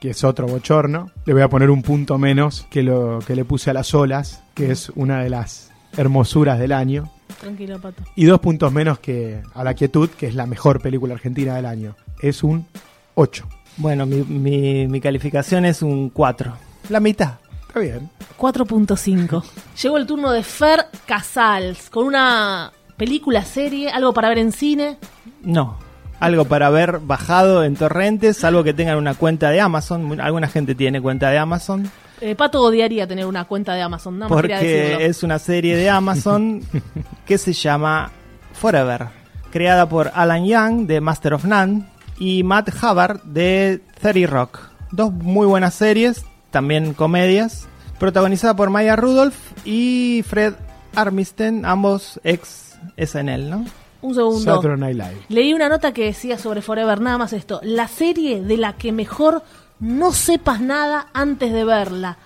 que 0.00 0.10
es 0.10 0.24
otro 0.24 0.46
bochorno. 0.46 1.10
Le 1.26 1.34
voy 1.34 1.42
a 1.42 1.48
poner 1.48 1.68
un 1.68 1.82
punto 1.82 2.16
menos 2.16 2.66
que 2.70 2.82
lo 2.82 3.18
que 3.26 3.36
le 3.36 3.44
puse 3.44 3.68
a 3.68 3.74
Las 3.74 3.94
Olas, 3.94 4.42
que 4.54 4.70
es 4.72 4.90
una 4.94 5.22
de 5.22 5.28
las 5.28 5.70
hermosuras 5.96 6.58
del 6.58 6.72
año. 6.72 7.12
Tranquilo, 7.40 7.78
Pato. 7.78 8.02
Y 8.16 8.24
dos 8.24 8.40
puntos 8.40 8.72
menos 8.72 9.00
que 9.00 9.42
a 9.54 9.62
La 9.64 9.74
Quietud, 9.74 10.08
que 10.08 10.28
es 10.28 10.34
la 10.34 10.46
mejor 10.46 10.80
película 10.80 11.12
argentina 11.12 11.54
del 11.56 11.66
año. 11.66 11.94
Es 12.22 12.42
un 12.42 12.66
8. 13.14 13.46
Bueno, 13.78 14.06
mi, 14.06 14.16
mi, 14.22 14.88
mi 14.88 15.00
calificación 15.00 15.64
es 15.64 15.82
un 15.82 16.10
4. 16.10 16.52
La 16.88 17.00
mitad. 17.00 17.34
Está 17.68 17.80
bien. 17.80 18.10
4.5. 18.36 19.42
Llegó 19.82 19.96
el 19.96 20.06
turno 20.06 20.32
de 20.32 20.42
Fer 20.42 20.86
Casals 21.06 21.88
con 21.88 22.06
una 22.06 22.72
película, 22.96 23.44
serie, 23.44 23.88
algo 23.90 24.12
para 24.12 24.28
ver 24.28 24.38
en 24.38 24.52
cine. 24.52 24.98
No. 25.42 25.78
Algo 26.18 26.46
para 26.46 26.68
ver 26.70 26.98
bajado 26.98 27.62
en 27.62 27.76
torrentes, 27.76 28.36
salvo 28.36 28.64
que 28.64 28.74
tengan 28.74 28.96
una 28.96 29.14
cuenta 29.14 29.50
de 29.50 29.60
Amazon. 29.60 30.20
Alguna 30.20 30.48
gente 30.48 30.74
tiene 30.74 31.00
cuenta 31.00 31.30
de 31.30 31.38
Amazon. 31.38 31.88
Eh, 32.20 32.34
Pato 32.34 32.60
odiaría 32.60 33.06
tener 33.06 33.26
una 33.26 33.44
cuenta 33.44 33.74
de 33.74 33.82
Amazon, 33.82 34.18
nada 34.18 34.28
más. 34.28 34.36
Porque 34.36 35.06
es 35.06 35.22
una 35.22 35.38
serie 35.38 35.76
de 35.76 35.88
Amazon 35.88 36.62
que 37.26 37.38
se 37.38 37.52
llama 37.52 38.10
Forever. 38.54 39.06
Creada 39.52 39.88
por 39.88 40.10
Alan 40.12 40.44
Young 40.44 40.86
de 40.88 41.00
Master 41.00 41.34
of 41.34 41.44
None 41.44 41.84
y 42.18 42.42
Matt 42.42 42.70
Hubbard 42.82 43.22
de 43.22 43.80
30 44.00 44.30
Rock. 44.30 44.60
Dos 44.90 45.12
muy 45.12 45.46
buenas 45.46 45.74
series, 45.74 46.24
también 46.50 46.94
comedias. 46.94 47.68
Protagonizada 47.98 48.54
por 48.54 48.70
Maya 48.70 48.96
Rudolph 48.96 49.36
y 49.64 50.24
Fred 50.26 50.54
Armisen, 50.94 51.64
ambos 51.64 52.20
ex 52.24 52.78
SNL, 52.96 53.50
¿no? 53.50 53.64
Un 54.00 54.14
segundo. 54.14 54.38
Saturday 54.40 54.78
Night 54.78 54.96
Live. 54.96 55.26
Leí 55.28 55.52
una 55.52 55.68
nota 55.68 55.92
que 55.92 56.04
decía 56.04 56.38
sobre 56.38 56.62
Forever, 56.62 57.00
nada 57.00 57.18
más 57.18 57.32
esto. 57.32 57.60
La 57.64 57.88
serie 57.88 58.40
de 58.40 58.56
la 58.56 58.74
que 58.74 58.92
mejor 58.92 59.42
no 59.80 60.12
sepas 60.12 60.60
nada 60.60 61.08
antes 61.12 61.52
de 61.52 61.64
verla. 61.64 62.16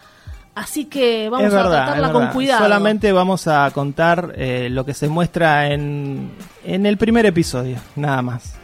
Así 0.54 0.84
que 0.84 1.30
vamos 1.30 1.46
es 1.46 1.54
a 1.54 1.56
verdad, 1.62 1.70
tratarla 1.84 2.06
es 2.08 2.12
con 2.12 2.20
verdad. 2.20 2.34
cuidado. 2.34 2.62
Solamente 2.64 3.12
vamos 3.12 3.46
a 3.48 3.70
contar 3.72 4.34
eh, 4.36 4.68
lo 4.70 4.84
que 4.84 4.92
se 4.92 5.08
muestra 5.08 5.72
en, 5.72 6.30
en 6.62 6.84
el 6.84 6.98
primer 6.98 7.24
episodio, 7.24 7.78
nada 7.96 8.20
más. 8.20 8.54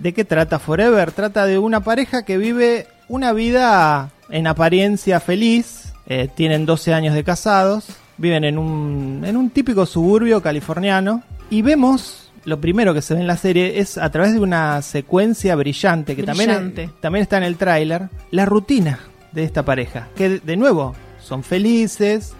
¿De 0.00 0.12
qué 0.14 0.24
trata 0.24 0.58
Forever? 0.58 1.12
Trata 1.12 1.46
de 1.46 1.58
una 1.58 1.80
pareja 1.80 2.24
que 2.24 2.38
vive 2.38 2.86
una 3.08 3.32
vida 3.32 4.10
en 4.30 4.46
apariencia 4.46 5.20
feliz. 5.20 5.92
eh, 6.06 6.28
tienen 6.34 6.66
12 6.66 6.92
años 6.94 7.14
de 7.14 7.22
casados. 7.22 7.86
Viven 8.16 8.44
en 8.44 8.58
un, 8.58 9.22
en 9.24 9.36
un 9.36 9.50
típico 9.50 9.86
suburbio 9.86 10.42
californiano. 10.42 11.22
Y 11.50 11.62
vemos, 11.62 12.32
lo 12.44 12.60
primero 12.60 12.92
que 12.94 13.02
se 13.02 13.14
ve 13.14 13.20
en 13.20 13.26
la 13.26 13.36
serie 13.36 13.78
es 13.78 13.96
a 13.98 14.10
través 14.10 14.32
de 14.32 14.40
una 14.40 14.82
secuencia 14.82 15.54
brillante 15.56 16.16
que 16.16 16.22
Brillante. 16.22 16.46
también 16.86 16.92
también 17.00 17.22
está 17.22 17.36
en 17.38 17.44
el 17.44 17.56
tráiler, 17.56 18.08
la 18.30 18.44
rutina 18.46 18.98
de 19.32 19.44
esta 19.44 19.64
pareja. 19.64 20.08
Que 20.16 20.28
de- 20.28 20.40
de 20.40 20.56
nuevo, 20.56 20.94
son 21.22 21.42
felices, 21.44 22.32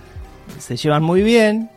se 0.59 0.77
llevan 0.77 1.03
muy 1.03 1.23
bien, 1.23 1.71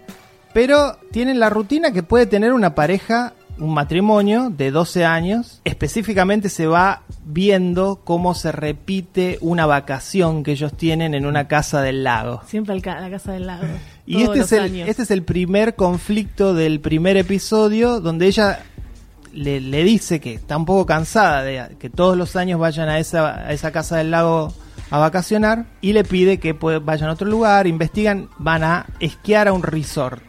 pero 0.54 0.98
tienen 1.12 1.40
la 1.40 1.50
rutina 1.50 1.92
que 1.92 2.04
puede 2.04 2.26
tener 2.26 2.54
una 2.54 2.74
pareja, 2.76 3.34
un 3.60 3.74
matrimonio 3.74 4.50
de 4.50 4.72
12 4.72 5.06
años. 5.06 5.62
Específicamente 5.64 6.50
se 6.50 6.68
va 6.68 7.02
viendo 7.26 8.02
cómo 8.04 8.34
se 8.36 8.52
repite 8.52 9.38
una 9.42 9.66
vacación 9.66 10.44
que 10.44 10.52
ellos 10.54 10.74
tienen 10.76 11.14
en 11.14 11.26
una 11.26 11.48
casa 11.48 11.82
del 11.82 12.04
lago. 12.04 12.42
Siempre 12.48 12.80
ca- 12.82 12.98
a 12.98 13.02
la 13.02 13.10
casa 13.10 13.32
del 13.34 13.48
lago. 13.48 13.64
Y 14.06 14.24
este 14.24 14.40
es, 14.42 14.52
el, 14.52 14.64
años. 14.64 14.90
este 14.90 15.04
es 15.04 15.12
el 15.12 15.24
primer 15.24 15.76
conflicto 15.76 16.54
del 16.54 16.82
primer 16.82 17.16
episodio 17.16 18.02
donde 18.02 18.28
ella 18.28 18.60
le, 19.32 19.62
le 19.62 19.84
dice 19.86 20.20
que 20.20 20.34
está 20.34 20.58
un 20.58 20.66
poco 20.66 20.86
cansada 20.86 21.42
de 21.42 21.78
que 21.80 21.90
todos 21.90 22.18
los 22.18 22.36
años 22.36 22.60
vayan 22.60 22.90
a 22.90 23.00
esa, 23.00 23.48
a 23.48 23.54
esa 23.54 23.72
casa 23.72 23.96
del 23.96 24.12
lago 24.12 24.54
a 24.92 24.98
vacacionar 24.98 25.68
y 25.80 25.94
le 25.94 26.04
pide 26.04 26.38
que 26.38 26.52
vayan 26.52 27.10
a 27.10 27.14
otro 27.14 27.28
lugar, 27.30 27.66
investigan, 27.66 28.28
van 28.40 28.66
a 28.66 28.86
esquiar 29.00 29.48
a 29.48 29.54
un 29.54 29.64
resort. 29.64 30.22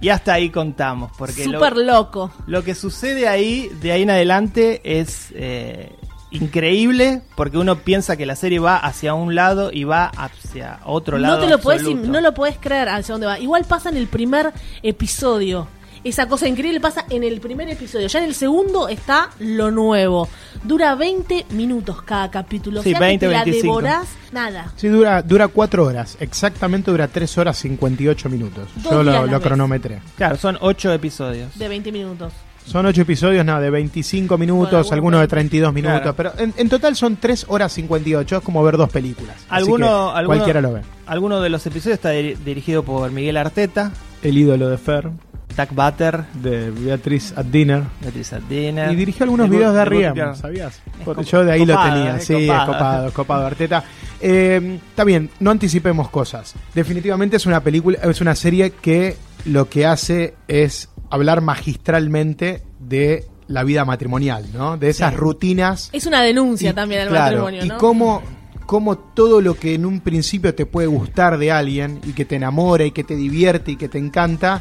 Y 0.00 0.08
hasta 0.08 0.34
ahí 0.34 0.50
contamos, 0.50 1.12
porque 1.16 1.46
lo, 1.46 1.58
Súper 1.58 1.76
loco. 1.76 2.30
lo 2.46 2.64
que 2.64 2.74
sucede 2.74 3.28
ahí, 3.28 3.70
de 3.80 3.92
ahí 3.92 4.02
en 4.02 4.10
adelante, 4.10 4.80
es 4.84 5.28
eh, 5.34 5.92
increíble, 6.30 7.22
porque 7.34 7.58
uno 7.58 7.76
piensa 7.76 8.16
que 8.16 8.26
la 8.26 8.36
serie 8.36 8.58
va 8.58 8.76
hacia 8.76 9.14
un 9.14 9.34
lado 9.34 9.70
y 9.72 9.84
va 9.84 10.06
hacia 10.06 10.80
otro 10.84 11.18
lado. 11.18 11.36
No 11.36 11.44
te 11.44 11.50
lo 11.50 11.58
puedes 11.58 11.82
absoluto. 11.82 12.08
no 12.08 12.20
lo 12.20 12.34
puedes 12.34 12.58
creer 12.58 12.88
hacia 12.88 13.12
dónde 13.12 13.26
va. 13.26 13.38
Igual 13.38 13.64
pasa 13.64 13.88
en 13.88 13.96
el 13.96 14.06
primer 14.06 14.52
episodio. 14.82 15.68
Esa 16.08 16.28
cosa 16.28 16.46
increíble 16.46 16.80
pasa 16.80 17.04
en 17.10 17.24
el 17.24 17.40
primer 17.40 17.68
episodio. 17.68 18.06
Ya 18.06 18.20
en 18.20 18.26
el 18.26 18.34
segundo 18.34 18.88
está 18.88 19.30
lo 19.40 19.70
nuevo. 19.72 20.28
Dura 20.62 20.94
20 20.94 21.46
minutos 21.50 22.00
cada 22.02 22.30
capítulo. 22.30 22.80
Sí, 22.82 22.90
o 22.90 22.92
sea 22.92 22.98
que 23.00 23.04
20, 23.06 23.26
te 23.26 23.32
la 23.32 23.44
25. 23.44 23.66
devorás 23.80 24.06
nada. 24.32 24.72
Sí, 24.76 24.86
dura, 24.88 25.22
dura 25.22 25.48
4 25.48 25.84
horas. 25.84 26.16
Exactamente 26.20 26.90
dura 26.92 27.08
3 27.08 27.38
horas 27.38 27.58
58 27.58 28.28
minutos. 28.28 28.68
Dos 28.76 28.92
Yo 28.92 29.02
lo, 29.02 29.26
lo 29.26 29.40
cronometré. 29.40 30.00
Claro, 30.16 30.36
son 30.36 30.56
ocho 30.60 30.92
episodios. 30.92 31.58
De 31.58 31.66
20 31.68 31.90
minutos. 31.90 32.32
Son 32.64 32.84
8 32.84 33.02
episodios, 33.02 33.44
no, 33.44 33.60
de 33.60 33.70
25 33.70 34.36
minutos, 34.38 34.70
Bueno, 34.70 34.92
algunos 34.92 35.20
de 35.20 35.26
bueno. 35.26 35.30
32 35.30 35.72
minutos. 35.72 36.00
Claro. 36.00 36.14
Pero 36.16 36.32
en, 36.38 36.52
en 36.56 36.68
total 36.68 36.96
son 36.96 37.16
3 37.16 37.46
horas 37.48 37.72
58. 37.72 38.36
Es 38.38 38.42
como 38.42 38.62
ver 38.64 38.76
dos 38.76 38.90
películas. 38.90 39.36
Así 39.48 39.64
Alguno, 39.64 39.86
que 40.12 40.18
alguno- 40.18 40.26
cualquiera 40.26 40.60
lo 40.60 40.72
ve. 40.72 40.80
Alguno 41.06 41.40
de 41.40 41.48
los 41.48 41.64
episodios 41.66 41.94
está 41.98 42.12
diri- 42.12 42.36
dirigido 42.36 42.82
por 42.82 43.12
Miguel 43.12 43.36
Arteta, 43.36 43.92
El 44.22 44.36
ídolo 44.36 44.68
de 44.68 44.78
Fer, 44.78 45.10
Doug 45.56 45.68
Butter, 45.72 46.24
de 46.34 46.70
Beatriz 46.70 47.32
at 47.36 47.44
Dinner. 47.46 47.82
Beatriz 48.00 48.32
Adina. 48.34 48.92
Y 48.92 48.96
dirigió 48.96 49.24
algunos 49.24 49.48
videos 49.48 49.74
de 49.74 49.80
arriba, 49.80 50.34
¿sabías? 50.34 50.80
Por- 51.04 51.24
Yo 51.24 51.44
de 51.44 51.52
ahí 51.52 51.64
lo 51.64 51.80
tenía, 51.82 52.20
sí, 52.20 52.34
copado. 52.46 52.60
es 52.62 52.66
copado, 52.76 53.06
es 53.08 53.12
copado, 53.14 53.46
Arteta. 53.46 53.84
Eh, 54.20 54.78
está 54.88 55.04
bien, 55.04 55.30
no 55.40 55.50
anticipemos 55.50 56.08
cosas. 56.10 56.54
Definitivamente 56.74 57.36
es 57.36 57.46
una 57.46 57.60
película, 57.60 57.98
es 58.02 58.20
una 58.20 58.34
serie 58.34 58.70
que 58.70 59.16
lo 59.46 59.68
que 59.70 59.86
hace 59.86 60.34
es 60.48 60.90
hablar 61.10 61.40
magistralmente 61.40 62.62
de 62.80 63.24
la 63.48 63.62
vida 63.62 63.84
matrimonial, 63.84 64.44
¿no? 64.52 64.76
De 64.76 64.88
esas 64.90 65.12
Sí. 65.12 65.16
rutinas. 65.18 65.90
Es 65.92 66.06
una 66.06 66.20
denuncia 66.22 66.70
Y- 66.70 66.74
también 66.74 67.02
al 67.02 67.08
claro, 67.08 67.42
matrimonio, 67.42 67.64
Y 67.64 67.68
¿no? 67.68 67.78
cómo, 67.78 68.22
cómo 68.66 68.98
todo 68.98 69.40
lo 69.40 69.54
que 69.54 69.74
en 69.74 69.86
un 69.86 70.00
principio 70.00 70.54
te 70.54 70.66
puede 70.66 70.88
gustar 70.88 71.38
de 71.38 71.52
alguien 71.52 72.00
y 72.04 72.12
que 72.12 72.24
te 72.24 72.34
enamora 72.36 72.84
y 72.84 72.90
que 72.90 73.04
te 73.04 73.14
divierte 73.14 73.72
y 73.72 73.76
que 73.76 73.88
te 73.88 73.98
encanta, 73.98 74.60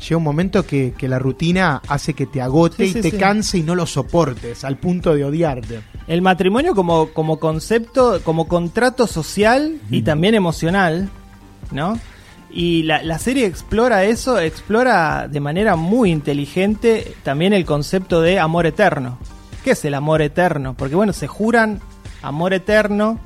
llega 0.00 0.16
un 0.16 0.22
momento 0.24 0.64
que, 0.66 0.94
que 0.96 1.08
la 1.08 1.18
rutina 1.18 1.80
hace 1.88 2.14
que 2.14 2.26
te 2.26 2.40
agote 2.40 2.84
Sí, 2.84 2.90
y 2.90 2.92
sí, 2.94 3.00
te 3.02 3.10
sí. 3.12 3.16
canse 3.16 3.58
y 3.58 3.62
no 3.62 3.74
lo 3.74 3.86
soportes 3.86 4.64
al 4.64 4.76
punto 4.78 5.14
de 5.14 5.24
odiarte. 5.24 5.80
El 6.06 6.22
matrimonio 6.22 6.74
como, 6.74 7.08
como 7.10 7.38
concepto, 7.38 8.20
como 8.24 8.48
contrato 8.48 9.06
social 9.06 9.78
y 9.90 10.02
también 10.02 10.34
emocional, 10.34 11.08
¿no? 11.70 11.98
Y 12.50 12.82
la, 12.82 13.02
la 13.02 13.18
serie 13.18 13.46
explora 13.46 14.04
eso, 14.04 14.38
explora 14.38 15.26
de 15.28 15.40
manera 15.40 15.74
muy 15.76 16.10
inteligente 16.10 17.14
también 17.22 17.52
el 17.52 17.64
concepto 17.64 18.20
de 18.20 18.38
amor 18.38 18.66
eterno. 18.66 19.18
¿Qué 19.64 19.70
es 19.70 19.84
el 19.84 19.94
amor 19.94 20.20
eterno? 20.22 20.74
Porque 20.74 20.94
bueno, 20.96 21.12
se 21.12 21.28
juran 21.28 21.80
amor 22.20 22.52
eterno 22.52 23.18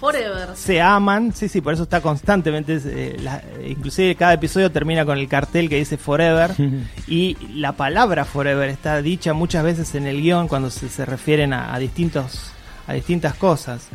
Forever. 0.00 0.48
se 0.56 0.80
aman, 0.80 1.32
sí, 1.34 1.48
sí, 1.48 1.60
por 1.60 1.74
eso 1.74 1.82
está 1.82 2.00
constantemente, 2.00 2.80
eh, 2.84 3.16
la- 3.22 3.42
inclusive 3.68 4.14
cada 4.16 4.32
episodio 4.32 4.72
termina 4.72 5.04
con 5.04 5.18
el 5.18 5.28
cartel 5.28 5.68
que 5.68 5.76
dice 5.76 5.98
Forever 5.98 6.52
y 7.06 7.36
la 7.54 7.72
palabra 7.72 8.24
Forever 8.24 8.70
está 8.70 9.02
dicha 9.02 9.34
muchas 9.34 9.62
veces 9.62 9.94
en 9.94 10.06
el 10.06 10.22
guion 10.22 10.48
cuando 10.48 10.70
se, 10.70 10.88
se 10.88 11.04
refieren 11.04 11.52
a, 11.52 11.74
a 11.74 11.78
distintos 11.78 12.50
a 12.86 12.94
distintas 12.94 13.34
cosas. 13.34 13.86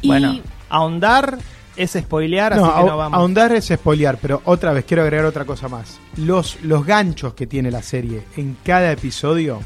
Y- 0.00 0.08
Bueno, 0.08 0.38
ahondar 0.70 1.38
es 1.76 1.92
spoilear, 1.92 2.56
No, 2.56 2.64
así 2.64 2.74
que 2.74 2.80
a- 2.80 2.84
no 2.90 2.96
vamos. 2.96 3.18
ahondar 3.18 3.52
es 3.52 3.66
spoilear, 3.66 4.16
pero 4.22 4.40
otra 4.44 4.72
vez 4.72 4.84
quiero 4.84 5.02
agregar 5.02 5.26
otra 5.26 5.44
cosa 5.44 5.68
más. 5.68 5.98
Los, 6.16 6.60
los 6.62 6.84
ganchos 6.86 7.34
que 7.34 7.46
tiene 7.46 7.70
la 7.70 7.82
serie 7.82 8.22
en 8.36 8.56
cada 8.64 8.90
episodio, 8.92 9.60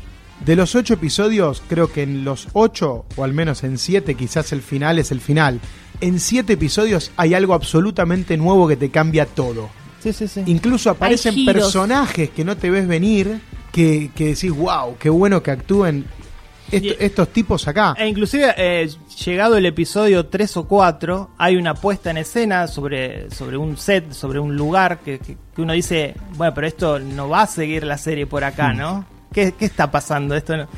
de 0.44 0.56
los 0.56 0.74
ocho 0.74 0.94
episodios, 0.94 1.62
creo 1.68 1.92
que 1.92 2.02
en 2.02 2.24
los 2.24 2.48
ocho, 2.52 3.04
o 3.16 3.24
al 3.24 3.32
menos 3.32 3.62
en 3.64 3.78
siete, 3.78 4.14
quizás 4.14 4.52
el 4.52 4.62
final 4.62 4.98
es 4.98 5.10
el 5.12 5.20
final. 5.20 5.60
En 6.00 6.18
siete 6.18 6.54
episodios 6.54 7.12
hay 7.16 7.34
algo 7.34 7.54
absolutamente 7.54 8.36
nuevo 8.36 8.66
que 8.66 8.76
te 8.76 8.90
cambia 8.90 9.26
todo. 9.26 9.70
Sí, 10.00 10.12
sí, 10.12 10.26
sí. 10.26 10.42
Incluso 10.46 10.90
aparecen 10.90 11.34
personajes 11.54 12.30
que 12.30 12.44
no 12.44 12.56
te 12.56 12.70
ves 12.70 12.88
venir, 12.88 13.40
que, 13.70 14.10
que 14.14 14.26
decís, 14.34 14.50
wow, 14.50 14.96
qué 14.98 15.08
bueno 15.10 15.42
que 15.44 15.52
actúen 15.52 16.04
est- 16.72 16.84
Y- 16.84 16.96
estos 16.98 17.28
tipos 17.28 17.68
acá. 17.68 17.94
E 17.96 18.08
inclusive, 18.08 18.52
eh, 18.56 18.90
llegado 19.24 19.56
el 19.56 19.64
episodio 19.66 20.26
3 20.26 20.56
o 20.56 20.64
4, 20.66 21.30
hay 21.38 21.54
una 21.54 21.74
puesta 21.74 22.10
en 22.10 22.16
escena 22.16 22.66
sobre, 22.66 23.30
sobre 23.30 23.56
un 23.56 23.76
set, 23.76 24.10
sobre 24.12 24.40
un 24.40 24.56
lugar, 24.56 24.98
que, 25.04 25.20
que- 25.20 25.36
que 25.54 25.62
uno 25.62 25.72
dice, 25.72 26.14
bueno, 26.36 26.52
pero 26.52 26.66
esto 26.66 26.98
no 26.98 27.28
va 27.28 27.42
a 27.42 27.46
seguir 27.46 27.84
la 27.84 27.96
serie 27.96 28.26
por 28.26 28.42
acá, 28.42 28.72
¿no? 28.72 29.06
¿Qué, 29.32 29.52
qué 29.58 29.64
está 29.64 29.90
pasando? 29.90 30.34
Esto 30.34 30.56
no- 30.56 30.68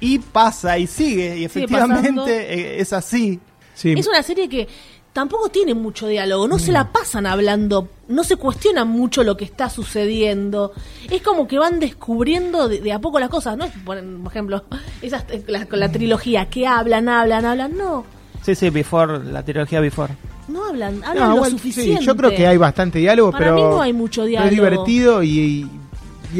Y 0.00 0.18
pasa 0.18 0.78
y 0.78 0.86
sigue, 0.86 1.38
y 1.38 1.44
efectivamente 1.44 2.32
eh, 2.54 2.80
es 2.80 2.92
así. 2.92 3.40
Sí. 3.74 3.92
Es 3.96 4.06
una 4.06 4.22
serie 4.22 4.48
que 4.48 4.68
tampoco 5.12 5.48
tiene 5.48 5.74
mucho 5.74 6.06
diálogo, 6.08 6.46
no 6.48 6.58
se 6.58 6.72
la 6.72 6.90
pasan 6.92 7.26
hablando, 7.26 7.88
no 8.08 8.24
se 8.24 8.36
cuestiona 8.36 8.84
mucho 8.84 9.22
lo 9.24 9.36
que 9.36 9.44
está 9.44 9.70
sucediendo. 9.70 10.72
Es 11.10 11.22
como 11.22 11.46
que 11.48 11.58
van 11.58 11.78
descubriendo 11.80 12.68
de, 12.68 12.80
de 12.80 12.92
a 12.92 12.98
poco 13.00 13.18
las 13.20 13.28
cosas, 13.30 13.56
¿no? 13.56 13.64
es, 13.64 13.72
Por, 13.84 14.02
por 14.22 14.32
ejemplo, 14.32 14.64
esas, 15.02 15.24
eh, 15.30 15.42
la, 15.46 15.66
con 15.66 15.78
la 15.80 15.90
trilogía 15.90 16.48
que 16.50 16.66
hablan, 16.66 17.08
hablan, 17.08 17.44
hablan, 17.44 17.76
no. 17.76 18.04
Sí, 18.42 18.54
sí, 18.54 18.70
Before, 18.70 19.24
la 19.24 19.42
trilogía 19.44 19.80
Before. 19.80 20.12
No 20.48 20.66
hablan, 20.66 21.02
hablan 21.02 21.16
No, 21.24 21.28
lo 21.30 21.34
igual, 21.36 21.50
sí, 21.52 21.56
suficiente. 21.58 22.04
yo 22.04 22.14
creo 22.16 22.30
que 22.34 22.46
hay 22.46 22.56
bastante 22.58 22.98
diálogo, 22.98 23.30
Para 23.32 23.44
pero 23.46 23.54
mí 23.56 23.62
no 23.62 23.80
hay 23.80 23.92
mucho 23.94 24.20
pero 24.22 24.28
diálogo. 24.28 24.50
es 24.50 24.54
divertido 24.54 25.22
y, 25.22 25.28
y 25.38 25.70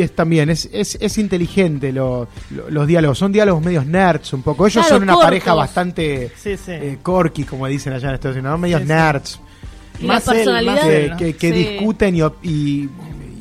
es 0.02 0.14
también, 0.14 0.50
es, 0.50 0.68
es, 0.72 0.96
es 1.00 1.18
inteligente 1.18 1.92
lo- 1.92 2.28
lo- 2.50 2.70
los 2.70 2.86
diálogos. 2.86 3.18
Son 3.18 3.32
diálogos 3.32 3.62
medios 3.64 3.86
nerds 3.86 4.32
un 4.32 4.42
poco. 4.42 4.66
Ellos 4.66 4.84
Claro, 4.84 4.96
son 4.96 5.02
una 5.04 5.12
cortos. 5.14 5.26
pareja 5.26 5.54
bastante 5.54 6.32
Sí, 6.36 6.56
sí. 6.56 6.72
eh, 6.72 6.98
corky, 7.02 7.44
como 7.44 7.66
dicen 7.66 7.92
allá 7.92 8.08
en 8.08 8.14
Estados 8.14 8.36
Unidos, 8.36 8.52
¿no? 8.52 8.58
medios 8.58 8.80
Sí, 8.82 8.86
nerds. 8.88 9.40
Y 10.00 10.06
Más 10.06 10.26
él, 10.28 10.66
más 10.66 10.80
que, 10.80 11.04
él, 11.04 11.10
¿no? 11.10 11.16
que- 11.16 11.34
que 11.36 11.52
Sí. 11.52 11.54
discuten 11.56 12.16
y, 12.16 12.20
y, 12.42 12.88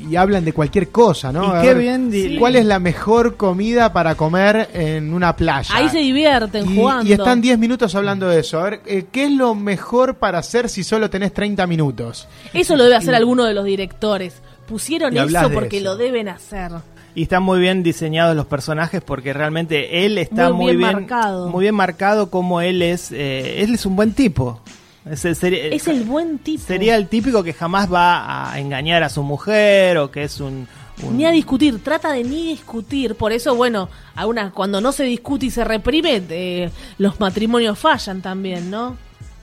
y 0.09 0.15
hablan 0.17 0.45
de 0.45 0.53
cualquier 0.53 0.89
cosa, 0.89 1.31
¿no? 1.31 1.57
Y 1.57 1.61
qué 1.61 1.73
ver, 1.73 1.77
bien 2.11 2.37
¿Cuál 2.37 2.57
es 2.57 2.65
la 2.65 2.77
mejor 2.77 3.37
comida 3.37 3.91
para 3.93 4.13
comer 4.15 4.69
en 4.73 5.13
una 5.13 5.35
playa? 5.35 5.73
Ahí 5.73 5.89
se 5.89 5.97
divierten 5.99 6.69
y, 6.69 6.75
jugando. 6.75 7.09
y 7.09 7.13
están 7.13 7.41
10 7.41 7.57
minutos 7.57 7.95
hablando 7.95 8.27
de 8.27 8.41
eso. 8.41 8.59
A 8.59 8.63
ver, 8.65 8.81
eh, 8.85 9.05
¿qué 9.11 9.25
es 9.25 9.31
lo 9.31 9.55
mejor 9.55 10.15
para 10.15 10.37
hacer 10.39 10.69
si 10.69 10.83
solo 10.83 11.09
tenés 11.09 11.33
30 11.33 11.65
minutos? 11.65 12.27
Eso 12.53 12.75
lo 12.75 12.83
debe 12.83 12.97
hacer 12.97 13.15
alguno 13.15 13.45
de 13.45 13.53
los 13.55 13.65
directores. 13.65 14.35
Pusieron 14.67 15.15
eso 15.17 15.49
porque 15.53 15.77
eso. 15.77 15.83
lo 15.85 15.97
deben 15.97 16.29
hacer. 16.29 16.71
Y 17.15 17.23
están 17.23 17.43
muy 17.43 17.59
bien 17.59 17.83
diseñados 17.83 18.35
los 18.35 18.47
personajes 18.47 19.01
porque 19.03 19.33
realmente 19.33 20.05
él 20.05 20.17
está 20.17 20.49
Muy 20.49 20.57
muy, 20.57 20.75
bien 20.75 20.79
bien, 20.79 20.93
marcado. 21.09 21.47
muy 21.49 21.61
bien 21.63 21.75
marcado 21.75 22.29
como 22.31 22.59
él 22.61 22.81
es, 22.81 23.11
eh, 23.11 23.61
él 23.61 23.73
es 23.75 23.85
un 23.85 23.95
buen 23.95 24.13
tipo. 24.13 24.61
Es 25.09 25.23
el, 25.25 25.35
sería- 25.35 25.65
Es 25.67 25.87
el 25.87 26.03
buen 26.05 26.39
tipo. 26.39 26.63
sería 26.65 26.95
el 26.95 27.07
típico 27.09 27.43
que 27.43 27.53
jamás 27.53 27.91
va 27.93 28.51
a 28.51 28.59
engañar 28.59 29.03
a 29.03 29.09
su 29.09 29.21
mujer 29.21 29.97
o 29.97 30.09
que 30.09 30.23
es 30.23 30.39
un, 30.39 30.65
un- 31.03 31.17
Ni 31.17 31.25
a 31.25 31.31
discutir, 31.31 31.83
trata 31.83 32.11
de 32.13 32.23
ni 32.23 32.47
discutir. 32.47 33.13
Por 33.15 33.31
eso, 33.31 33.53
bueno, 33.53 33.89
a 34.15 34.25
una, 34.25 34.49
cuando 34.51 34.79
no 34.81 34.91
se 34.91 35.03
discute 35.03 35.47
y 35.47 35.51
se 35.51 35.63
reprime, 35.65 36.23
eh, 36.29 36.71
los 36.97 37.19
matrimonios 37.19 37.77
fallan 37.77 38.21
también, 38.21 38.71
¿no? 38.71 38.95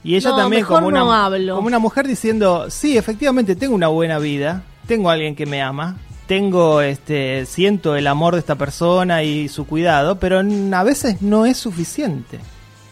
y 0.03 0.15
ella 0.15 0.31
No, 0.31 0.35
también 0.37 0.65
como 0.65 0.87
una, 0.87 1.01
no 1.01 1.55
como 1.55 1.67
una 1.67 1.77
mujer 1.77 2.07
diciendo 2.07 2.71
sí 2.71 2.97
efectivamente 2.97 3.55
tengo 3.55 3.75
una 3.75 3.87
buena 3.87 4.17
vida 4.17 4.63
tengo 4.95 5.09
a 5.09 5.13
alguien 5.13 5.35
que 5.35 5.45
me 5.45 5.61
ama 5.61 5.97
tengo 6.27 6.81
este 6.81 7.45
siento 7.45 7.95
el 7.95 8.07
amor 8.07 8.33
de 8.35 8.39
esta 8.39 8.55
persona 8.55 9.23
y 9.23 9.47
su 9.49 9.65
cuidado 9.65 10.19
pero 10.19 10.39
a 10.39 10.83
veces 10.83 11.21
no 11.21 11.45
es 11.45 11.57
suficiente 11.57 12.39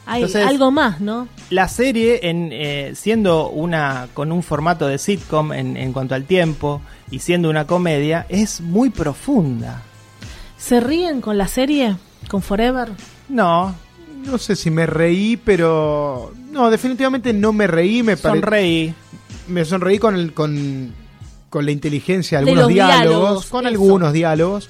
Hay 0.05 0.23
Entonces- 0.23 0.47
algo 0.47 0.71
más, 0.71 0.99
¿no? 1.01 1.27
la 1.51 1.67
serie, 1.67 2.19
en, 2.29 2.49
eh, 2.51 2.93
siendo 2.95 3.49
una 3.49 4.07
con 4.15 4.31
un 4.31 4.41
formato 4.41 4.87
de 4.87 4.97
sitcom 4.97 5.53
en, 5.53 5.77
en 5.77 5.93
cuanto 5.93 6.15
al 6.15 6.23
tiempo 6.25 6.81
y 7.11 7.19
siendo 7.19 7.47
una 7.49 7.65
comedia, 7.67 8.25
es 8.29 8.59
muy 8.61 8.89
profunda. 8.89 9.81
¿Se 10.57 10.79
ríen 10.79 11.21
con 11.21 11.37
la 11.37 11.47
serie? 11.47 11.95
¿Con 12.27 12.41
Forever? 12.41 12.89
No, 13.29 13.75
No 14.25 14.37
sé 14.37 14.55
si 14.55 14.69
me 14.71 14.85
reí, 14.85 15.37
pero. 15.37 16.33
No, 16.51 16.69
definitivamente 16.71 17.31
no 17.33 17.53
me 17.53 17.67
reí. 17.67 18.01
Me, 18.03 18.17
pare- 18.17 18.39
sonreí. 18.41 18.93
me 19.47 19.63
sonreí 19.63 19.97
con, 19.99 20.15
el, 20.15 20.33
con, 20.33 20.91
con 21.49 21.65
la 21.65 21.71
inteligencia 21.71 22.39
de 22.39 22.49
algunos 22.49 22.67
diálogos. 22.69 23.01
diálogos, 23.09 23.45
con 23.47 23.61
eso. 23.61 23.67
algunos 23.69 24.13
diálogos. 24.13 24.69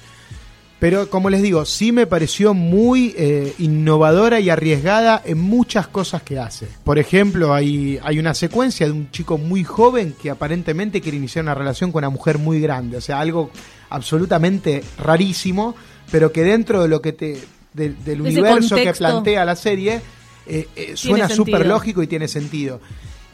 Pero 0.78 1.10
como 1.10 1.28
les 1.28 1.42
digo, 1.42 1.66
sí 1.66 1.92
me 1.92 2.06
pareció 2.06 2.54
muy 2.54 3.14
eh, 3.18 3.52
innovadora 3.58 4.40
y 4.40 4.48
arriesgada 4.48 5.20
en 5.26 5.38
muchas 5.38 5.86
cosas 5.88 6.22
que 6.22 6.38
hace. 6.38 6.68
Por 6.84 6.98
ejemplo, 6.98 7.52
hay, 7.52 7.98
hay 8.02 8.18
una 8.18 8.32
secuencia 8.32 8.86
de 8.86 8.92
un 8.92 9.10
chico 9.10 9.36
muy 9.36 9.62
joven 9.62 10.14
que 10.22 10.30
aparentemente 10.30 11.02
quiere 11.02 11.18
iniciar 11.18 11.44
una 11.44 11.54
relación 11.54 11.92
con 11.92 12.00
una 12.00 12.08
mujer 12.08 12.38
muy 12.38 12.60
grande. 12.62 12.96
O 12.96 13.00
sea, 13.02 13.20
algo 13.20 13.50
absolutamente 13.90 14.82
rarísimo, 14.96 15.74
pero 16.10 16.32
que 16.32 16.44
dentro 16.44 16.80
de 16.82 16.88
lo 16.88 17.02
que 17.02 17.12
te. 17.12 17.42
de- 17.74 17.90
del 17.90 18.26
ese 18.26 18.40
universo 18.40 18.74
que 18.76 18.92
plantea 18.94 19.44
la 19.44 19.56
serie, 19.56 20.00
eh, 20.46 20.66
eh, 20.76 20.92
suena 20.96 21.28
súper 21.28 21.66
lógico 21.66 22.02
y 22.02 22.06
tiene 22.06 22.26
sentido. 22.26 22.80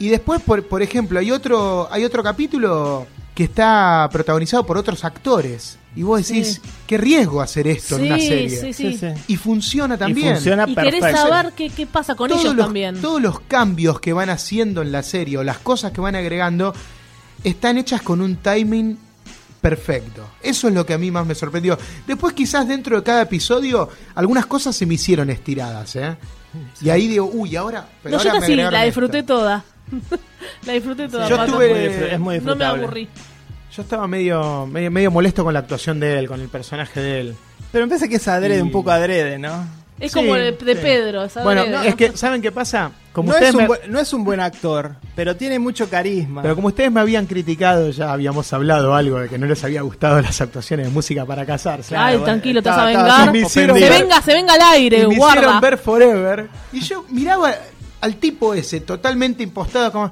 Y 0.01 0.09
después, 0.09 0.43
por, 0.43 0.65
por 0.65 0.83
ejemplo, 0.83 1.21
hay 1.21 1.31
otro, 1.31 1.89
hay 1.93 2.05
otro 2.05 2.25
capítulo 2.25 3.07
que 3.37 3.45
está 3.45 4.09
protagonizado 4.11 4.65
por 4.67 4.79
otros 4.79 5.05
actores. 5.05 5.79
Y 5.95 6.03
vos 6.03 6.27
decís, 6.27 6.61
Sí. 6.63 6.71
qué 6.87 6.97
riesgo 6.99 7.41
hacer 7.43 7.69
esto 7.69 7.97
en 7.97 8.07
una 8.07 8.17
serie. 8.19 8.49
sí, 8.49 8.73
sí. 8.73 8.93
Sí, 8.93 8.99
sí. 8.99 9.07
Y 9.29 9.37
funciona 9.37 9.97
también. 9.99 10.29
Y 10.29 10.35
funciona 10.37 10.65
Y 10.67 10.75
querés 10.75 11.01
saber 11.03 11.53
qué, 11.55 11.69
qué 11.71 11.87
pasa 11.87 12.15
con 12.15 12.29
todos, 12.31 12.41
ellos 12.43 12.55
los, 12.57 12.65
también. 12.67 13.01
todos 13.01 13.21
los 13.21 13.41
cambios 13.41 14.01
que 14.01 14.13
van 14.15 14.31
haciendo 14.31 14.81
en 14.81 14.91
la 14.91 15.03
serie 15.03 15.37
o 15.39 15.45
las 15.45 15.59
cosas 15.59 15.93
que 15.93 16.01
van 16.01 16.17
agregando 16.17 16.75
están 17.45 17.77
hechas 17.79 18.01
con 18.03 18.23
un 18.23 18.37
timing 18.37 18.99
perfecto. 19.61 20.23
Eso 20.43 20.69
es 20.69 20.75
lo 20.75 20.87
que 20.87 20.95
a 20.95 20.99
mí 20.99 21.11
más 21.11 21.27
me 21.27 21.35
sorprendió. 21.35 21.79
Después 22.07 22.33
quizás 22.35 22.67
dentro 22.67 22.97
de 22.97 23.03
cada 23.03 23.23
episodio 23.23 23.89
algunas 24.15 24.47
cosas 24.47 24.75
se 24.75 24.87
me 24.87 24.95
hicieron 24.95 25.29
estiradas, 25.31 25.95
¿eh? 25.97 26.17
Y 26.81 26.89
ahí 26.89 27.07
digo, 27.07 27.29
uy, 27.33 27.55
ahora... 27.57 27.87
Pero 28.03 28.17
no, 28.17 28.23
yo 28.23 28.31
ahora 28.31 28.41
casi 28.41 28.53
agregaron 28.53 28.73
la 28.73 28.87
esto. 28.87 29.01
disfruté 29.01 29.23
toda. 29.23 29.65
la 30.67 30.73
disfruté 30.73 31.09
toda. 31.09 31.29
Yo 31.29 31.37
Pato. 31.37 31.53
tuve- 31.53 31.87
Es 31.87 31.97
muy 31.97 32.07
es 32.07 32.19
muy 32.19 32.19
No 32.19 32.29
me 32.29 32.35
disfrutable. 32.35 32.83
aburrí. 32.85 33.09
Yo 33.75 33.83
estaba 33.83 34.07
medio, 34.07 34.67
medio, 34.67 34.91
medio 34.91 35.11
molesto 35.11 35.45
con 35.45 35.53
la 35.53 35.61
actuación 35.61 36.01
de 36.01 36.19
él, 36.19 36.29
con 36.29 36.41
el 36.41 36.49
personaje 36.49 37.01
de 37.01 37.21
él. 37.21 37.35
Pero 37.73 37.85
me 37.87 37.91
parece 37.91 38.09
que 38.09 38.17
es 38.17 38.29
adrede, 38.29 38.59
Y- 38.59 38.63
un 38.63 38.71
poco 38.71 38.91
adrede, 38.91 39.39
¿no? 39.39 39.85
Es 39.99 40.13
Sí, 40.13 40.19
como 40.19 40.35
de, 40.35 40.53
de 40.53 40.75
sí. 40.75 40.81
Pedro. 40.83 41.27
¿sabes? 41.31 41.45
Bueno, 41.45 41.65
¿no? 41.67 41.83
es 41.83 41.95
que, 41.95 42.15
¿saben 42.19 42.43
qué 42.43 42.53
pasa? 42.53 42.91
Como 43.15 43.29
No 43.31 43.35
ustedes 43.35 43.49
es, 43.51 43.55
un 43.55 43.61
me- 43.63 43.67
buen, 43.67 43.81
no 43.91 43.99
es 43.99 44.13
un 44.13 44.25
buen 44.25 44.41
actor, 44.41 44.93
pero 45.15 45.37
tiene 45.37 45.59
mucho 45.59 45.89
carisma. 45.89 46.43
Pero 46.43 46.55
como 46.55 46.69
ustedes 46.69 46.93
me 46.93 47.01
habían 47.01 47.25
criticado, 47.25 47.89
ya 47.91 48.13
habíamos 48.13 48.53
hablado 48.53 48.95
algo 48.95 49.21
de 49.21 49.29
que 49.31 49.39
no 49.39 49.47
les 49.47 49.65
había 49.65 49.81
gustado 49.81 50.21
las 50.21 50.39
actuaciones 50.43 50.87
de 50.89 50.93
música 50.93 51.25
para 51.25 51.47
casarse. 51.47 51.97
Ay, 51.97 52.17
bueno, 52.17 52.25
tranquilo, 52.27 52.63
te 52.63 52.69
vas 52.69 52.79
a 52.79 52.85
vengar. 52.85 53.49
Se 53.49 53.67
venga, 53.67 54.21
se 54.21 54.35
venga 54.35 54.53
al 54.55 54.63
aire, 54.75 54.99
y 55.03 55.07
me 55.07 55.17
guarda. 55.17 55.41
hicieron 55.41 55.61
ver 55.63 55.79
Forever. 55.79 56.47
Y 56.75 56.81
yo 56.81 57.05
miraba 57.09 57.55
al 58.01 58.17
tipo 58.17 58.55
ese, 58.55 58.81
totalmente 58.81 59.43
impostado, 59.43 59.93
como. 59.93 60.11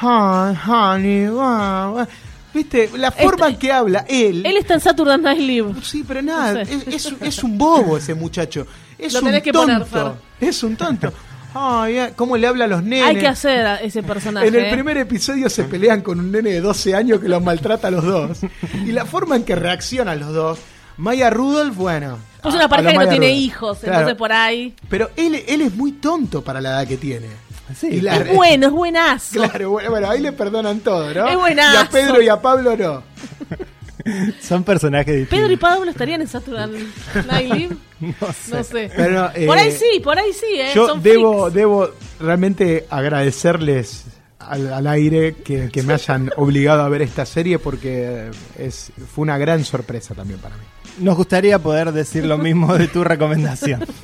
"Hi, 0.00 0.56
honey, 0.68 1.26
wow, 1.28 1.94
wow". 1.94 2.06
¿Viste? 2.52 2.88
La 2.96 3.10
forma 3.10 3.48
en 3.48 3.56
que 3.56 3.72
habla 3.72 4.04
él. 4.08 4.46
Él 4.46 4.56
está 4.56 4.74
en 4.74 4.80
Saturday 4.80 5.18
Night 5.18 5.40
Live. 5.40 5.74
Sí, 5.82 6.04
pero 6.06 6.22
nada, 6.22 6.60
No 6.60 6.64
sé. 6.64 6.74
es, 6.88 7.06
es- 7.06 7.14
es 7.20 7.42
un 7.44 7.58
bobo 7.58 7.96
ese 7.96 8.14
muchacho. 8.14 8.66
Es 8.96 9.12
Lo 9.12 9.18
un 9.20 9.24
tenés 9.26 9.42
que 9.42 9.50
tonto. 9.52 9.86
poner, 9.86 10.12
es 10.40 10.62
un 10.62 10.76
tonto. 10.76 11.12
Ay, 11.56 11.98
eh, 11.98 12.12
¿Cómo 12.16 12.36
le 12.36 12.46
habla 12.48 12.64
a 12.64 12.68
los 12.68 12.82
nenes? 12.82 13.08
Hay 13.08 13.16
que 13.16 13.26
hacer 13.28 13.64
a 13.66 13.76
ese 13.76 14.02
personaje. 14.02 14.46
En 14.48 14.54
el 14.54 14.64
¿eh? 14.66 14.70
primer 14.72 14.96
episodio 14.98 15.48
se 15.48 15.64
pelean 15.64 16.00
con 16.02 16.18
un 16.20 16.30
nene 16.32 16.50
de 16.50 16.60
12 16.60 16.94
años 16.94 17.20
que 17.20 17.28
los 17.28 17.42
maltrata 17.42 17.88
a 17.88 17.90
los 17.92 18.04
dos. 18.04 18.38
Y 18.84 18.90
la 18.92 19.04
forma 19.04 19.36
en 19.36 19.44
que 19.44 19.54
reaccionan 19.56 20.18
los 20.20 20.32
dos. 20.32 20.58
Maya 20.96 21.30
Rudolph, 21.30 21.74
bueno. 21.76 22.18
Pues 22.42 22.54
a- 22.54 22.58
una 22.58 22.68
pareja 22.68 22.90
que 22.92 22.98
no 22.98 23.08
tiene 23.08 23.26
Rudolph. 23.26 23.40
hijos, 23.42 23.78
Claro. 23.78 23.94
entonces 23.98 24.18
por 24.18 24.32
ahí. 24.32 24.74
Pero 24.88 25.10
él, 25.16 25.42
él 25.46 25.60
es 25.62 25.74
muy 25.74 25.92
tonto 25.92 26.42
para 26.42 26.60
la 26.60 26.70
edad 26.70 26.86
que 26.88 26.96
tiene. 26.96 27.26
Sí. 27.74 27.88
Y 27.88 28.00
la- 28.02 28.16
Es 28.16 28.34
bueno, 28.36 28.66
es 28.66 28.72
buenazo. 28.72 29.32
Claro, 29.42 29.70
bueno, 29.70 29.90
bueno, 29.90 30.10
ahí 30.10 30.20
le 30.20 30.32
perdonan 30.32 30.80
todo, 30.80 31.12
¿no? 31.14 31.26
Es 31.28 31.36
buenazo. 31.36 31.74
Y 31.74 31.76
a 31.82 31.88
Pedro 31.88 32.22
y 32.22 32.28
a 32.28 32.40
Pablo 32.40 32.76
no. 32.76 33.02
Son 34.42 34.64
personajes 34.64 35.14
distintos. 35.14 35.38
Pedro 35.38 35.52
y 35.52 35.56
Pablo 35.56 35.90
estarían 35.90 36.20
en 36.20 36.28
Saturday 36.28 36.86
Night 37.26 37.52
Live. 37.52 37.76
No 38.20 38.32
sé. 38.34 38.54
No 38.56 38.64
sé. 38.64 38.90
Pero, 38.94 39.30
eh, 39.34 39.46
por 39.46 39.56
ahí 39.56 39.70
sí, 39.72 39.98
por 40.00 40.18
ahí 40.18 40.30
sí, 40.34 40.60
¿eh? 40.60 40.72
Yo 40.74 40.88
Son 40.88 41.02
debo, 41.02 41.44
freaks. 41.44 41.54
debo 41.54 41.90
realmente 42.20 42.86
agradecerles 42.90 44.04
al, 44.38 44.70
al 44.74 44.86
aire 44.88 45.36
que, 45.36 45.70
que 45.70 45.82
me 45.82 45.94
hayan 45.94 46.30
obligado 46.36 46.82
a 46.82 46.88
ver 46.90 47.00
esta 47.00 47.24
serie 47.24 47.58
porque 47.58 48.30
es, 48.58 48.92
fue 49.14 49.22
una 49.22 49.38
gran 49.38 49.64
sorpresa 49.64 50.14
también 50.14 50.38
para 50.38 50.56
mí. 50.56 50.64
Nos 50.98 51.16
gustaría 51.16 51.58
poder 51.58 51.92
decir 51.92 52.24
lo 52.24 52.38
mismo 52.38 52.76
de 52.76 52.88
tu 52.88 53.02
recomendación. 53.04 53.84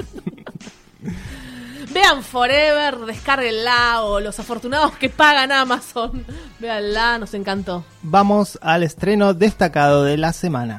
Vean 1.93 2.22
Forever, 2.22 2.99
descárguenla 2.99 4.03
o 4.03 4.20
los 4.20 4.38
afortunados 4.38 4.93
que 4.93 5.09
pagan 5.09 5.51
Amazon. 5.51 6.24
Véanla, 6.61 7.18
nos 7.18 7.34
encantó. 7.34 7.84
Vamos 8.03 8.59
al 8.62 8.84
estreno 8.84 9.34
destacado 9.34 10.05
de 10.05 10.16
la 10.16 10.32
semana. 10.32 10.78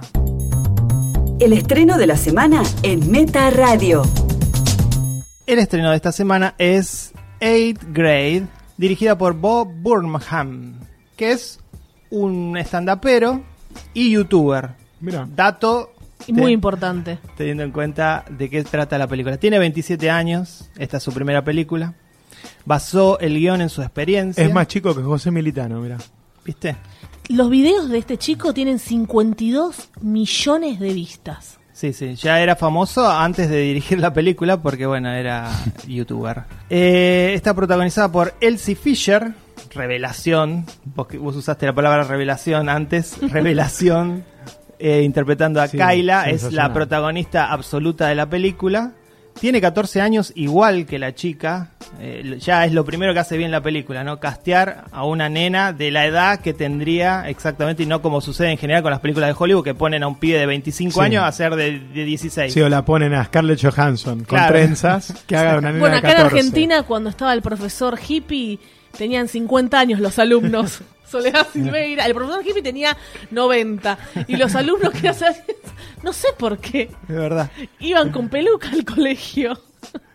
El 1.39 1.53
estreno 1.53 1.97
de 1.97 2.07
la 2.07 2.15
semana 2.15 2.63
en 2.83 3.11
Meta 3.11 3.49
Radio. 3.49 4.03
El 5.45 5.59
estreno 5.59 5.89
de 5.89 5.97
esta 5.97 6.13
semana 6.13 6.55
es 6.57 7.11
8th 7.41 7.91
Grade, 7.91 8.47
dirigida 8.77 9.17
por 9.17 9.33
Bob 9.33 9.67
Burnham, 9.81 10.79
que 11.17 11.31
es 11.31 11.59
un 12.09 12.55
stand-upero 12.57 13.41
y 13.93 14.11
youtuber. 14.11 14.75
Mira, 15.01 15.27
Dato 15.35 15.91
muy 16.29 16.45
te- 16.45 16.51
importante. 16.51 17.19
teniendo 17.37 17.63
en 17.63 17.71
cuenta 17.71 18.25
de 18.29 18.49
qué 18.49 18.63
trata 18.63 18.97
la 18.97 19.07
película. 19.07 19.37
Tiene 19.37 19.59
27 19.59 20.09
años, 20.09 20.69
esta 20.77 20.97
es 20.97 21.03
su 21.03 21.11
primera 21.13 21.43
película. 21.43 21.93
Basó 22.65 23.19
el 23.19 23.35
guion 23.37 23.61
en 23.61 23.69
su 23.69 23.81
experiencia. 23.81 24.43
es 24.43 24.53
más 24.53 24.67
chico 24.67 24.95
que 24.95 25.01
José 25.01 25.31
Militano, 25.31 25.79
mira. 25.79 25.97
¿Viste? 26.43 26.75
Los 27.29 27.49
videos 27.49 27.89
de 27.89 27.99
este 27.99 28.17
chico 28.17 28.53
tienen 28.53 28.79
52 28.79 29.89
millones 30.01 30.79
de 30.79 30.93
vistas. 30.93 31.59
Sí, 31.73 31.93
sí, 31.93 32.15
ya 32.15 32.39
era 32.41 32.55
famoso 32.55 33.09
antes 33.09 33.49
de 33.49 33.57
dirigir 33.61 33.99
la 33.99 34.13
película 34.13 34.61
porque, 34.61 34.85
bueno, 34.85 35.11
era 35.11 35.49
youtuber. 35.87 36.43
Eh, 36.69 37.31
está 37.35 37.53
protagonizada 37.55 38.11
por 38.11 38.33
Elsie 38.41 38.75
Fisher, 38.75 39.33
revelación, 39.73 40.65
vos, 40.95 41.07
vos 41.19 41.35
usaste 41.35 41.65
la 41.65 41.73
palabra 41.73 42.03
revelación 42.03 42.69
antes, 42.69 43.17
revelación, 43.31 44.23
eh, 44.81 45.03
interpretando 45.03 45.61
a 45.61 45.67
Sí, 45.67 45.77
Kyla, 45.77 46.29
es 46.29 46.51
la 46.51 46.73
protagonista 46.73 47.51
absoluta 47.51 48.07
de 48.07 48.15
la 48.15 48.29
película. 48.29 48.93
Tiene 49.39 49.61
14 49.61 50.01
años 50.01 50.33
igual 50.35 50.85
que 50.85 50.99
la 50.99 51.15
chica, 51.15 51.71
eh, 52.01 52.35
ya 52.41 52.65
es 52.65 52.73
lo 52.73 52.83
primero 52.83 53.13
que 53.13 53.19
hace 53.21 53.37
bien 53.37 53.49
la 53.49 53.61
película, 53.61 54.03
¿no? 54.03 54.19
Castear 54.19 54.83
a 54.91 55.05
una 55.05 55.29
nena 55.29 55.71
de 55.71 55.89
la 55.89 56.05
edad 56.05 56.41
que 56.41 56.53
tendría 56.53 57.29
exactamente 57.29 57.83
y 57.83 57.85
no 57.85 58.01
como 58.01 58.19
sucede 58.19 58.51
en 58.51 58.57
general 58.57 58.83
con 58.83 58.91
las 58.91 58.99
películas 58.99 59.29
de 59.29 59.35
Hollywood 59.39 59.63
que 59.63 59.73
ponen 59.73 60.03
a 60.03 60.07
un 60.09 60.15
pibe 60.19 60.37
de 60.37 60.45
25 60.47 60.91
Sí. 60.91 60.99
años 60.99 61.23
a 61.23 61.31
ser 61.31 61.55
de, 61.55 61.79
de 61.79 62.03
16. 62.03 62.53
Sí, 62.53 62.59
o 62.59 62.67
la 62.67 62.83
ponen 62.83 63.13
a 63.13 63.23
Scarlett 63.23 63.61
Johansson 63.63 64.17
con 64.25 64.25
Claro. 64.37 64.53
trenzas 64.53 65.23
que 65.25 65.37
haga 65.37 65.57
una 65.59 65.69
nena 65.71 65.79
Bueno, 65.79 65.93
de 65.95 65.99
acá 65.99 66.09
en 66.11 66.15
14. 66.17 66.35
Argentina, 66.37 66.83
cuando 66.83 67.09
estaba 67.09 67.33
el 67.33 67.41
profesor 67.41 67.97
hippie, 68.05 68.59
tenían 68.97 69.27
50 69.27 69.79
años 69.79 69.99
los 69.99 70.19
alumnos. 70.19 70.81
Soledad 71.11 71.45
Silveira, 71.51 72.05
el 72.05 72.13
profesor 72.13 72.41
hippie 72.45 72.61
tenía 72.61 72.95
90. 73.31 73.97
Y 74.27 74.37
los 74.37 74.55
alumnos 74.55 74.91
que 74.93 75.09
hacían, 75.09 75.35
no 76.03 76.13
sé 76.13 76.29
por 76.37 76.57
qué, 76.59 76.89
De 77.07 77.15
verdad. 77.15 77.51
iban 77.79 78.11
con 78.11 78.29
peluca 78.29 78.69
al 78.71 78.85
colegio. 78.85 79.59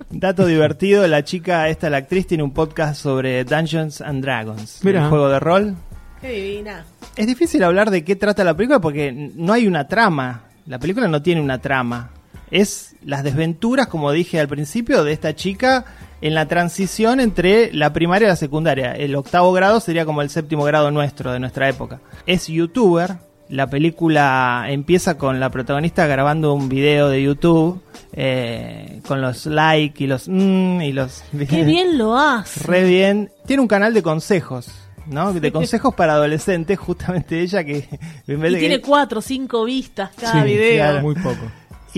Dato 0.08 0.46
divertido, 0.46 1.06
la 1.06 1.22
chica, 1.22 1.68
esta, 1.68 1.90
la 1.90 1.98
actriz, 1.98 2.26
tiene 2.26 2.44
un 2.44 2.52
podcast 2.54 2.98
sobre 3.02 3.44
Dungeons 3.44 4.00
and 4.00 4.22
Dragons, 4.22 4.82
Mirá. 4.84 5.02
el 5.02 5.08
juego 5.10 5.28
de 5.28 5.40
rol. 5.40 5.74
Qué 6.22 6.30
divina. 6.30 6.86
Es 7.14 7.26
difícil 7.26 7.62
hablar 7.64 7.90
de 7.90 8.02
qué 8.04 8.16
trata 8.16 8.42
la 8.44 8.56
película 8.56 8.80
porque 8.80 9.12
no 9.12 9.52
hay 9.52 9.66
una 9.66 9.86
trama. 9.88 10.44
La 10.66 10.78
película 10.78 11.08
no 11.08 11.20
tiene 11.20 11.42
una 11.42 11.60
trama. 11.60 12.10
Es 12.50 12.94
las 13.04 13.24
desventuras, 13.24 13.86
como 13.88 14.12
dije 14.12 14.38
al 14.40 14.48
principio, 14.48 15.02
de 15.04 15.12
esta 15.12 15.34
chica 15.34 15.84
en 16.20 16.34
la 16.34 16.46
transición 16.46 17.20
entre 17.20 17.72
la 17.72 17.92
primaria 17.92 18.26
y 18.26 18.28
la 18.30 18.36
secundaria. 18.36 18.92
El 18.94 19.14
octavo 19.16 19.52
grado 19.52 19.80
sería 19.80 20.04
como 20.06 20.22
el 20.22 20.30
séptimo 20.30 20.64
grado 20.64 20.90
nuestro, 20.90 21.32
de 21.32 21.40
nuestra 21.40 21.68
época. 21.68 22.00
Es 22.26 22.46
youtuber. 22.48 23.16
La 23.48 23.68
película 23.68 24.64
empieza 24.68 25.16
con 25.18 25.38
la 25.38 25.50
protagonista 25.50 26.06
grabando 26.08 26.52
un 26.52 26.68
video 26.68 27.08
de 27.08 27.22
YouTube 27.22 27.80
eh, 28.12 29.00
con 29.06 29.20
los 29.20 29.46
like 29.46 30.02
y 30.02 30.06
los 30.08 30.28
mm, 30.28 30.80
y 30.80 30.92
los 30.92 31.22
Qué 31.48 31.62
bien 31.62 31.96
lo 31.96 32.16
hace. 32.18 32.64
Re 32.64 32.82
bien. 32.84 33.30
Tiene 33.46 33.62
un 33.62 33.68
canal 33.68 33.94
de 33.94 34.02
consejos, 34.02 34.68
¿no? 35.06 35.32
De 35.32 35.52
consejos 35.52 35.94
para 35.94 36.14
adolescentes, 36.14 36.76
justamente 36.76 37.40
ella 37.40 37.62
que 37.62 37.88
en 38.26 38.40
vez 38.40 38.50
Y 38.50 38.54
de 38.54 38.60
tiene 38.60 38.76
que- 38.76 38.82
cuatro 38.82 39.20
o 39.20 39.22
cinco 39.22 39.64
vistas 39.64 40.10
cada 40.20 40.42
Sí, 40.42 40.48
video. 40.48 40.74
claro. 40.78 41.02
Muy 41.02 41.14
poco. 41.14 41.38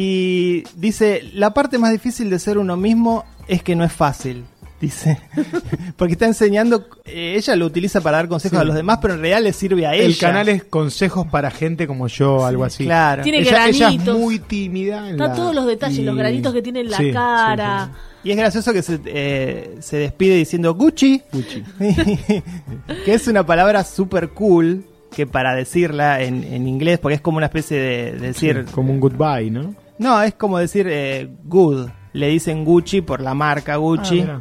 Y 0.00 0.62
dice, 0.76 1.22
la 1.34 1.52
parte 1.52 1.76
más 1.78 1.90
difícil 1.90 2.30
de 2.30 2.38
ser 2.38 2.56
uno 2.58 2.76
mismo 2.76 3.24
es 3.48 3.62
que 3.62 3.74
no 3.74 3.84
es 3.84 3.92
fácil. 3.92 4.44
Dice, 4.80 5.18
porque 5.96 6.12
está 6.12 6.26
enseñando, 6.26 6.86
eh, 7.04 7.34
ella 7.36 7.56
lo 7.56 7.66
utiliza 7.66 8.00
para 8.00 8.18
dar 8.18 8.28
consejos 8.28 8.58
Sí. 8.58 8.62
a 8.62 8.64
los 8.64 8.76
demás, 8.76 9.00
pero 9.02 9.14
en 9.14 9.20
realidad 9.22 9.42
le 9.42 9.52
sirve 9.52 9.86
a 9.88 9.94
ella. 9.94 10.04
El 10.04 10.16
canal 10.16 10.48
es 10.48 10.62
consejos 10.62 11.26
para 11.26 11.50
gente 11.50 11.88
como 11.88 12.06
yo, 12.06 12.46
algo 12.46 12.62
así. 12.62 12.84
Claro. 12.84 13.24
Tiene 13.24 13.38
ella, 13.40 13.66
ella 13.66 13.68
es 13.70 13.78
granitos. 13.80 14.16
muy 14.20 14.38
tímida. 14.38 15.10
Está 15.10 15.26
la- 15.28 15.34
todos 15.34 15.52
los 15.52 15.66
detalles, 15.66 15.98
y- 15.98 16.04
los 16.04 16.16
granitos 16.16 16.54
que 16.54 16.62
tiene 16.62 16.80
en 16.82 16.90
la 16.90 16.96
Sí, 16.96 17.06
sí, 17.06 17.12
cara. 17.12 17.90
Y 18.22 18.30
es 18.30 18.36
gracioso 18.36 18.72
que 18.72 18.82
se, 18.82 19.00
eh, 19.06 19.78
se 19.80 19.96
despide 19.96 20.36
diciendo 20.36 20.72
Gucci. 20.74 21.22
Gucci. 21.32 21.64
que 23.04 23.14
es 23.14 23.26
una 23.26 23.44
palabra 23.44 23.82
super 23.82 24.28
cool 24.30 24.84
que 25.14 25.26
para 25.26 25.54
decirla 25.56 26.22
en, 26.22 26.44
en 26.44 26.68
inglés, 26.68 26.98
porque 27.00 27.16
es 27.16 27.20
como 27.20 27.38
una 27.38 27.46
especie 27.46 27.76
de, 27.78 28.12
de 28.12 28.26
decir, 28.28 28.64
Sí, 28.66 28.72
como 28.72 28.92
un 28.92 29.00
goodbye, 29.00 29.50
¿no? 29.50 29.74
No, 29.98 30.22
es 30.22 30.34
como 30.34 30.58
decir 30.58 30.86
eh, 30.88 31.28
good, 31.44 31.88
le 32.12 32.28
dicen 32.28 32.64
Gucci 32.64 33.00
por 33.00 33.20
la 33.20 33.34
marca 33.34 33.76
Gucci, 33.76 34.20
Ah, 34.20 34.40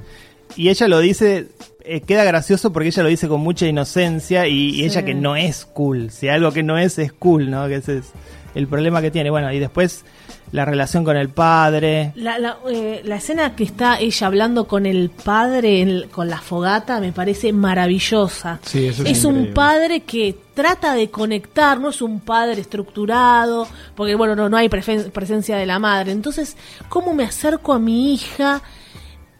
y 0.55 0.69
ella 0.69 0.87
lo 0.87 0.99
dice, 0.99 1.49
eh, 1.83 2.01
queda 2.01 2.23
gracioso 2.23 2.71
porque 2.73 2.89
ella 2.89 3.03
lo 3.03 3.09
dice 3.09 3.27
con 3.27 3.41
mucha 3.41 3.67
inocencia 3.67 4.47
y, 4.47 4.71
y 4.71 4.85
ella 4.85 5.03
que 5.03 5.13
no 5.13 5.35
es 5.35 5.65
cool, 5.65 6.09
si 6.09 6.29
algo 6.29 6.51
que 6.51 6.63
no 6.63 6.77
es 6.77 6.97
es 6.97 7.11
cool, 7.13 7.49
¿no? 7.51 7.67
Que 7.67 7.75
ese 7.75 7.97
es 7.99 8.11
el 8.55 8.67
problema 8.67 9.01
que 9.01 9.11
tiene, 9.11 9.29
bueno, 9.29 9.51
y 9.51 9.59
después 9.59 10.03
la 10.51 10.63
relación 10.65 11.03
con 11.03 11.17
el 11.17 11.29
padre, 11.29 12.13
La, 12.15 12.39
la, 12.39 12.57
eh, 12.71 13.01
la 13.03 13.17
escena 13.17 13.55
que 13.55 13.63
está 13.65 13.99
ella 13.99 14.27
hablando 14.27 14.65
con 14.67 14.85
el 14.85 15.09
padre 15.09 15.81
en 15.81 15.89
el- 15.89 16.09
con 16.09 16.29
la 16.29 16.39
fogata 16.39 16.99
me 16.99 17.11
parece 17.11 17.51
maravillosa. 17.53 18.59
Sí, 18.63 18.85
eso 18.87 19.03
es 19.03 19.11
es 19.19 19.25
un 19.25 19.53
padre 19.53 20.01
que 20.01 20.35
trata 20.53 20.93
de 20.95 21.09
conectar, 21.09 21.79
no 21.79 21.89
es 21.89 22.01
un 22.01 22.19
padre 22.21 22.61
estructurado, 22.61 23.67
porque 23.95 24.15
bueno, 24.15 24.35
no, 24.35 24.49
no 24.49 24.57
hay 24.57 24.69
presencia 24.69 25.57
de 25.57 25.65
la 25.65 25.79
madre. 25.79 26.11
Entonces, 26.11 26.55
¿cómo 26.89 27.13
me 27.13 27.23
acerco 27.25 27.73
a 27.73 27.79
mi 27.79 28.13
hija? 28.13 28.61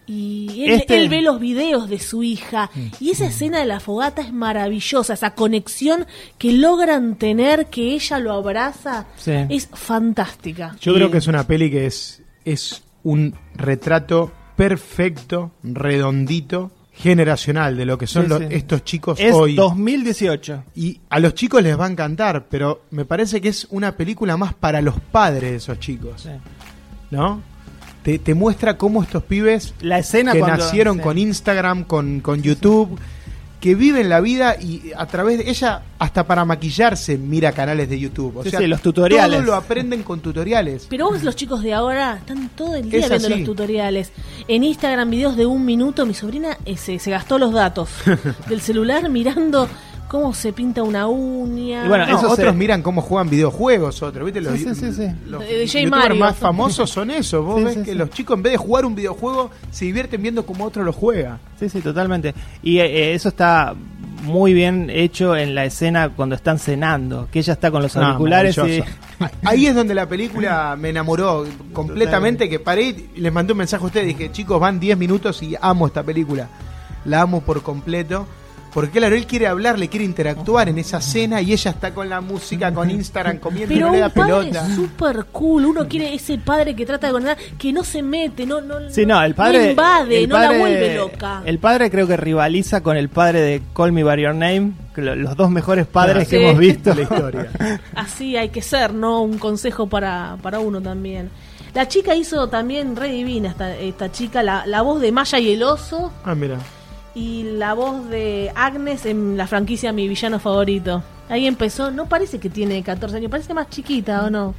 Y 0.08 0.64
él, 0.64 0.80
Este- 0.80 0.98
él 0.98 1.08
ve 1.10 1.20
los 1.22 1.38
videos 1.38 1.88
de 1.88 1.98
su 1.98 2.22
hija 2.22 2.70
y 2.98 3.10
esa 3.10 3.26
escena 3.26 3.58
de 3.60 3.66
la 3.66 3.78
fogata 3.78 4.22
es 4.22 4.32
maravillosa, 4.32 5.12
esa 5.14 5.34
conexión 5.34 6.06
que 6.38 6.52
logran 6.52 7.16
tener, 7.16 7.66
que 7.66 7.92
ella 7.94 8.18
lo 8.18 8.32
abraza, 8.32 9.06
Sí. 9.18 9.32
es 9.50 9.68
fantástica. 9.72 10.76
Yo 10.80 10.92
Y- 10.92 10.94
creo 10.94 11.10
que 11.10 11.18
es 11.18 11.26
una 11.26 11.46
peli 11.46 11.70
que 11.70 11.86
es, 11.86 12.22
es 12.44 12.82
un 13.04 13.34
retrato 13.54 14.32
perfecto, 14.56 15.52
redondito, 15.62 16.70
generacional 16.92 17.76
de 17.76 17.84
lo 17.84 17.96
que 17.96 18.06
son 18.08 18.24
Sí, 18.24 18.28
los- 18.28 18.38
sí. 18.40 18.46
estos 18.50 18.82
chicos 18.84 19.20
es 19.20 19.32
hoy. 19.32 19.54
2018. 19.54 20.64
Y 20.74 21.00
a 21.10 21.20
los 21.20 21.34
chicos 21.34 21.62
les 21.62 21.78
va 21.78 21.86
a 21.86 21.90
encantar, 21.90 22.46
pero 22.48 22.82
me 22.90 23.04
parece 23.04 23.40
que 23.40 23.48
es 23.50 23.66
una 23.70 23.96
película 23.96 24.36
más 24.36 24.52
para 24.54 24.82
los 24.82 24.98
padres 24.98 25.50
de 25.50 25.56
esos 25.56 25.78
chicos, 25.78 26.22
Sí. 26.22 26.30
¿no? 27.12 27.40
Te, 28.08 28.18
te 28.18 28.32
muestra 28.34 28.78
cómo 28.78 29.02
estos 29.02 29.22
pibes 29.22 29.74
La 29.82 29.98
escena 29.98 30.32
que 30.32 30.38
cuando- 30.38 30.56
nacieron 30.64 30.96
sí. 30.96 31.02
con 31.02 31.18
Instagram, 31.18 31.84
con, 31.84 32.20
con 32.20 32.40
YouTube, 32.42 32.98
que 33.60 33.74
viven 33.74 34.08
la 34.08 34.20
vida 34.22 34.56
y 34.58 34.92
a 34.96 35.04
través 35.04 35.36
de 35.36 35.50
ella, 35.50 35.82
hasta 35.98 36.26
para 36.26 36.46
maquillarse, 36.46 37.18
mira 37.18 37.52
canales 37.52 37.90
de 37.90 37.98
YouTube. 38.00 38.38
O 38.38 38.44
Sí, 38.44 38.48
sea, 38.48 38.60
sí, 38.60 38.66
los 38.66 38.80
tutoriales. 38.80 39.40
Todo 39.40 39.46
lo 39.48 39.54
aprenden 39.56 40.04
con 40.04 40.20
tutoriales. 40.20 40.86
Pero 40.88 41.10
vos 41.10 41.22
los 41.22 41.36
chicos 41.36 41.62
de 41.62 41.74
ahora 41.74 42.14
están 42.16 42.48
todo 42.56 42.76
el 42.76 42.88
día 42.88 43.00
Es 43.00 43.08
viendo 43.10 43.26
así. 43.26 43.36
los 43.40 43.44
tutoriales. 43.44 44.10
En 44.46 44.64
Instagram 44.64 45.10
videos 45.10 45.36
de 45.36 45.44
un 45.44 45.66
minuto, 45.66 46.06
mi 46.06 46.14
sobrina 46.14 46.56
eh, 46.64 46.78
se, 46.78 46.98
se 46.98 47.10
gastó 47.10 47.38
los 47.38 47.52
datos 47.52 47.90
del 48.48 48.62
celular 48.62 49.10
mirando 49.10 49.68
cómo 50.08 50.32
se 50.34 50.52
pinta 50.52 50.82
una 50.82 51.06
uña. 51.06 51.84
Y 51.84 51.88
bueno, 51.88 52.06
No, 52.06 52.16
eso 52.18 52.30
otros 52.30 52.48
se- 52.48 52.52
miran 52.52 52.82
cómo 52.82 53.02
juegan 53.02 53.28
videojuegos, 53.30 54.02
otros, 54.02 54.24
¿viste? 54.24 54.40
Los, 54.40 54.54
Sí, 54.58 54.64
sí, 54.64 54.74
sí, 54.74 54.92
sí. 54.92 55.06
los 55.26 55.42
J. 55.44 55.50
youtubers 55.64 55.90
Mario. 55.90 56.16
más 56.16 56.36
famosos 56.36 56.90
son 56.90 57.10
eso. 57.10 57.42
Vos 57.42 57.58
Sí, 57.58 57.64
ves 57.64 57.74
sí, 57.74 57.80
que 57.82 57.92
sí. 57.92 57.96
los 57.98 58.10
chicos 58.10 58.36
en 58.36 58.42
vez 58.42 58.52
de 58.52 58.56
jugar 58.58 58.84
un 58.86 58.94
videojuego 58.94 59.50
se 59.70 59.84
divierten 59.84 60.22
viendo 60.22 60.44
cómo 60.46 60.64
otro 60.64 60.82
lo 60.82 60.92
juega. 60.92 61.38
Sí, 61.60 61.68
sí, 61.68 61.80
totalmente. 61.80 62.34
Y 62.62 62.78
eh, 62.78 63.14
eso 63.14 63.28
está 63.28 63.74
muy 64.24 64.52
bien 64.52 64.90
hecho 64.90 65.36
en 65.36 65.54
la 65.54 65.64
escena 65.64 66.08
cuando 66.08 66.34
están 66.34 66.58
cenando, 66.58 67.28
que 67.30 67.38
ella 67.38 67.52
está 67.52 67.70
con 67.70 67.82
los 67.82 67.94
No, 67.94 68.02
auriculares 68.04 68.58
y... 68.58 68.82
Ahí 69.44 69.66
es 69.66 69.74
donde 69.74 69.94
la 69.94 70.08
película 70.08 70.76
me 70.78 70.88
enamoró 70.90 71.44
completamente, 71.72 72.48
que 72.48 72.58
paré 72.60 72.94
y 73.14 73.20
les 73.20 73.32
mandé 73.32 73.52
un 73.52 73.58
mensaje 73.58 73.82
a 73.82 73.86
ustedes, 73.86 74.06
dije, 74.06 74.30
chicos, 74.32 74.60
van 74.60 74.78
10 74.80 74.96
minutos 74.98 75.42
y 75.42 75.54
amo 75.60 75.86
esta 75.86 76.02
película. 76.02 76.48
La 77.04 77.22
amo 77.22 77.40
por 77.40 77.62
completo, 77.62 78.26
Porque 78.72 78.98
claro, 78.98 79.16
él 79.16 79.26
quiere 79.26 79.46
hablar, 79.46 79.78
le 79.78 79.88
quiere 79.88 80.04
interactuar 80.04 80.68
en 80.68 80.78
esa 80.78 81.00
cena 81.00 81.40
y 81.40 81.52
ella 81.52 81.70
está 81.70 81.92
con 81.94 82.08
la 82.08 82.20
música, 82.20 82.72
con 82.72 82.90
Instagram, 82.90 83.38
comiendo 83.38 83.72
y 83.72 83.76
Pero 83.76 83.86
no 83.88 83.92
le 83.94 83.98
da 84.00 84.06
un 84.06 84.12
padre 84.12 84.32
pelota. 84.50 84.74
súper 84.74 85.24
cool. 85.32 85.64
Uno 85.66 85.88
quiere 85.88 86.14
ese 86.14 86.38
padre 86.38 86.76
que 86.76 86.84
trata 86.86 87.06
de 87.08 87.12
condenar, 87.14 87.36
que 87.58 87.72
no 87.72 87.82
se 87.82 88.02
mete, 88.02 88.44
no, 88.46 88.60
no, 88.60 88.76
Sí, 88.90 89.06
no, 89.06 89.22
el 89.22 89.34
padre. 89.34 89.70
invade, 89.70 90.22
el 90.24 90.28
no 90.28 90.38
la 90.38 90.44
padre- 90.48 90.58
vuelve 90.58 90.94
loca. 90.96 91.42
El 91.44 91.58
padre 91.58 91.90
creo 91.90 92.06
que 92.06 92.16
rivaliza 92.16 92.82
con 92.82 92.96
el 92.96 93.08
padre 93.08 93.40
de 93.40 93.62
Call 93.74 93.92
Me 93.92 94.04
By 94.04 94.20
Your 94.22 94.34
Name, 94.34 94.72
los 94.96 95.36
dos 95.36 95.50
mejores 95.50 95.86
padres 95.86 96.28
Sí. 96.28 96.36
que 96.36 96.48
hemos 96.48 96.58
visto. 96.58 96.94
la 96.94 97.02
historia. 97.02 97.48
Así 97.94 98.36
hay 98.36 98.50
que 98.50 98.62
ser, 98.62 98.92
¿no? 98.94 99.22
Un 99.22 99.38
consejo 99.38 99.88
para, 99.88 100.36
para 100.42 100.58
uno 100.60 100.80
también. 100.80 101.30
La 101.74 101.86
chica 101.88 102.14
hizo 102.14 102.48
también 102.48 102.96
re 102.96 103.08
divina 103.08 103.50
esta, 103.50 103.76
esta 103.76 104.10
chica, 104.10 104.42
la, 104.42 104.66
la 104.66 104.82
voz 104.82 105.00
de 105.00 105.12
Maya 105.12 105.38
y 105.38 105.52
el 105.52 105.62
oso 105.62 106.12
Ah, 106.24 106.34
mira. 106.34 106.58
Y 107.18 107.42
la 107.56 107.74
voz 107.74 108.08
de 108.08 108.52
Agnes 108.54 109.04
en 109.06 109.36
la 109.36 109.46
franquicia 109.46 109.92
Mi 109.92 110.06
Villano 110.08 110.38
Favorito. 110.38 111.02
Ahí 111.28 111.46
empezó, 111.46 111.90
no 111.90 112.06
parece 112.08 112.38
que 112.38 112.48
tiene 112.48 112.82
14 112.82 113.16
años, 113.16 113.30
parece 113.30 113.52
más 113.54 113.68
chiquita 113.68 114.24
o 114.24 114.30
no. 114.30 114.54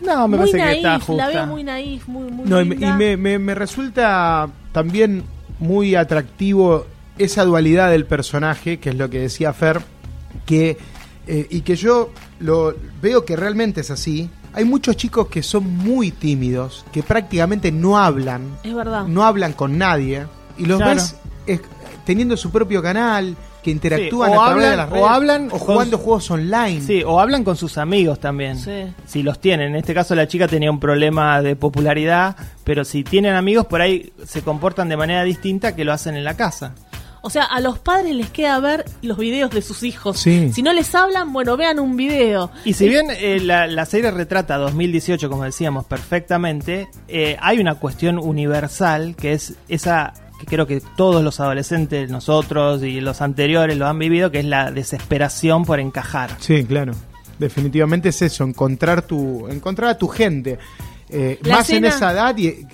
No, 0.00 0.28
me 0.28 0.36
muy 0.38 0.50
parece 0.52 0.58
naif, 0.58 0.70
que 0.72 0.76
está 0.76 1.00
justa. 1.00 1.26
la 1.26 1.28
veo 1.28 1.46
muy 1.46 1.64
naif, 1.64 2.06
muy, 2.08 2.30
muy 2.30 2.48
No, 2.48 2.60
y, 2.60 2.64
me- 2.66 2.74
y 2.74 2.78
linda. 2.78 2.96
me, 2.96 3.16
me- 3.16 3.38
me 3.38 3.54
resulta 3.54 4.48
también 4.72 5.24
muy 5.58 5.94
atractivo 5.94 6.86
esa 7.18 7.44
dualidad 7.44 7.90
del 7.90 8.06
personaje, 8.06 8.78
que 8.78 8.90
es 8.90 8.96
lo 8.96 9.08
que 9.10 9.18
decía 9.20 9.52
Fer, 9.52 9.80
que, 10.46 10.76
eh, 11.26 11.46
y 11.50 11.60
que 11.62 11.76
yo 11.76 12.10
lo 12.40 12.74
veo 13.02 13.24
que 13.24 13.36
realmente 13.36 13.80
es 13.82 13.90
así. 13.90 14.30
Hay 14.52 14.64
muchos 14.64 14.96
chicos 14.96 15.28
que 15.28 15.42
son 15.42 15.68
muy 15.78 16.10
tímidos, 16.10 16.84
que 16.92 17.02
prácticamente 17.02 17.72
no 17.72 17.98
hablan, 17.98 18.42
Es 18.62 18.74
verdad. 18.74 19.06
no 19.06 19.24
hablan 19.24 19.52
con 19.52 19.78
nadie, 19.78 20.26
y 20.58 20.66
los 20.66 20.78
Claro. 20.78 20.94
ves 20.94 21.16
teniendo 22.04 22.36
su 22.36 22.50
propio 22.50 22.82
canal, 22.82 23.34
que 23.62 23.70
interactúan 23.70 24.30
Sí, 24.30 24.36
o 24.36 24.42
a 24.42 24.46
través 24.46 24.62
de 24.64 24.68
hablan- 24.70 24.76
las 24.76 24.88
o 24.88 24.94
redes, 24.94 25.08
hablan 25.08 25.48
o 25.52 25.58
jugando 25.58 25.98
juegos 25.98 26.30
online. 26.30 26.80
Sí, 26.80 27.02
o 27.04 27.18
hablan 27.20 27.44
con 27.44 27.56
sus 27.56 27.78
amigos 27.78 28.20
también. 28.20 28.58
Sí. 28.58 28.84
Si 29.06 29.22
los 29.22 29.40
tienen. 29.40 29.68
En 29.70 29.76
este 29.76 29.94
caso 29.94 30.14
la 30.14 30.28
chica 30.28 30.46
tenía 30.48 30.70
un 30.70 30.80
problema 30.80 31.40
de 31.42 31.56
popularidad, 31.56 32.36
pero 32.64 32.84
si 32.84 33.04
tienen 33.04 33.34
amigos 33.34 33.66
por 33.66 33.80
ahí 33.80 34.12
se 34.26 34.42
comportan 34.42 34.88
de 34.88 34.96
manera 34.96 35.22
distinta 35.24 35.74
que 35.74 35.84
lo 35.84 35.92
hacen 35.92 36.14
en 36.16 36.24
la 36.24 36.34
casa. 36.36 36.74
O 37.26 37.30
sea, 37.30 37.44
a 37.44 37.58
los 37.60 37.78
padres 37.78 38.14
les 38.14 38.28
queda 38.28 38.60
ver 38.60 38.84
los 39.00 39.16
videos 39.16 39.50
de 39.50 39.62
sus 39.62 39.82
hijos. 39.82 40.18
Sí. 40.18 40.52
Si 40.52 40.62
no 40.62 40.74
les 40.74 40.94
hablan, 40.94 41.32
bueno, 41.32 41.56
vean 41.56 41.80
un 41.80 41.96
video. 41.96 42.50
Y 42.66 42.74
si 42.74 42.86
bien 42.86 43.06
eh, 43.10 43.40
la, 43.40 43.66
la 43.66 43.86
serie 43.86 44.10
retrata 44.10 44.58
2018, 44.58 45.30
como 45.30 45.44
decíamos, 45.44 45.86
perfectamente, 45.86 46.86
eh, 47.08 47.38
hay 47.40 47.60
una 47.60 47.76
cuestión 47.76 48.18
universal 48.18 49.16
que 49.16 49.32
es 49.32 49.54
esa 49.70 50.12
que 50.44 50.54
creo 50.56 50.66
que 50.66 50.80
todos 50.96 51.22
los 51.24 51.40
adolescentes, 51.40 52.10
nosotros 52.10 52.82
y 52.82 53.00
los 53.00 53.20
anteriores 53.20 53.76
lo 53.76 53.86
han 53.86 53.98
vivido, 53.98 54.30
que 54.30 54.40
es 54.40 54.44
la 54.44 54.70
desesperación 54.70 55.64
por 55.64 55.80
encajar. 55.80 56.36
Sí, 56.40 56.64
claro. 56.64 56.92
Definitivamente 57.38 58.10
es 58.10 58.22
eso, 58.22 58.44
encontrar 58.44 59.02
tu, 59.02 59.48
encontrar 59.48 59.90
a 59.90 59.98
tu 59.98 60.08
gente. 60.08 60.58
Eh, 61.08 61.38
más 61.48 61.68
en 61.70 61.84
esa 61.84 62.12
edad 62.12 62.36
y 62.36 62.46
eh, 62.48 62.66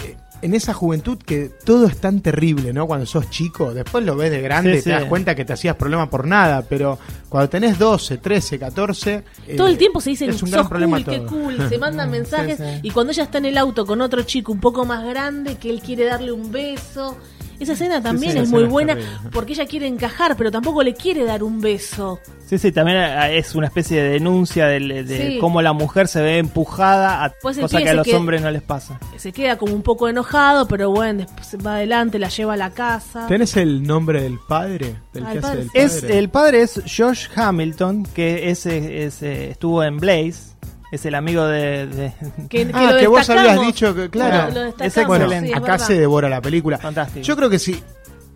en 0.42 0.54
esa 0.54 0.72
juventud 0.72 1.18
que 1.18 1.50
todo 1.64 1.86
es 1.86 1.98
tan 1.98 2.20
terrible, 2.20 2.72
¿no? 2.72 2.86
Cuando 2.86 3.04
sos 3.04 3.28
chico, 3.28 3.74
después 3.74 4.04
lo 4.04 4.16
ves 4.16 4.30
de 4.30 4.40
grande 4.40 4.72
Sí, 4.74 4.78
y 4.78 4.82
te 4.82 4.84
sí. 4.84 4.90
das 4.90 5.04
cuenta 5.04 5.34
que 5.34 5.44
te 5.44 5.52
hacías 5.52 5.76
problema 5.76 6.08
por 6.08 6.26
nada, 6.26 6.62
pero 6.66 6.98
cuando 7.28 7.48
tenés 7.50 7.78
12, 7.78 8.18
13, 8.18 8.58
14... 8.58 9.22
eh, 9.48 9.56
Todo 9.56 9.68
el 9.68 9.76
tiempo 9.76 10.00
se 10.00 10.10
dicen, 10.10 10.30
es 10.30 10.36
un 10.42 10.48
sos 10.48 10.52
gran 10.52 10.68
problema 10.68 10.96
cool, 10.98 11.04
qué 11.14 11.18
todo. 11.20 11.28
cool, 11.28 11.56
se 11.68 11.78
mandan 11.78 12.10
mensajes 12.10 12.56
sí. 12.58 12.80
y 12.82 12.90
cuando 12.90 13.12
ella 13.12 13.24
está 13.24 13.38
en 13.38 13.46
el 13.46 13.58
auto 13.58 13.84
con 13.84 14.00
otro 14.00 14.22
chico 14.22 14.52
un 14.52 14.60
poco 14.60 14.84
más 14.86 15.04
grande, 15.04 15.56
que 15.56 15.68
él 15.70 15.80
quiere 15.84 16.04
darle 16.04 16.32
un 16.32 16.50
beso. 16.52 17.16
Esa 17.60 17.74
escena 17.74 18.02
también 18.02 18.32
sí, 18.32 18.38
es 18.38 18.48
muy 18.50 18.64
buena 18.64 18.94
terrible. 18.94 19.30
porque 19.32 19.52
ella 19.52 19.66
quiere 19.66 19.86
encajar, 19.86 20.36
pero 20.36 20.50
tampoco 20.50 20.82
le 20.82 20.94
quiere 20.94 21.24
dar 21.24 21.42
un 21.42 21.60
beso. 21.60 22.18
Sí, 22.46 22.58
sí, 22.58 22.72
también 22.72 22.96
eh, 22.98 23.38
es 23.38 23.54
una 23.54 23.66
especie 23.68 24.02
de 24.02 24.08
denuncia 24.10 24.66
de, 24.66 25.04
Sí. 25.06 25.38
cómo 25.38 25.62
la 25.62 25.72
mujer 25.72 26.08
se 26.08 26.20
ve 26.20 26.38
empujada 26.38 27.24
a 27.24 27.30
Pues 27.40 27.58
cosa 27.58 27.78
que 27.78 27.88
a 27.88 27.94
los 27.94 28.08
hombres 28.12 28.42
no 28.42 28.50
les 28.50 28.62
pasa. 28.62 28.98
Se 29.16 29.30
queda 29.32 29.56
como 29.56 29.72
un 29.74 29.82
poco 29.82 30.08
enojado, 30.08 30.66
pero 30.66 30.90
bueno, 30.90 31.20
después 31.20 31.56
va 31.64 31.76
adelante, 31.76 32.18
la 32.18 32.28
lleva 32.28 32.54
a 32.54 32.56
la 32.56 32.70
casa. 32.70 33.26
¿Tenés 33.28 33.56
el 33.56 33.82
nombre 33.84 34.22
del 34.22 34.38
padre? 34.48 34.96
Del 35.12 35.26
Ah, 35.26 35.32
que 35.32 35.38
el 35.38 35.44
hace 35.44 35.56
padre. 35.56 35.66
Es, 35.74 36.02
el 36.02 36.28
padre 36.30 36.62
es 36.62 36.82
Josh 36.96 37.26
Hamilton, 37.36 38.04
que 38.14 38.50
ese, 38.50 39.04
ese 39.04 39.50
estuvo 39.50 39.84
en 39.84 39.98
Blaze, 39.98 40.54
es 40.90 41.04
el 41.06 41.14
amigo 41.14 41.44
de... 41.46 41.86
de- 41.86 42.12
Que, 42.48 42.66
que 42.66 42.70
Ah, 42.72 42.92
lo 42.92 42.98
que 42.98 43.06
vos 43.06 43.28
habías 43.30 43.60
dicho 43.60 43.94
que, 43.94 44.10
claro, 44.10 44.48
Lo- 44.52 44.60
lo 44.62 44.68
es 44.70 44.76
destacamos, 44.76 45.08
Bueno, 45.08 45.24
excelente. 45.26 45.46
sí, 45.48 45.52
es 45.52 45.58
acá 45.58 45.72
verdad. 45.72 45.86
se 45.86 45.94
devora 45.94 46.28
la 46.28 46.40
película. 46.40 46.78
Fantástico. 46.78 47.24
Yo 47.24 47.36
creo 47.36 47.48
que 47.50 47.58
si, 47.58 47.82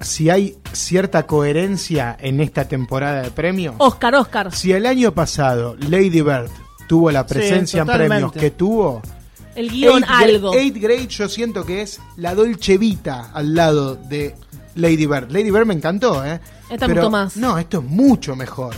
si 0.00 0.30
hay 0.30 0.56
cierta 0.72 1.26
coherencia 1.26 2.16
en 2.20 2.40
esta 2.40 2.66
temporada 2.66 3.22
de 3.22 3.30
premios, 3.30 3.74
Oscar, 3.78 4.14
Oscar. 4.14 4.52
si 4.54 4.72
el 4.72 4.86
año 4.86 5.12
pasado 5.12 5.76
Lady 5.88 6.20
Bird 6.20 6.48
tuvo 6.88 7.10
la 7.10 7.26
presencia 7.26 7.80
en 7.82 7.86
premios 7.88 8.32
que 8.32 8.50
tuvo, 8.50 9.02
El 9.54 9.70
guion 9.70 10.02
Grade- 10.02 10.34
algo. 10.34 10.54
Eighth 10.54 10.76
Grade 10.76 11.06
yo 11.08 11.28
siento 11.28 11.64
que 11.64 11.82
es 11.82 12.00
la 12.16 12.34
Dolce 12.34 12.76
Vita 12.78 13.30
al 13.32 13.54
lado 13.54 13.94
de 13.96 14.34
Lady 14.76 15.06
Bird. 15.06 15.30
Lady 15.30 15.50
Bird 15.50 15.66
me 15.66 15.74
encantó, 15.74 16.24
¿eh? 16.24 16.40
Esta 16.70 16.86
Pero. 16.86 17.08
No, 17.36 17.58
esto 17.58 17.78
es 17.78 17.84
mucho 17.84 18.34
mejor. 18.34 18.74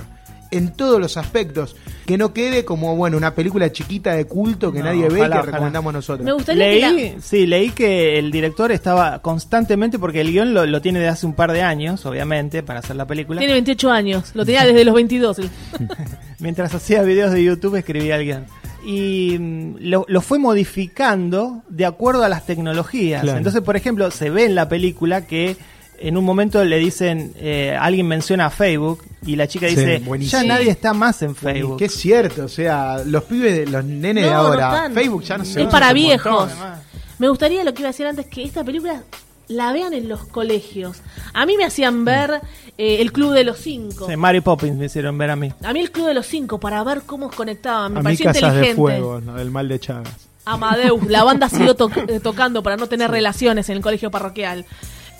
En 0.50 0.72
todos 0.72 1.00
los 1.00 1.16
aspectos. 1.16 1.76
Que 2.06 2.16
no 2.16 2.32
quede 2.32 2.64
como, 2.64 2.94
bueno, 2.94 3.16
una 3.16 3.34
película 3.34 3.72
chiquita 3.72 4.12
de 4.14 4.26
culto 4.26 4.70
que 4.72 4.78
No, 4.78 4.84
nadie 4.86 5.02
ve 5.02 5.06
y 5.08 5.10
que 5.14 5.20
ojalá. 5.22 5.42
recomendamos 5.42 5.92
nosotros. 5.92 6.24
Me 6.24 6.32
gustaría 6.32 6.64
que 6.70 6.92
Leí, 6.92 7.16
sí, 7.20 7.46
leí 7.46 7.70
que 7.70 8.18
el 8.18 8.30
director 8.30 8.70
estaba 8.70 9.18
constantemente, 9.20 9.98
porque 9.98 10.20
el 10.20 10.30
guion 10.30 10.54
lo, 10.54 10.64
lo 10.66 10.80
tiene 10.80 11.00
de 11.00 11.08
hace 11.08 11.26
un 11.26 11.34
par 11.34 11.50
de 11.52 11.62
años, 11.62 12.06
obviamente, 12.06 12.62
para 12.62 12.78
hacer 12.78 12.94
la 12.96 13.06
película. 13.06 13.36
la... 13.36 13.40
Tiene 13.40 13.54
28 13.54 13.90
años, 13.90 14.30
lo 14.34 14.44
tenía 14.46 14.64
desde 14.64 14.84
los 14.84 14.94
22. 14.94 15.38
el- 15.40 15.50
Mientras 16.38 16.72
hacía 16.74 17.02
videos 17.02 17.32
de 17.32 17.42
YouTube 17.42 17.74
escribía 17.76 18.16
el 18.16 18.24
guion. 18.24 18.44
Y 18.86 19.36
mm, 19.38 19.76
lo, 19.80 20.04
lo 20.08 20.20
fue 20.20 20.38
modificando 20.38 21.62
de 21.68 21.86
acuerdo 21.86 22.22
a 22.22 22.28
las 22.28 22.46
tecnologías. 22.46 23.22
Claro. 23.22 23.38
Entonces, 23.38 23.62
por 23.62 23.76
ejemplo, 23.76 24.10
se 24.12 24.30
ve 24.30 24.44
en 24.44 24.54
la 24.54 24.68
película 24.68 25.26
que 25.26 25.56
en 25.98 26.16
un 26.16 26.24
momento 26.24 26.64
le 26.64 26.78
dicen, 26.78 27.32
eh, 27.36 27.76
alguien 27.78 28.06
menciona 28.06 28.50
Facebook 28.50 29.02
y 29.24 29.36
la 29.36 29.46
chica 29.48 29.68
Sí, 29.68 29.76
dice, 29.76 29.98
buenísimo. 30.04 30.42
ya 30.42 30.48
nadie 30.48 30.70
está 30.70 30.92
más 30.94 31.22
en 31.22 31.34
Facebook. 31.34 31.78
que 31.78 31.86
es 31.86 31.94
cierto, 31.94 32.44
o 32.44 32.48
sea, 32.48 32.98
los 33.04 33.24
pibes, 33.24 33.56
de, 33.56 33.66
los 33.66 33.84
nenes 33.84 34.24
de 34.24 34.30
No, 34.30 34.36
ahora. 34.36 34.90
Facebook 34.92 35.22
ya 35.24 35.38
no 35.38 35.44
se 35.44 35.62
Es 35.62 35.68
para 35.68 35.92
viejos. 35.92 36.48
montón. 36.50 36.86
Me 37.18 37.28
gustaría 37.28 37.64
lo 37.64 37.72
que 37.74 37.82
iba 37.82 37.88
a 37.88 37.92
decir 37.92 38.06
antes, 38.06 38.26
que 38.26 38.42
esta 38.44 38.62
película 38.62 39.02
la 39.48 39.72
vean 39.72 39.92
en 39.94 40.08
los 40.08 40.24
colegios. 40.26 41.00
A 41.32 41.46
mí 41.46 41.56
me 41.56 41.64
hacían 41.64 42.04
ver 42.04 42.40
eh, 42.76 42.98
el 43.00 43.10
Club 43.12 43.32
de 43.32 43.44
los 43.44 43.58
Cinco. 43.58 44.06
Sí, 44.08 44.16
Mary 44.16 44.40
Poppins 44.40 44.76
me 44.76 44.86
hicieron 44.86 45.16
ver 45.16 45.30
a 45.30 45.36
mí. 45.36 45.52
A 45.62 45.72
mí 45.72 45.80
el 45.80 45.90
Club 45.90 46.08
de 46.08 46.14
los 46.14 46.26
Cinco, 46.26 46.58
para 46.60 46.82
ver 46.84 47.02
cómo 47.06 47.30
conectaban. 47.30 47.92
Me 47.94 48.00
A 48.00 48.02
mí 48.02 48.04
pareció 48.04 48.26
Casas 48.26 48.42
de 48.42 48.48
inteligente. 48.48 48.76
Fuego, 48.76 49.20
¿no? 49.20 49.38
el 49.38 49.50
mal 49.50 49.66
de 49.68 49.78
Chagas. 49.80 50.28
Amadeus, 50.44 51.06
la 51.08 51.24
banda 51.24 51.48
siguió 51.48 51.74
to- 51.74 51.90
tocando 52.22 52.62
para 52.62 52.76
no 52.76 52.86
tener 52.86 53.10
relaciones 53.10 53.68
en 53.68 53.76
el 53.78 53.82
colegio 53.82 54.10
parroquial. 54.10 54.64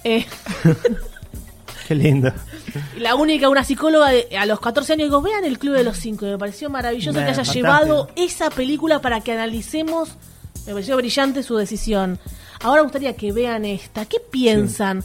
Eh, 0.05 0.25
Qué 1.89 1.95
lindo. 1.95 2.33
la 2.99 3.15
única, 3.15 3.49
una 3.49 3.63
psicóloga 3.65 4.11
de- 4.11 4.37
a 4.37 4.47
los 4.47 4.61
14 4.61 4.95
años, 4.95 5.07
digo, 5.07 5.23
vean 5.23 5.45
el 5.45 5.59
Club 5.59 5.75
de 5.75 5.85
los 5.85 5.99
Cinco. 5.99 6.27
Y 6.27 6.31
me 6.31 6.39
pareció 6.39 6.69
maravilloso 6.71 7.13
que 7.19 7.25
haya 7.25 7.35
fantástico. 7.37 7.55
llevado 7.67 8.09
esa 8.17 8.51
película 8.51 9.01
para 9.01 9.21
que 9.21 9.33
analicemos. 9.33 10.11
Me 10.67 10.73
pareció 10.73 10.97
brillante 10.97 11.43
su 11.45 11.57
decisión. 11.57 12.19
Ahora 12.63 12.81
me 12.83 12.85
gustaría 12.87 13.15
que 13.15 13.31
vean 13.33 13.65
esta. 13.65 14.05
¿Qué 14.07 14.19
piensan? 14.19 15.05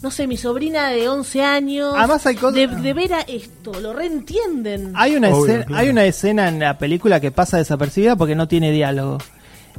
No 0.00 0.10
sé, 0.10 0.26
mi 0.26 0.36
sobrina 0.36 0.88
de 0.88 1.08
11 1.08 1.42
años. 1.42 1.94
Además 1.96 2.24
hay 2.26 2.36
cosas- 2.36 2.54
De, 2.54 2.66
de 2.66 2.92
ver 2.94 3.12
a 3.14 3.20
esto, 3.22 3.78
lo 3.80 3.92
reentienden. 3.92 4.92
Hay 4.94 5.16
una, 5.16 5.28
Obvio, 5.28 5.46
escena, 5.46 5.64
claro. 5.66 5.82
hay 5.82 5.88
una 5.90 6.04
escena 6.04 6.48
en 6.48 6.60
la 6.60 6.78
película 6.78 7.20
que 7.20 7.30
pasa 7.30 7.58
desapercibida 7.58 8.16
porque 8.16 8.34
no 8.34 8.48
tiene 8.48 8.70
diálogo. 8.72 9.18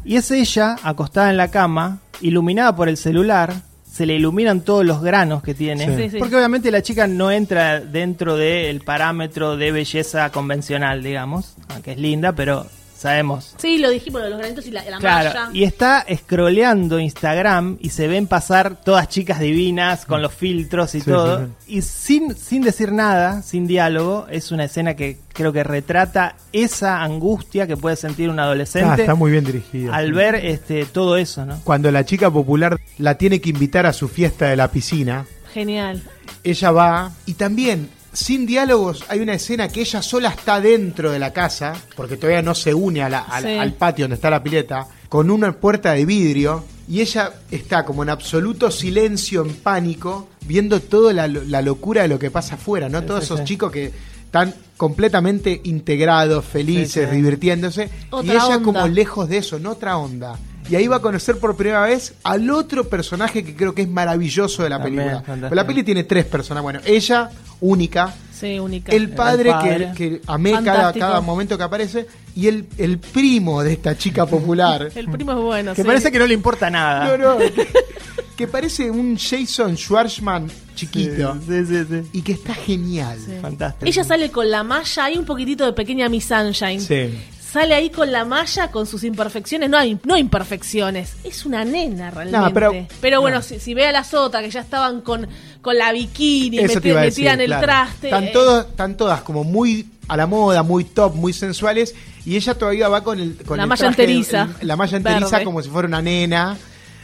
Y 0.05 0.17
es 0.17 0.29
ella 0.31 0.75
acostada 0.83 1.29
en 1.31 1.37
la 1.37 1.49
cama, 1.49 1.99
iluminada 2.21 2.75
por 2.75 2.89
el 2.89 2.97
celular, 2.97 3.53
se 3.97 4.05
le 4.05 4.13
iluminan 4.13 4.61
todos 4.61 4.85
los 4.85 5.01
granos 5.01 5.41
que 5.41 5.55
tiene. 5.55 5.87
Sí. 5.87 6.03
Sí, 6.03 6.09
sí. 6.11 6.17
Porque 6.19 6.35
obviamente 6.35 6.69
la 6.69 6.83
chica 6.83 7.07
no 7.07 7.31
entra 7.31 7.79
dentro 7.79 8.37
del 8.37 8.81
parámetro 8.81 9.57
de 9.57 9.71
belleza 9.71 10.31
convencional, 10.31 11.01
digamos, 11.01 11.55
aunque 11.69 11.93
es 11.93 11.97
linda, 11.97 12.33
pero 12.33 12.67
sabemos. 12.97 13.53
Sí, 13.57 13.77
lo 13.77 13.89
dijimos, 13.89 14.19
lo 14.21 14.25
de 14.25 14.29
los 14.31 14.39
granitos 14.39 14.65
y 14.67 14.71
la, 14.71 14.83
la 14.85 14.97
Claro, 14.97 15.29
malla. 15.29 15.49
y 15.53 15.63
está 15.63 16.05
scrolleando 16.15 16.99
Instagram 16.99 17.77
y 17.79 17.89
se 17.89 18.07
ven 18.07 18.27
pasar 18.27 18.75
todas 18.83 19.07
chicas 19.09 19.39
divinas 19.39 20.05
con 20.05 20.21
los 20.21 20.33
filtros 20.33 20.93
y 20.95 21.01
Sí, 21.01 21.09
todo. 21.09 21.45
sí, 21.65 21.75
Y 21.77 21.81
sin, 21.81 22.35
sin 22.35 22.61
decir 22.61 22.91
nada, 22.91 23.41
sin 23.41 23.67
diálogo, 23.67 24.27
es 24.29 24.51
una 24.51 24.65
escena 24.65 24.95
que 24.95 25.19
creo 25.33 25.53
que 25.53 25.63
retrata 25.63 26.35
esa 26.51 27.01
angustia 27.03 27.67
que 27.67 27.77
puede 27.77 27.95
sentir 27.95 28.29
un 28.29 28.39
Ah, 28.39 28.43
adolescente 28.43 29.01
está 29.01 29.15
muy 29.15 29.31
bien 29.31 29.43
dirigido. 29.45 29.93
al 29.93 30.07
sí. 30.07 30.11
ver 30.11 30.35
este 30.35 30.85
todo 30.85 31.17
eso, 31.17 31.45
¿no? 31.45 31.59
Cuando 31.63 31.91
la 31.91 32.05
chica 32.05 32.29
popular 32.31 32.79
la 32.97 33.15
tiene 33.15 33.39
que 33.41 33.49
invitar 33.49 33.85
a 33.85 33.93
su 33.93 34.07
fiesta 34.07 34.47
de 34.47 34.55
la 34.55 34.69
piscina, 34.69 35.25
Genial. 35.53 36.01
ella 36.43 36.71
va 36.71 37.11
y 37.25 37.33
también 37.35 37.89
sin 38.19 38.47
diálogos 38.47 39.03
hay 39.09 39.19
una 39.19 39.33
escena 39.35 39.67
que 39.67 39.81
ella 39.81 40.01
sola 40.01 40.29
está 40.29 40.59
dentro 40.59 41.11
de 41.11 41.19
la 41.19 41.31
casa 41.33 41.73
porque 41.95 42.17
todavía 42.17 42.41
no 42.41 42.55
se 42.55 42.73
une 42.73 43.03
a 43.03 43.09
la- 43.09 43.19
a 43.19 43.39
la- 43.41 43.47
Sí. 43.49 43.55
al 43.57 43.73
patio 43.73 44.05
donde 44.05 44.15
está 44.15 44.29
la 44.31 44.41
pileta 44.41 44.87
con 45.07 45.29
una 45.29 45.51
puerta 45.53 45.91
de 45.93 46.03
vidrio 46.05 46.65
y 46.89 47.01
ella 47.01 47.31
está 47.51 47.85
como 47.85 48.01
en 48.01 48.09
absoluto 48.09 48.71
silencio, 48.71 49.43
en 49.45 49.53
pánico, 49.55 50.29
viendo 50.47 50.79
toda 50.79 51.13
la, 51.13 51.27
la 51.27 51.61
locura 51.61 52.01
de 52.01 52.07
lo 52.07 52.17
que 52.17 52.31
pasa 52.31 52.55
afuera, 52.55 52.89
¿no? 52.89 53.01
Sí, 53.01 53.05
Todos 53.05 53.19
sí, 53.19 53.33
esos 53.33 53.43
chicos 53.45 53.71
que 53.71 53.91
están 54.25 54.53
completamente 54.77 55.61
integrados, 55.65 56.43
felices, 56.43 57.11
divirtiéndose, 57.11 57.89
y 58.23 58.29
ella 58.31 58.47
onda. 58.47 58.63
como 58.63 58.87
lejos 58.87 59.29
de 59.29 59.37
eso, 59.37 59.57
en 59.57 59.65
otra 59.67 59.97
onda. 59.97 60.37
Y 60.69 60.75
ahí 60.75 60.87
va 60.87 60.97
a 60.97 61.01
conocer 61.01 61.37
por 61.37 61.55
primera 61.55 61.81
vez 61.83 62.13
al 62.23 62.49
otro 62.49 62.87
personaje 62.89 63.43
que 63.43 63.55
creo 63.55 63.73
que 63.73 63.83
es 63.83 63.89
maravilloso 63.89 64.63
de 64.63 64.69
la 64.69 64.77
También, 64.79 64.95
película. 64.97 65.21
fantástico. 65.23 65.55
La 65.55 65.67
peli 65.67 65.83
tiene 65.83 66.03
tres 66.03 66.25
personas. 66.25 66.63
Bueno, 66.63 66.79
ella, 66.85 67.29
única, 67.61 68.13
Sí, 68.31 68.59
única. 68.59 68.91
el 68.91 69.09
padre, 69.09 69.49
padre. 69.51 69.91
Que, 69.95 70.09
que 70.09 70.21
amé 70.27 70.51
cada, 70.63 71.21
momento 71.21 71.57
que 71.57 71.63
aparece, 71.63 72.05
y 72.35 72.47
el, 72.47 72.65
el 72.77 72.99
primo 72.99 73.63
de 73.63 73.73
esta 73.73 73.97
chica 73.97 74.25
popular. 74.25 74.91
El 74.95 75.09
primo 75.09 75.31
es 75.31 75.37
bueno. 75.39 75.73
Que 75.73 75.81
sí. 75.81 75.87
parece 75.87 76.11
que 76.11 76.19
no 76.19 76.27
le 76.27 76.33
importa 76.33 76.69
nada. 76.69 77.17
No, 77.17 77.33
no, 77.33 77.37
que, 77.39 77.67
que 78.37 78.47
parece 78.47 78.91
un 78.91 79.17
Jason 79.17 79.75
Schwartzman 79.75 80.47
chiquito. 80.75 81.35
Sí, 81.47 81.65
sí, 81.65 81.83
sí. 81.89 82.01
Y 82.13 82.21
que 82.21 82.33
está 82.33 82.53
genial. 82.53 83.17
Sí. 83.25 83.31
Fantástico. 83.41 83.85
Ella 83.85 84.03
sale 84.03 84.29
con 84.29 84.49
la 84.51 84.63
malla, 84.63 85.05
hay 85.05 85.17
un 85.17 85.25
poquitito 85.25 85.65
de 85.65 85.73
pequeña 85.73 86.07
Miss 86.09 86.25
Sunshine. 86.25 86.79
Sí. 86.81 87.17
Sale 87.51 87.73
ahí 87.75 87.89
con 87.89 88.11
la 88.11 88.25
malla, 88.25 88.71
con 88.71 88.85
sus 88.85 89.03
imperfecciones, 89.05 89.69
no 89.69 89.77
hay, 89.77 89.97
no 90.03 90.17
imperfecciones, 90.17 91.13
es 91.23 91.45
una 91.45 91.63
nena 91.63 92.11
realmente. 92.11 92.39
No, 92.39 92.53
pero- 93.01 93.21
bueno, 93.21 93.37
no. 93.37 93.41
si, 93.41 93.59
si 93.59 93.73
ve 93.73 93.87
a 93.87 93.91
las 93.91 94.13
otras 94.13 94.43
que 94.43 94.49
ya 94.49 94.59
estaban 94.61 95.01
con, 95.01 95.27
con 95.61 95.77
la 95.77 95.91
bikini, 95.93 96.59
Eso 96.59 96.81
metían 96.81 97.39
el 97.39 97.47
claro. 97.47 97.63
traste. 97.65 98.07
Están, 98.07 98.23
eh, 98.25 98.29
todos, 98.33 98.65
están 98.67 98.97
todas 98.97 99.21
como 99.21 99.43
muy 99.45 99.87
a 100.09 100.17
la 100.17 100.27
moda, 100.27 100.61
muy 100.63 100.83
top, 100.83 101.15
muy 101.15 101.31
sensuales. 101.33 101.95
Y 102.25 102.35
ella 102.35 102.53
todavía 102.55 102.89
va 102.89 103.03
con 103.03 103.19
el. 103.19 103.37
Con 103.45 103.57
La 103.57 103.63
el 103.63 103.69
malla 103.69 103.79
traje- 103.87 104.01
enteriza. 104.03 104.49
el- 104.59 104.67
la 104.67 104.75
malla 104.75 104.97
enteriza 104.97 105.29
Verde. 105.31 105.45
como 105.45 105.61
si 105.63 105.69
fuera 105.69 105.87
una 105.87 106.01
nena. 106.01 106.57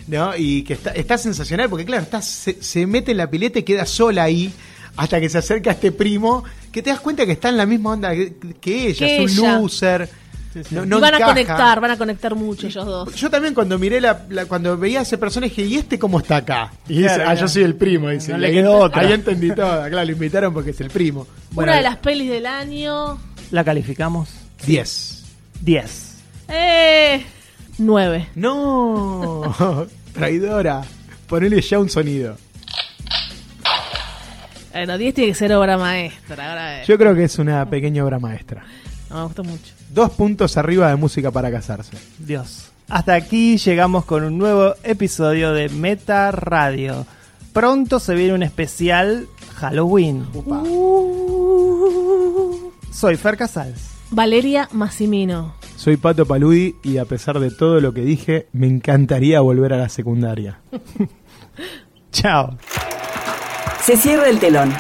¿No? 0.08 0.36
Y 0.36 0.64
que 0.64 0.74
está, 0.74 0.90
está 0.92 1.18
sensacional 1.18 1.70
porque, 1.70 1.86
claro, 1.86 2.04
está, 2.04 2.22
se, 2.22 2.62
se 2.62 2.86
mete 2.86 3.12
en 3.12 3.18
la 3.18 3.30
pileta 3.30 3.60
y 3.60 3.64
queda 3.64 3.86
sola 3.86 4.24
ahí. 4.24 4.52
Hasta 4.98 5.22
que 5.22 5.30
se 5.30 5.38
acerca 5.38 5.70
a 5.70 5.74
este 5.74 5.94
primo. 5.94 6.44
Que 6.74 6.82
te 6.82 6.90
das 6.90 7.00
cuenta 7.00 7.26
que 7.26 7.32
está 7.32 7.48
en 7.48 7.56
la 7.58 7.66
misma 7.66 7.92
onda 7.92 8.12
que, 8.14 8.34
que 8.60 8.88
ella. 8.90 9.08
Que 9.08 9.24
es 9.24 9.38
un 9.40 9.46
ella. 9.46 9.60
loser. 9.60 10.10
No, 10.72 10.84
y 10.84 10.88
no 10.88 11.00
van 11.00 11.16
a 11.16 11.26
conectar, 11.26 11.80
van 11.80 11.92
a 11.92 11.98
conectar 11.98 12.36
mucho 12.36 12.68
ellos 12.68 12.86
dos. 12.86 13.16
Yo 13.16 13.30
también 13.30 13.54
cuando 13.54 13.78
miré 13.80 14.00
la, 14.02 14.24
la- 14.30 14.46
cuando 14.46 14.78
veía 14.78 15.00
a 15.00 15.02
ese 15.04 15.18
personaje, 15.18 15.62
¿y 15.64 15.76
este 15.76 15.98
cómo 15.98 16.20
está 16.20 16.38
acá? 16.38 16.72
Y 16.88 17.02
dice, 17.02 17.16
Claro, 17.16 17.30
ah, 17.30 17.34
yo 17.36 17.48
soy 17.48 17.64
el 17.64 17.76
primo, 17.76 18.10
dice. 18.10 18.32
No 18.34 18.38
le 18.38 18.48
ahí- 18.48 18.54
quedó 18.54 18.78
otra. 18.78 19.02
Ahí 19.02 19.12
entendí 19.14 19.50
todo, 19.54 19.88
claro, 19.90 20.06
lo 20.06 20.12
invitaron 20.12 20.54
porque 20.54 20.72
es 20.72 20.82
el 20.82 20.90
primo. 20.90 21.28
Una 21.56 21.76
de 21.76 21.82
las 21.82 21.98
pelis 21.98 22.30
del 22.30 22.46
año. 22.46 23.20
La 23.52 23.64
calificamos 23.64 24.30
10. 24.66 25.24
10. 25.62 26.18
Eh, 26.50 27.26
9. 27.78 28.30
No, 28.36 29.88
traidora. 30.14 30.82
Ponele 31.28 31.62
ya 31.62 31.80
un 31.80 31.90
sonido. 31.90 32.38
Bueno, 34.72 34.98
10 34.98 35.14
tiene 35.14 35.32
que 35.32 35.36
ser 35.36 35.54
obra 35.54 35.78
maestra. 35.78 36.50
Ahora 36.50 36.82
eh, 36.82 36.86
Yo 36.88 36.98
creo 36.98 37.14
que 37.16 37.24
es 37.26 37.38
una 37.38 37.70
pequeña 37.70 38.04
obra 38.04 38.20
maestra. 38.20 38.64
no, 39.10 39.18
me 39.18 39.24
gustó 39.26 39.44
mucho. 39.44 39.72
Dos 39.94 40.10
puntos 40.12 40.58
arriba 40.58 40.90
de 40.90 40.96
música 40.96 41.30
para 41.30 41.52
casarse. 41.52 41.92
Dios. 42.18 42.72
Hasta 42.90 43.14
aquí 43.14 43.58
llegamos 43.58 44.06
con 44.06 44.24
un 44.24 44.40
nuevo 44.40 44.74
episodio 44.84 45.54
de 45.54 45.70
Meta 45.70 46.32
Radio. 46.32 47.06
Pronto 47.54 48.00
se 48.00 48.16
viene 48.16 48.34
un 48.34 48.42
especial 48.42 49.28
Halloween. 49.56 50.26
Upa. 50.34 50.64
Soy 52.92 53.18
Fer 53.18 53.38
Casals. 53.38 53.92
Valeria 54.10 54.68
Massimino. 54.72 55.54
Soy 55.76 55.98
Pato 55.98 56.26
Paludi 56.26 56.76
y 56.84 56.98
a 56.98 57.06
pesar 57.06 57.40
de 57.40 57.52
todo 57.52 57.80
lo 57.80 57.94
que 57.94 58.02
dije, 58.02 58.48
me 58.52 58.66
encantaría 58.66 59.42
volver 59.42 59.74
a 59.74 59.78
la 59.78 59.90
secundaria. 59.90 60.60
Chao. 62.12 62.58
Se 63.84 63.96
cierra 63.96 64.28
el 64.28 64.40
telón. 64.40 64.74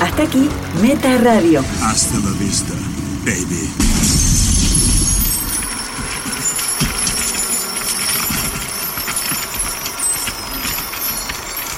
Hasta 0.00 0.22
aquí, 0.22 0.48
Meta 0.80 1.18
Radio. 1.18 1.60
Hasta 1.82 2.16
la 2.18 2.30
vista, 2.38 2.72
baby. 3.26 3.91